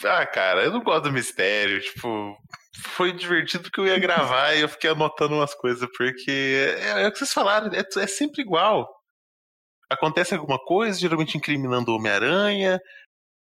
Ah, 0.05 0.27
cara, 0.27 0.65
eu 0.65 0.71
não 0.71 0.83
gosto 0.83 1.05
do 1.05 1.13
mistério. 1.13 1.81
Tipo, 1.81 2.37
foi 2.79 3.13
divertido 3.13 3.65
porque 3.65 3.81
eu 3.81 3.87
ia 3.87 3.99
gravar 3.99 4.55
e 4.55 4.61
eu 4.61 4.69
fiquei 4.69 4.91
anotando 4.91 5.35
umas 5.35 5.55
coisas, 5.55 5.89
porque 5.97 6.77
é, 6.79 7.03
é 7.03 7.09
o 7.09 7.13
que 7.13 7.19
vocês 7.19 7.33
falaram, 7.33 7.71
é, 7.73 7.83
é 8.03 8.07
sempre 8.07 8.43
igual. 8.43 8.89
Acontece 9.91 10.35
alguma 10.35 10.59
coisa, 10.59 10.99
geralmente 10.99 11.37
incriminando 11.37 11.91
o 11.91 11.97
Homem-Aranha, 11.97 12.81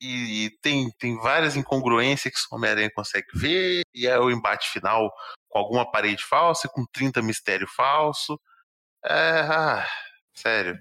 e, 0.00 0.44
e 0.46 0.50
tem, 0.60 0.90
tem 0.98 1.16
várias 1.18 1.56
incongruências 1.56 2.34
que 2.34 2.40
o 2.54 2.56
Homem-Aranha 2.56 2.90
consegue 2.94 3.26
ver, 3.34 3.82
e 3.94 4.06
é 4.06 4.18
o 4.18 4.30
embate 4.30 4.68
final 4.70 5.10
com 5.48 5.58
alguma 5.58 5.90
parede 5.90 6.22
falsa, 6.22 6.68
com 6.68 6.84
30 6.92 7.20
mistério 7.22 7.66
falso. 7.66 8.38
É, 9.04 9.40
ah, 9.40 9.86
sério. 10.34 10.78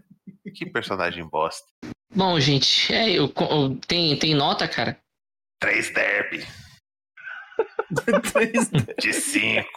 Que 0.56 0.66
personagem 0.70 1.28
bosta. 1.28 1.66
Bom, 2.14 2.40
gente, 2.40 2.94
é, 2.94 3.10
eu, 3.10 3.32
eu- 3.36 3.80
tem, 3.88 4.18
tem 4.18 4.34
nota, 4.36 4.68
cara? 4.68 4.98
3 5.66 5.90
derby. 5.94 6.46
De 9.02 9.14
5. 9.14 9.68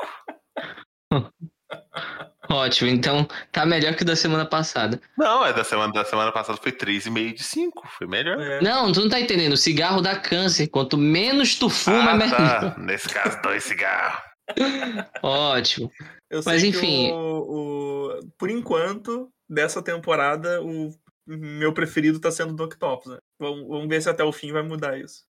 Ótimo, 2.51 2.91
então 2.91 3.27
tá 3.53 3.65
melhor 3.65 3.95
que 3.95 4.03
o 4.03 4.07
da 4.07 4.17
semana 4.17 4.45
passada. 4.45 5.01
Não, 5.17 5.45
é 5.45 5.53
da 5.53 5.65
semana, 5.65 5.93
da 5.93 6.05
semana 6.05 6.31
passada 6.33 6.59
foi 6.61 6.73
3,5 6.73 7.35
de 7.35 7.43
5. 7.43 7.89
Foi 7.89 8.07
melhor. 8.07 8.39
É. 8.41 8.61
Não, 8.61 8.93
tu 8.93 9.01
não 9.01 9.09
tá 9.09 9.19
entendendo. 9.21 9.53
O 9.53 9.57
cigarro 9.57 10.01
dá 10.03 10.19
câncer. 10.19 10.69
Quanto 10.69 10.97
menos 10.99 11.55
tu 11.59 11.69
fuma, 11.71 12.13
ah, 12.13 12.15
melhor. 12.17 12.37
tá. 12.37 12.75
Nesse 12.79 13.09
caso, 13.09 13.41
dois 13.43 13.65
cigarros. 13.65 14.23
Ótimo. 15.23 15.91
Eu 16.31 16.43
Mas, 16.45 16.61
sei 16.61 16.71
enfim. 16.71 17.07
que 17.09 17.13
o, 17.13 18.17
o- 18.19 18.21
por 18.39 18.51
enquanto, 18.51 19.31
dessa 19.49 19.83
temporada, 19.83 20.61
o 20.63 20.91
meu 21.27 21.73
preferido 21.75 22.19
tá 22.21 22.31
sendo 22.31 22.59
o 22.59 22.65
Octopus, 22.65 23.13
né? 23.13 23.19
Vamos, 23.39 23.69
vamos 23.69 23.89
ver 23.89 24.01
se 24.03 24.09
até 24.09 24.25
o 24.25 24.33
fim 24.33 24.53
vai 24.53 24.63
mudar 24.63 24.99
isso. 24.99 25.28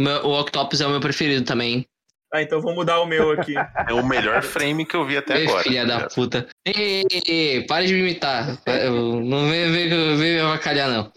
Meu- 0.00 0.24
O 0.26 0.40
Octopus 0.40 0.80
é 0.80 0.86
o 0.86 0.90
meu 0.90 1.00
preferido 1.00 1.44
também. 1.44 1.84
Ah, 2.32 2.40
então 2.42 2.60
vou 2.60 2.72
mudar 2.74 3.00
o 3.00 3.06
meu 3.06 3.32
aqui. 3.32 3.54
É 3.88 3.92
o 3.92 4.06
melhor 4.06 4.40
frame 4.42 4.86
que 4.86 4.94
eu 4.94 5.04
vi 5.04 5.16
até 5.16 5.36
Ei, 5.38 5.46
agora. 5.46 5.62
filha 5.64 5.86
tá 5.86 5.98
da 5.98 6.06
puta. 6.08 6.46
Ei, 6.64 7.02
ei, 7.10 7.20
ei, 7.26 7.66
para 7.66 7.84
de 7.84 7.92
me 7.92 8.00
imitar. 8.00 8.56
Eu- 8.66 9.20
Não 9.20 9.48
vem 9.50 9.70
vem, 9.72 9.88
vem 10.16 10.34
me 10.34 10.40
avacalhar, 10.40 10.88
não. 10.88 11.12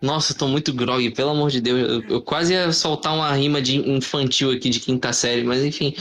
Nossa, 0.00 0.32
eu 0.32 0.38
tô 0.38 0.48
muito 0.48 0.72
grog, 0.72 1.10
pelo 1.10 1.30
amor 1.30 1.50
de 1.50 1.60
Deus. 1.60 1.78
Eu, 1.80 2.02
eu 2.16 2.22
quase 2.22 2.54
ia 2.54 2.72
soltar 2.72 3.14
uma 3.14 3.30
rima 3.34 3.60
de 3.60 3.76
infantil 3.88 4.50
aqui 4.50 4.70
de 4.70 4.80
quinta 4.80 5.12
série, 5.12 5.44
mas 5.44 5.62
enfim. 5.62 5.94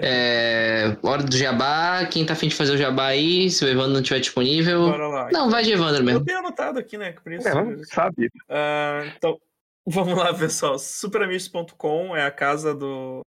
É, 0.00 0.96
hora 1.02 1.22
do 1.22 1.36
jabá. 1.36 2.04
Quem 2.06 2.24
tá 2.26 2.32
afim 2.32 2.48
de 2.48 2.54
fazer 2.54 2.72
o 2.72 2.76
jabá 2.76 3.06
aí, 3.06 3.50
se 3.50 3.64
o 3.64 3.68
Evandro 3.68 3.92
não 3.92 4.00
estiver 4.00 4.20
disponível. 4.20 4.86
Bora 4.90 5.06
lá. 5.08 5.28
Não, 5.32 5.48
vai 5.50 5.62
de 5.62 5.72
Evandro 5.72 6.00
Eu 6.00 6.04
mesmo. 6.04 6.24
tenho 6.24 6.38
anotado 6.38 6.78
aqui, 6.78 6.96
né? 6.98 7.14
Por 7.22 7.32
isso. 7.32 7.46
É, 7.48 7.52
sabe. 7.92 8.28
Ah, 8.48 9.04
então, 9.16 9.38
vamos 9.90 10.16
lá, 10.16 10.34
pessoal. 10.36 10.78
Superamigos.com 10.78 12.14
é 12.14 12.24
a 12.24 12.30
casa 12.30 12.74
do, 12.74 13.22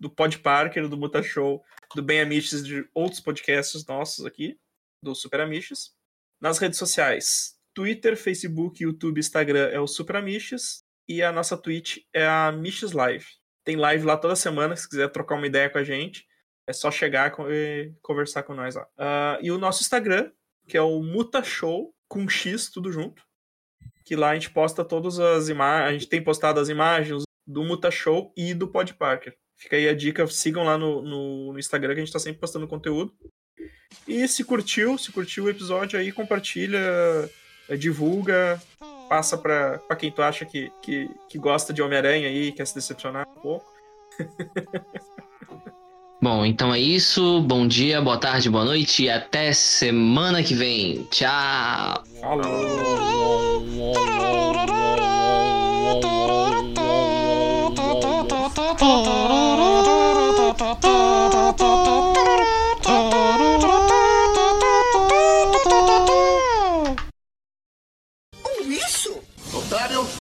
do 0.00 0.10
Pod 0.10 0.38
Parker, 0.40 0.88
do 0.88 0.96
Muta 0.96 1.22
Show, 1.22 1.62
do 1.94 2.02
Ben 2.02 2.20
Amiches, 2.20 2.66
de 2.66 2.88
outros 2.92 3.20
podcasts 3.20 3.86
nossos 3.86 4.26
aqui, 4.26 4.58
do 5.02 5.14
Super. 5.14 5.48
Nas 6.40 6.58
redes 6.58 6.78
sociais, 6.78 7.54
Twitter, 7.72 8.16
Facebook, 8.16 8.82
YouTube, 8.82 9.20
Instagram 9.20 9.68
é 9.70 9.78
o 9.78 9.86
Super. 9.86 10.16
E 11.06 11.22
a 11.22 11.30
nossa 11.30 11.56
Twitch 11.56 11.98
é 12.12 12.26
a 12.26 12.50
Miches 12.50 12.92
Live. 12.92 13.26
Tem 13.64 13.76
live 13.76 14.04
lá 14.04 14.16
toda 14.16 14.36
semana, 14.36 14.76
se 14.76 14.88
quiser 14.88 15.08
trocar 15.10 15.36
uma 15.36 15.46
ideia 15.46 15.70
com 15.70 15.78
a 15.78 15.84
gente. 15.84 16.26
É 16.66 16.72
só 16.72 16.90
chegar 16.90 17.32
e 17.50 17.92
conversar 18.02 18.42
com 18.42 18.54
nós 18.54 18.74
lá. 18.74 18.86
Ah, 18.98 19.38
e 19.40 19.50
o 19.50 19.58
nosso 19.58 19.82
Instagram, 19.82 20.30
que 20.66 20.76
é 20.76 20.82
o 20.82 21.02
Muta 21.02 21.42
Show, 21.42 21.94
com 22.08 22.28
X, 22.28 22.70
tudo 22.70 22.90
junto 22.90 23.23
que 24.04 24.14
lá 24.14 24.30
a 24.30 24.34
gente 24.34 24.50
posta 24.50 24.84
todas 24.84 25.18
as 25.18 25.48
imagens, 25.48 25.88
a 25.88 25.92
gente 25.92 26.08
tem 26.08 26.22
postado 26.22 26.60
as 26.60 26.68
imagens 26.68 27.22
do 27.46 27.64
Muta 27.64 27.90
Show 27.90 28.32
e 28.36 28.52
do 28.52 28.68
Pod 28.68 28.92
Parker. 28.94 29.34
Fica 29.56 29.76
aí 29.76 29.88
a 29.88 29.94
dica, 29.94 30.26
sigam 30.26 30.64
lá 30.64 30.76
no, 30.76 31.02
no, 31.02 31.52
no 31.52 31.58
Instagram 31.58 31.94
que 31.94 32.00
a 32.00 32.04
gente 32.04 32.12
tá 32.12 32.18
sempre 32.18 32.40
postando 32.40 32.68
conteúdo. 32.68 33.14
E 34.06 34.26
se 34.28 34.44
curtiu, 34.44 34.98
se 34.98 35.10
curtiu 35.12 35.44
o 35.44 35.50
episódio 35.50 35.98
aí, 35.98 36.12
compartilha, 36.12 36.78
eh, 37.68 37.76
divulga, 37.76 38.60
passa 39.08 39.38
pra, 39.38 39.78
pra 39.78 39.96
quem 39.96 40.10
tu 40.10 40.20
acha 40.20 40.44
que, 40.44 40.70
que, 40.82 41.08
que 41.28 41.38
gosta 41.38 41.72
de 41.72 41.80
Homem-Aranha 41.80 42.28
aí, 42.28 42.52
quer 42.52 42.66
se 42.66 42.74
decepcionar 42.74 43.26
um 43.28 43.40
pouco. 43.40 43.64
Bom, 46.20 46.44
então 46.44 46.72
é 46.72 46.80
isso. 46.80 47.42
Bom 47.42 47.66
dia, 47.66 48.00
boa 48.00 48.18
tarde, 48.18 48.48
boa 48.48 48.64
noite 48.64 49.04
e 49.04 49.10
até 49.10 49.52
semana 49.52 50.42
que 50.42 50.54
vem. 50.54 51.04
Tchau. 51.10 52.02
Falou! 52.20 53.43